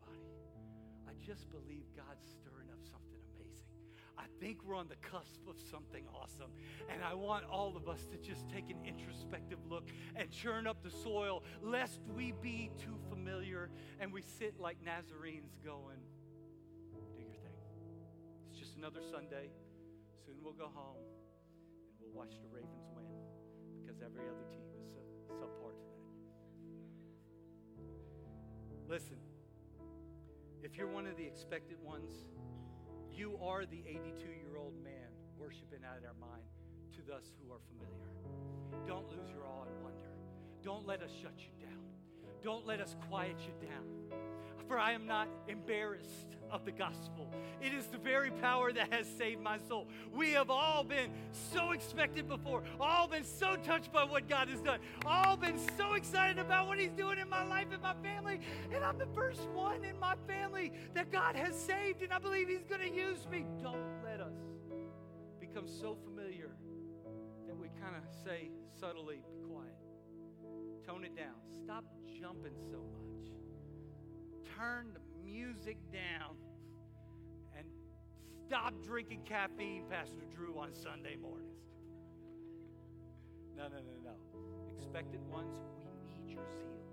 I 1.13 1.25
just 1.25 1.49
believe 1.51 1.83
God's 1.95 2.25
stirring 2.25 2.69
up 2.71 2.81
something 2.81 3.21
amazing. 3.37 3.69
I 4.17 4.25
think 4.39 4.63
we're 4.65 4.75
on 4.75 4.87
the 4.87 4.95
cusp 4.95 5.47
of 5.47 5.59
something 5.69 6.05
awesome. 6.13 6.51
And 6.91 7.03
I 7.03 7.13
want 7.13 7.45
all 7.45 7.77
of 7.77 7.87
us 7.87 8.05
to 8.07 8.17
just 8.17 8.49
take 8.49 8.71
an 8.71 8.77
introspective 8.83 9.59
look 9.69 9.89
and 10.15 10.31
churn 10.31 10.65
up 10.65 10.81
the 10.83 10.89
soil, 10.89 11.43
lest 11.61 11.99
we 12.15 12.33
be 12.41 12.71
too 12.81 12.97
familiar 13.09 13.69
and 13.99 14.11
we 14.11 14.23
sit 14.39 14.59
like 14.59 14.77
Nazarenes 14.83 15.55
going, 15.63 16.01
do 17.15 17.21
your 17.21 17.35
thing. 17.43 17.61
It's 18.49 18.57
just 18.57 18.75
another 18.77 19.01
Sunday. 19.11 19.51
Soon 20.25 20.35
we'll 20.43 20.53
go 20.53 20.71
home 20.73 20.97
and 20.97 21.93
we'll 21.99 22.13
watch 22.17 22.39
the 22.41 22.47
Ravens 22.47 22.87
win 22.95 23.05
because 23.81 24.01
every 24.01 24.25
other 24.27 24.45
team 24.49 24.65
is 24.79 24.87
subpar 25.29 25.73
to 25.77 25.85
that. 25.85 25.93
Listen, 28.89 29.17
if 30.63 30.77
you're 30.77 30.87
one 30.87 31.05
of 31.05 31.17
the 31.17 31.25
expected 31.25 31.77
ones, 31.83 32.09
you 33.11 33.37
are 33.43 33.65
the 33.65 33.83
82 33.85 34.31
year 34.31 34.57
old 34.57 34.73
man 34.81 35.11
worshiping 35.37 35.79
out 35.85 35.97
of 35.97 36.05
our 36.05 36.15
mind 36.19 36.47
to 36.95 37.13
us 37.13 37.33
who 37.37 37.51
are 37.51 37.59
familiar. 37.67 38.87
Don't 38.87 39.09
lose 39.09 39.29
your 39.29 39.43
awe 39.43 39.67
and 39.67 39.83
wonder. 39.83 40.15
Don't 40.63 40.87
let 40.87 41.01
us 41.01 41.11
shut 41.21 41.33
you 41.37 41.51
down. 41.59 41.83
Don't 42.41 42.65
let 42.65 42.79
us 42.79 42.95
quiet 43.09 43.35
you 43.39 43.67
down. 43.67 43.83
For 44.67 44.79
I 44.79 44.93
am 44.93 45.05
not 45.05 45.27
embarrassed 45.47 46.37
of 46.53 46.65
the 46.65 46.71
gospel. 46.71 47.27
It 47.61 47.73
is 47.73 47.87
the 47.87 47.97
very 47.97 48.29
power 48.29 48.71
that 48.71 48.93
has 48.93 49.07
saved 49.07 49.41
my 49.41 49.57
soul. 49.67 49.87
We 50.15 50.31
have 50.31 50.49
all 50.49 50.83
been 50.83 51.11
so 51.51 51.71
expected 51.71 52.29
before, 52.29 52.63
all 52.79 53.07
been 53.07 53.23
so 53.23 53.55
touched 53.55 53.91
by 53.91 54.03
what 54.03 54.29
God 54.29 54.49
has 54.49 54.61
done, 54.61 54.79
all 55.05 55.35
been 55.35 55.57
so 55.77 55.93
excited 55.93 56.37
about 56.37 56.67
what 56.67 56.79
He's 56.79 56.91
doing 56.91 57.17
in 57.17 57.27
my 57.27 57.45
life 57.45 57.67
and 57.73 57.81
my 57.81 57.95
family. 58.03 58.39
And 58.73 58.83
I'm 58.83 58.99
the 58.99 59.07
first 59.15 59.41
one 59.49 59.83
in 59.83 59.99
my 59.99 60.15
family 60.27 60.71
that 60.93 61.11
God 61.11 61.35
has 61.35 61.59
saved, 61.59 62.03
and 62.03 62.13
I 62.13 62.19
believe 62.19 62.47
He's 62.47 62.65
going 62.65 62.81
to 62.81 62.95
use 62.95 63.27
me. 63.31 63.45
Don't 63.61 64.03
let 64.03 64.19
us 64.19 64.37
become 65.39 65.67
so 65.67 65.97
familiar 66.05 66.51
that 67.47 67.57
we 67.57 67.69
kind 67.81 67.95
of 67.95 68.03
say 68.23 68.51
subtly, 68.79 69.23
be 69.27 69.47
quiet. 69.47 69.73
Tone 70.85 71.03
it 71.03 71.15
down. 71.15 71.35
Stop 71.63 71.85
jumping 72.19 72.53
so 72.69 72.77
much. 72.77 73.12
Turn 74.57 74.87
the 74.93 74.99
music 75.25 75.77
down 75.91 76.35
and 77.57 77.65
stop 78.45 78.73
drinking 78.83 79.21
caffeine, 79.25 79.83
Pastor 79.89 80.23
Drew, 80.35 80.57
on 80.57 80.73
Sunday 80.73 81.15
mornings. 81.15 81.63
No, 83.57 83.63
no, 83.63 83.77
no, 83.77 83.93
no. 84.03 84.39
Expectant 84.77 85.23
ones, 85.31 85.55
we 85.77 86.13
need 86.13 86.29
your 86.29 86.45
zeal. 86.59 86.83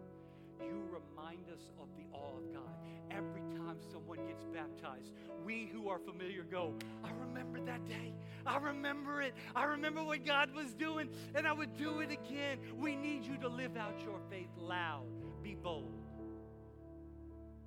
You 0.62 0.82
remind 0.86 1.48
us 1.48 1.70
of 1.80 1.88
the 1.96 2.04
awe 2.16 2.36
of 2.36 2.52
God. 2.52 2.76
Every 3.10 3.42
time 3.56 3.76
someone 3.90 4.18
gets 4.26 4.44
baptized, 4.44 5.12
we 5.44 5.68
who 5.72 5.88
are 5.88 5.98
familiar 5.98 6.44
go, 6.44 6.74
I 7.02 7.10
remember 7.26 7.60
that 7.60 7.86
day. 7.86 8.14
I 8.46 8.58
remember 8.58 9.20
it. 9.20 9.34
I 9.54 9.64
remember 9.64 10.02
what 10.02 10.24
God 10.24 10.54
was 10.54 10.72
doing, 10.74 11.08
and 11.34 11.46
I 11.46 11.52
would 11.52 11.76
do 11.76 12.00
it 12.00 12.10
again. 12.10 12.58
We 12.78 12.94
need 12.94 13.24
you 13.24 13.36
to 13.38 13.48
live 13.48 13.76
out 13.76 14.00
your 14.04 14.20
faith 14.30 14.50
loud. 14.56 15.06
Be 15.42 15.54
bold. 15.54 15.99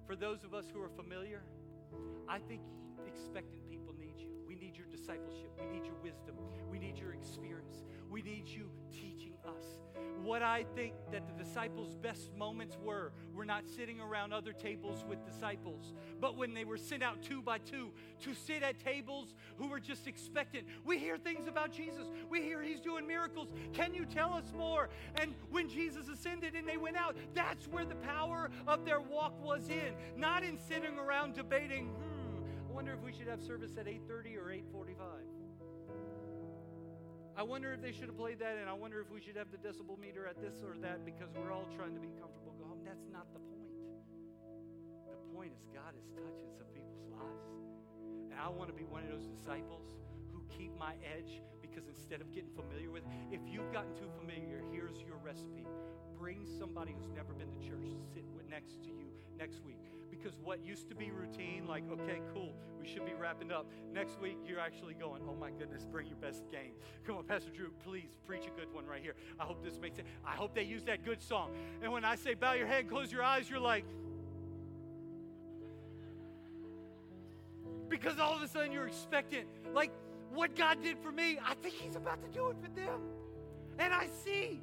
For 0.05 0.15
those 0.17 0.43
of 0.43 0.53
us 0.53 0.65
who 0.73 0.81
are 0.81 0.89
familiar, 0.89 1.43
I 2.27 2.39
think 2.39 2.61
expectant 3.07 3.67
people 3.69 3.93
need 3.99 4.15
you. 4.17 4.29
We 4.47 4.55
need 4.55 4.77
your 4.77 4.87
discipleship. 4.87 5.51
We 5.59 5.77
need 5.77 5.85
your 5.85 5.95
wisdom. 6.03 6.35
We 6.71 6.79
need 6.79 6.97
your 6.97 7.13
experience. 7.13 7.83
We 8.09 8.21
need 8.21 8.47
you 8.47 8.69
teaching 8.91 9.33
us. 9.45 9.65
What 10.23 10.41
I 10.41 10.65
think 10.75 10.93
that 11.11 11.27
the 11.27 11.43
disciples' 11.43 11.95
best 11.95 12.33
moments 12.37 12.77
were 12.81 13.11
were 13.33 13.43
not 13.43 13.67
sitting 13.67 13.99
around 13.99 14.31
other 14.31 14.53
tables 14.53 15.03
with 15.07 15.25
disciples, 15.25 15.93
but 16.21 16.37
when 16.37 16.53
they 16.53 16.63
were 16.63 16.77
sent 16.77 17.03
out 17.03 17.21
two 17.21 17.41
by 17.41 17.57
two 17.57 17.91
to 18.21 18.33
sit 18.33 18.63
at 18.63 18.79
tables 18.79 19.33
who 19.57 19.67
were 19.67 19.79
just 19.79 20.07
expectant. 20.07 20.65
We 20.85 20.97
hear 20.97 21.17
things 21.17 21.47
about 21.47 21.71
Jesus. 21.71 22.07
We 22.29 22.41
hear 22.41 22.61
he's 22.61 22.79
doing 22.79 23.05
miracles. 23.05 23.49
Can 23.73 23.93
you 23.93 24.05
tell 24.05 24.33
us 24.33 24.53
more? 24.55 24.89
And 25.15 25.33
when 25.51 25.67
Jesus 25.67 26.07
ascended 26.07 26.55
and 26.55 26.67
they 26.67 26.77
went 26.77 26.95
out, 26.95 27.15
that's 27.33 27.67
where 27.67 27.85
the 27.85 27.95
power 27.95 28.49
of 28.67 28.85
their 28.85 29.01
walk 29.01 29.33
was 29.43 29.67
in, 29.67 29.93
not 30.15 30.43
in 30.43 30.57
sitting 30.57 30.97
around 30.97 31.33
debating, 31.35 31.91
wonder 32.83 32.99
if 32.99 33.05
we 33.07 33.15
should 33.15 33.31
have 33.31 33.39
service 33.39 33.71
at 33.79 33.87
8:30 33.87 34.35
or 34.35 34.51
8:45. 34.51 35.23
I 37.37 37.43
wonder 37.43 37.71
if 37.71 37.79
they 37.79 37.93
should 37.93 38.11
have 38.11 38.17
played 38.17 38.39
that, 38.39 38.57
and 38.57 38.67
I 38.69 38.73
wonder 38.73 38.99
if 38.99 39.09
we 39.09 39.21
should 39.21 39.37
have 39.37 39.49
the 39.51 39.57
decibel 39.57 39.97
meter 39.97 40.27
at 40.27 40.35
this 40.41 40.61
or 40.61 40.75
that 40.79 41.05
because 41.05 41.31
we're 41.31 41.53
all 41.53 41.65
trying 41.77 41.95
to 41.95 42.01
be 42.01 42.11
comfortable, 42.19 42.51
go 42.59 42.65
home. 42.65 42.83
That's 42.83 43.07
not 43.07 43.31
the 43.31 43.39
point. 43.39 43.71
The 45.07 45.15
point 45.31 45.53
is 45.55 45.63
God 45.71 45.95
is 45.95 46.11
touching 46.11 46.51
some 46.51 46.67
people's 46.75 47.07
lives. 47.07 47.47
And 48.31 48.37
I 48.37 48.49
want 48.49 48.67
to 48.67 48.75
be 48.75 48.83
one 48.83 49.01
of 49.01 49.09
those 49.09 49.27
disciples 49.31 49.95
who 50.33 50.43
keep 50.51 50.75
my 50.75 50.99
edge 51.07 51.39
because 51.61 51.87
instead 51.87 52.19
of 52.19 52.33
getting 52.35 52.51
familiar 52.51 52.91
with 52.91 53.07
if 53.31 53.39
you've 53.47 53.71
gotten 53.71 53.95
too 53.95 54.11
familiar, 54.19 54.59
here's 54.75 54.99
your 55.07 55.23
recipe. 55.23 55.65
Bring 56.19 56.45
somebody 56.59 56.91
who's 56.99 57.15
never 57.15 57.31
been 57.31 57.47
to 57.47 57.59
church 57.63 57.95
to 57.95 58.03
sit 58.03 58.27
next 58.49 58.83
to 58.83 58.91
you 58.91 59.07
next 59.39 59.63
week 59.63 59.92
because 60.23 60.37
what 60.43 60.63
used 60.65 60.87
to 60.89 60.95
be 60.95 61.11
routine, 61.11 61.65
like, 61.67 61.83
okay, 61.91 62.21
cool, 62.33 62.53
we 62.79 62.87
should 62.87 63.05
be 63.05 63.13
wrapping 63.13 63.51
up. 63.51 63.65
Next 63.93 64.19
week, 64.21 64.37
you're 64.47 64.59
actually 64.59 64.93
going, 64.93 65.21
oh 65.27 65.35
my 65.35 65.49
goodness, 65.51 65.85
bring 65.85 66.07
your 66.07 66.17
best 66.17 66.49
game. 66.49 66.71
Come 67.05 67.17
on, 67.17 67.23
Pastor 67.25 67.49
Drew, 67.49 67.71
please 67.83 68.17
preach 68.25 68.43
a 68.45 68.59
good 68.59 68.73
one 68.73 68.85
right 68.85 69.01
here. 69.01 69.15
I 69.39 69.43
hope 69.43 69.63
this 69.63 69.79
makes 69.79 69.97
sense. 69.97 70.07
I 70.25 70.31
hope 70.31 70.55
they 70.55 70.63
use 70.63 70.83
that 70.85 71.03
good 71.03 71.21
song. 71.21 71.51
And 71.81 71.91
when 71.91 72.05
I 72.05 72.15
say 72.15 72.35
bow 72.35 72.53
your 72.53 72.67
head, 72.67 72.89
close 72.89 73.11
your 73.11 73.23
eyes, 73.23 73.49
you're 73.49 73.59
like, 73.59 73.83
because 77.89 78.17
all 78.17 78.35
of 78.35 78.41
a 78.41 78.47
sudden 78.47 78.71
you're 78.71 78.87
expectant. 78.87 79.45
Like 79.73 79.91
what 80.33 80.55
God 80.55 80.81
did 80.81 80.97
for 80.99 81.11
me, 81.11 81.37
I 81.45 81.53
think 81.55 81.75
He's 81.75 81.95
about 81.95 82.21
to 82.21 82.29
do 82.29 82.49
it 82.49 82.55
for 82.61 82.69
them. 82.69 83.01
And 83.77 83.93
I 83.93 84.07
see 84.23 84.61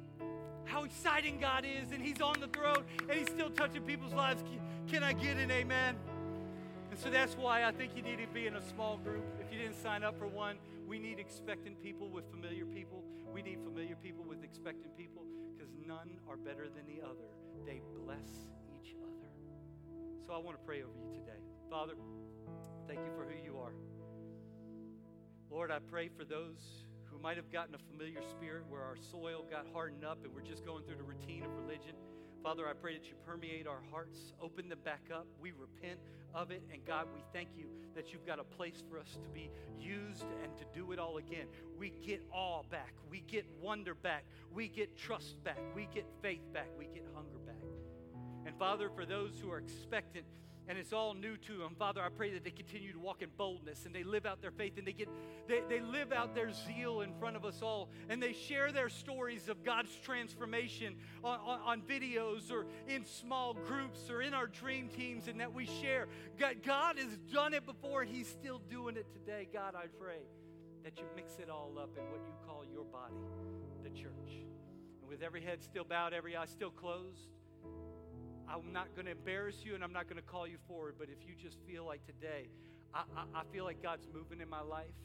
how 0.65 0.83
exciting 0.83 1.37
God 1.39 1.65
is, 1.65 1.91
and 1.91 2.01
He's 2.01 2.21
on 2.21 2.39
the 2.39 2.47
throne, 2.47 2.83
and 3.09 3.11
He's 3.11 3.29
still 3.29 3.49
touching 3.49 3.81
people's 3.83 4.13
lives. 4.13 4.43
Can 4.91 5.03
I 5.03 5.13
get 5.13 5.37
an 5.37 5.49
amen? 5.49 5.95
And 6.89 6.99
so 6.99 7.09
that's 7.09 7.37
why 7.37 7.63
I 7.63 7.71
think 7.71 7.95
you 7.95 8.01
need 8.01 8.19
to 8.19 8.27
be 8.27 8.45
in 8.45 8.57
a 8.57 8.61
small 8.61 8.97
group. 8.97 9.23
If 9.39 9.49
you 9.49 9.57
didn't 9.57 9.81
sign 9.81 10.03
up 10.03 10.19
for 10.19 10.27
one, 10.27 10.57
we 10.85 10.99
need 10.99 11.17
expectant 11.17 11.81
people 11.81 12.09
with 12.09 12.29
familiar 12.29 12.65
people. 12.65 13.01
We 13.31 13.41
need 13.41 13.59
familiar 13.63 13.95
people 13.95 14.25
with 14.27 14.43
expectant 14.43 14.97
people 14.97 15.23
because 15.55 15.71
none 15.87 16.19
are 16.29 16.35
better 16.35 16.67
than 16.67 16.83
the 16.93 17.01
other. 17.01 17.23
They 17.65 17.79
bless 18.03 18.49
each 18.75 18.93
other. 19.01 19.29
So 20.27 20.33
I 20.33 20.39
want 20.39 20.59
to 20.59 20.65
pray 20.65 20.83
over 20.83 20.99
you 20.99 21.13
today. 21.13 21.39
Father, 21.69 21.93
thank 22.85 22.99
you 22.99 23.13
for 23.15 23.23
who 23.23 23.41
you 23.41 23.59
are. 23.59 23.71
Lord, 25.49 25.71
I 25.71 25.79
pray 25.79 26.09
for 26.09 26.25
those 26.25 26.83
who 27.05 27.17
might 27.17 27.37
have 27.37 27.49
gotten 27.49 27.75
a 27.75 27.79
familiar 27.95 28.21
spirit 28.29 28.65
where 28.67 28.81
our 28.81 28.97
soil 29.09 29.45
got 29.49 29.67
hardened 29.71 30.03
up 30.03 30.25
and 30.25 30.35
we're 30.35 30.41
just 30.41 30.65
going 30.65 30.83
through 30.83 30.97
the 30.97 31.03
routine 31.03 31.45
of 31.45 31.55
religion. 31.55 31.95
Father, 32.43 32.67
I 32.67 32.73
pray 32.73 32.93
that 32.93 33.05
you 33.05 33.13
permeate 33.23 33.67
our 33.67 33.81
hearts, 33.91 34.33
open 34.41 34.67
them 34.67 34.79
back 34.83 35.03
up. 35.13 35.27
We 35.39 35.51
repent 35.51 35.99
of 36.33 36.49
it. 36.49 36.63
And 36.73 36.83
God, 36.85 37.07
we 37.13 37.21
thank 37.31 37.49
you 37.55 37.65
that 37.93 38.11
you've 38.11 38.25
got 38.25 38.39
a 38.39 38.43
place 38.43 38.83
for 38.89 38.97
us 38.97 39.19
to 39.21 39.29
be 39.29 39.51
used 39.79 40.25
and 40.43 40.57
to 40.57 40.65
do 40.73 40.91
it 40.91 40.97
all 40.97 41.17
again. 41.17 41.45
We 41.77 41.93
get 42.03 42.23
awe 42.31 42.63
back. 42.63 42.93
We 43.09 43.21
get 43.21 43.45
wonder 43.61 43.93
back. 43.93 44.25
We 44.51 44.67
get 44.67 44.97
trust 44.97 45.43
back. 45.43 45.59
We 45.75 45.87
get 45.93 46.07
faith 46.23 46.41
back. 46.51 46.69
We 46.79 46.85
get 46.85 47.05
hunger 47.13 47.37
back. 47.45 47.55
And 48.45 48.57
Father, 48.57 48.89
for 48.89 49.05
those 49.05 49.33
who 49.39 49.51
are 49.51 49.59
expectant, 49.59 50.25
and 50.67 50.77
it's 50.77 50.93
all 50.93 51.13
new 51.13 51.37
to 51.37 51.57
them. 51.57 51.75
Father, 51.77 52.01
I 52.01 52.09
pray 52.09 52.31
that 52.33 52.43
they 52.43 52.51
continue 52.51 52.93
to 52.93 52.99
walk 52.99 53.21
in 53.21 53.29
boldness 53.37 53.85
and 53.85 53.93
they 53.93 54.03
live 54.03 54.25
out 54.25 54.41
their 54.41 54.51
faith 54.51 54.77
and 54.77 54.87
they 54.87 54.93
get 54.93 55.09
they, 55.47 55.61
they 55.67 55.81
live 55.81 56.11
out 56.11 56.35
their 56.35 56.51
zeal 56.51 57.01
in 57.01 57.13
front 57.13 57.35
of 57.35 57.45
us 57.45 57.61
all 57.61 57.89
and 58.09 58.21
they 58.21 58.33
share 58.33 58.71
their 58.71 58.89
stories 58.89 59.49
of 59.49 59.63
God's 59.63 59.93
transformation 60.03 60.95
on, 61.23 61.39
on, 61.39 61.59
on 61.65 61.81
videos 61.81 62.51
or 62.51 62.65
in 62.87 63.05
small 63.05 63.53
groups 63.53 64.09
or 64.09 64.21
in 64.21 64.33
our 64.33 64.47
dream 64.47 64.87
teams 64.89 65.27
and 65.27 65.39
that 65.39 65.53
we 65.53 65.65
share. 65.65 66.07
God, 66.37 66.57
God 66.63 66.97
has 66.97 67.17
done 67.33 67.53
it 67.53 67.65
before, 67.65 68.03
He's 68.03 68.27
still 68.27 68.61
doing 68.69 68.95
it 68.97 69.07
today. 69.11 69.47
God, 69.51 69.75
I 69.75 69.87
pray 69.99 70.21
that 70.83 70.97
you 70.97 71.05
mix 71.15 71.33
it 71.39 71.49
all 71.49 71.73
up 71.77 71.97
in 71.97 72.03
what 72.05 72.21
you 72.25 72.33
call 72.45 72.63
your 72.71 72.85
body, 72.85 73.15
the 73.83 73.89
church. 73.89 74.45
And 75.01 75.09
with 75.09 75.21
every 75.21 75.41
head 75.41 75.61
still 75.63 75.83
bowed, 75.83 76.13
every 76.13 76.35
eye 76.35 76.45
still 76.45 76.71
closed. 76.71 77.29
I'm 78.51 78.73
not 78.73 78.93
going 78.95 79.05
to 79.05 79.11
embarrass 79.11 79.63
you 79.63 79.75
and 79.75 79.83
I'm 79.83 79.93
not 79.93 80.09
going 80.09 80.17
to 80.17 80.27
call 80.27 80.45
you 80.45 80.57
forward, 80.67 80.95
but 80.99 81.07
if 81.07 81.25
you 81.25 81.35
just 81.41 81.57
feel 81.65 81.85
like 81.85 82.05
today, 82.05 82.49
I, 82.93 83.03
I, 83.15 83.39
I, 83.39 83.43
feel 83.53 83.63
like 83.63 83.81
God's 83.81 84.07
moving 84.13 84.41
in 84.41 84.49
my 84.49 84.59
life, 84.59 84.99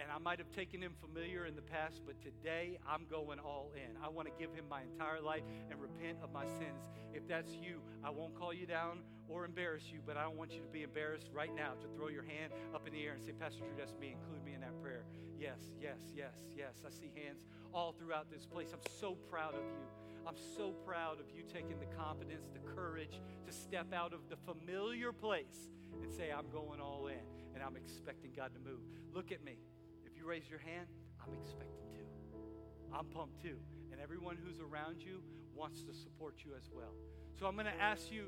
and 0.00 0.10
I 0.10 0.18
might 0.18 0.40
have 0.40 0.50
taken 0.50 0.82
him 0.82 0.94
familiar 1.00 1.46
in 1.46 1.54
the 1.54 1.62
past, 1.62 2.02
but 2.04 2.20
today 2.20 2.78
I'm 2.88 3.06
going 3.08 3.38
all 3.38 3.70
in. 3.76 3.96
I 4.02 4.08
want 4.08 4.26
to 4.26 4.34
give 4.36 4.52
him 4.52 4.64
my 4.68 4.82
entire 4.82 5.20
life 5.20 5.44
and 5.70 5.80
repent 5.80 6.18
of 6.24 6.32
my 6.32 6.44
sins. 6.44 6.90
If 7.12 7.28
that's 7.28 7.52
you, 7.52 7.80
I 8.02 8.10
won't 8.10 8.34
call 8.34 8.52
you 8.52 8.66
down 8.66 9.02
or 9.28 9.44
embarrass 9.44 9.84
you, 9.92 10.00
but 10.04 10.16
I 10.16 10.24
don't 10.24 10.36
want 10.36 10.52
you 10.52 10.60
to 10.60 10.66
be 10.66 10.82
embarrassed 10.82 11.30
right 11.32 11.54
now 11.54 11.74
to 11.80 11.86
throw 11.96 12.08
your 12.08 12.24
hand 12.24 12.52
up 12.74 12.88
in 12.88 12.92
the 12.92 13.04
air 13.04 13.12
and 13.12 13.22
say, 13.22 13.30
Pastor 13.30 13.60
Drew, 13.60 13.76
that's 13.78 13.94
me. 14.00 14.16
Include 14.18 14.44
me 14.44 14.54
in 14.54 14.60
that 14.62 14.74
prayer. 14.82 15.04
Yes, 15.38 15.60
yes, 15.80 16.00
yes, 16.16 16.34
yes. 16.56 16.82
I 16.84 16.90
see 16.90 17.12
hands 17.14 17.46
all 17.72 17.92
throughout 17.92 18.28
this 18.28 18.44
place. 18.44 18.70
I'm 18.72 18.82
so 18.98 19.14
proud 19.30 19.54
of 19.54 19.62
you. 19.62 20.03
I'm 20.26 20.36
so 20.56 20.72
proud 20.86 21.20
of 21.20 21.26
you 21.34 21.42
taking 21.42 21.78
the 21.78 21.96
confidence, 21.96 22.48
the 22.52 22.60
courage 22.74 23.20
to 23.46 23.52
step 23.52 23.92
out 23.92 24.12
of 24.12 24.20
the 24.28 24.36
familiar 24.36 25.12
place 25.12 25.68
and 26.02 26.12
say, 26.12 26.30
I'm 26.36 26.50
going 26.50 26.80
all 26.80 27.06
in 27.08 27.24
and 27.54 27.62
I'm 27.62 27.76
expecting 27.76 28.32
God 28.34 28.52
to 28.54 28.60
move. 28.60 28.80
Look 29.12 29.32
at 29.32 29.44
me. 29.44 29.58
If 30.04 30.16
you 30.16 30.26
raise 30.26 30.48
your 30.48 30.58
hand, 30.58 30.86
I'm 31.22 31.34
expecting 31.34 31.86
to. 31.94 32.96
I'm 32.96 33.06
pumped 33.06 33.42
too. 33.42 33.58
And 33.92 34.00
everyone 34.00 34.36
who's 34.42 34.60
around 34.60 35.02
you 35.02 35.22
wants 35.54 35.82
to 35.82 35.94
support 35.94 36.36
you 36.44 36.52
as 36.56 36.68
well. 36.74 36.94
So 37.38 37.46
I'm 37.46 37.54
going 37.54 37.66
to 37.66 37.80
ask 37.80 38.10
you 38.10 38.26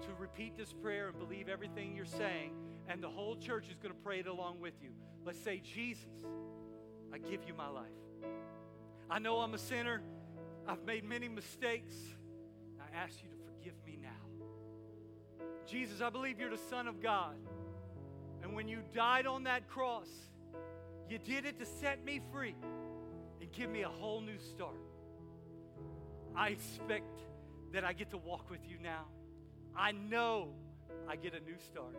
to 0.00 0.08
repeat 0.18 0.56
this 0.56 0.72
prayer 0.72 1.08
and 1.08 1.18
believe 1.18 1.48
everything 1.48 1.94
you're 1.94 2.04
saying, 2.04 2.52
and 2.88 3.02
the 3.02 3.08
whole 3.08 3.36
church 3.36 3.68
is 3.68 3.78
going 3.78 3.94
to 3.94 4.00
pray 4.02 4.20
it 4.20 4.26
along 4.26 4.60
with 4.60 4.74
you. 4.82 4.90
Let's 5.24 5.42
say, 5.42 5.60
Jesus, 5.62 6.04
I 7.12 7.18
give 7.18 7.44
you 7.46 7.54
my 7.54 7.68
life. 7.68 7.90
I 9.10 9.18
know 9.18 9.38
I'm 9.38 9.54
a 9.54 9.58
sinner. 9.58 10.02
I've 10.66 10.84
made 10.84 11.04
many 11.04 11.28
mistakes. 11.28 11.94
I 12.80 12.96
ask 12.96 13.22
you 13.22 13.28
to 13.28 13.36
forgive 13.44 13.74
me 13.86 13.98
now. 14.00 14.08
Jesus, 15.66 16.00
I 16.00 16.10
believe 16.10 16.38
you're 16.38 16.50
the 16.50 16.58
Son 16.70 16.86
of 16.86 17.00
God. 17.00 17.36
And 18.42 18.54
when 18.54 18.68
you 18.68 18.80
died 18.94 19.26
on 19.26 19.44
that 19.44 19.68
cross, 19.68 20.08
you 21.08 21.18
did 21.18 21.44
it 21.44 21.58
to 21.58 21.66
set 21.66 22.04
me 22.04 22.20
free 22.32 22.54
and 23.40 23.50
give 23.52 23.70
me 23.70 23.82
a 23.82 23.88
whole 23.88 24.20
new 24.20 24.38
start. 24.38 24.76
I 26.34 26.48
expect 26.48 27.20
that 27.72 27.84
I 27.84 27.92
get 27.92 28.10
to 28.10 28.18
walk 28.18 28.50
with 28.50 28.60
you 28.68 28.78
now. 28.82 29.06
I 29.76 29.92
know 29.92 30.54
I 31.08 31.16
get 31.16 31.34
a 31.34 31.40
new 31.40 31.58
start. 31.58 31.96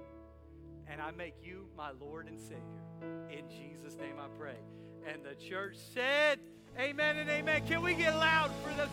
And 0.87 1.01
I 1.01 1.11
make 1.11 1.35
you 1.41 1.67
my 1.77 1.91
Lord 1.91 2.27
and 2.27 2.37
Savior. 2.37 2.59
In 3.31 3.49
Jesus' 3.49 3.95
name 3.97 4.15
I 4.19 4.27
pray. 4.37 4.57
And 5.07 5.23
the 5.23 5.35
church 5.35 5.77
said, 5.93 6.39
Amen 6.79 7.17
and 7.17 7.29
amen. 7.29 7.61
Can 7.67 7.83
we 7.83 7.93
get 7.93 8.15
loud 8.15 8.49
for 8.63 8.73
the 8.73 8.89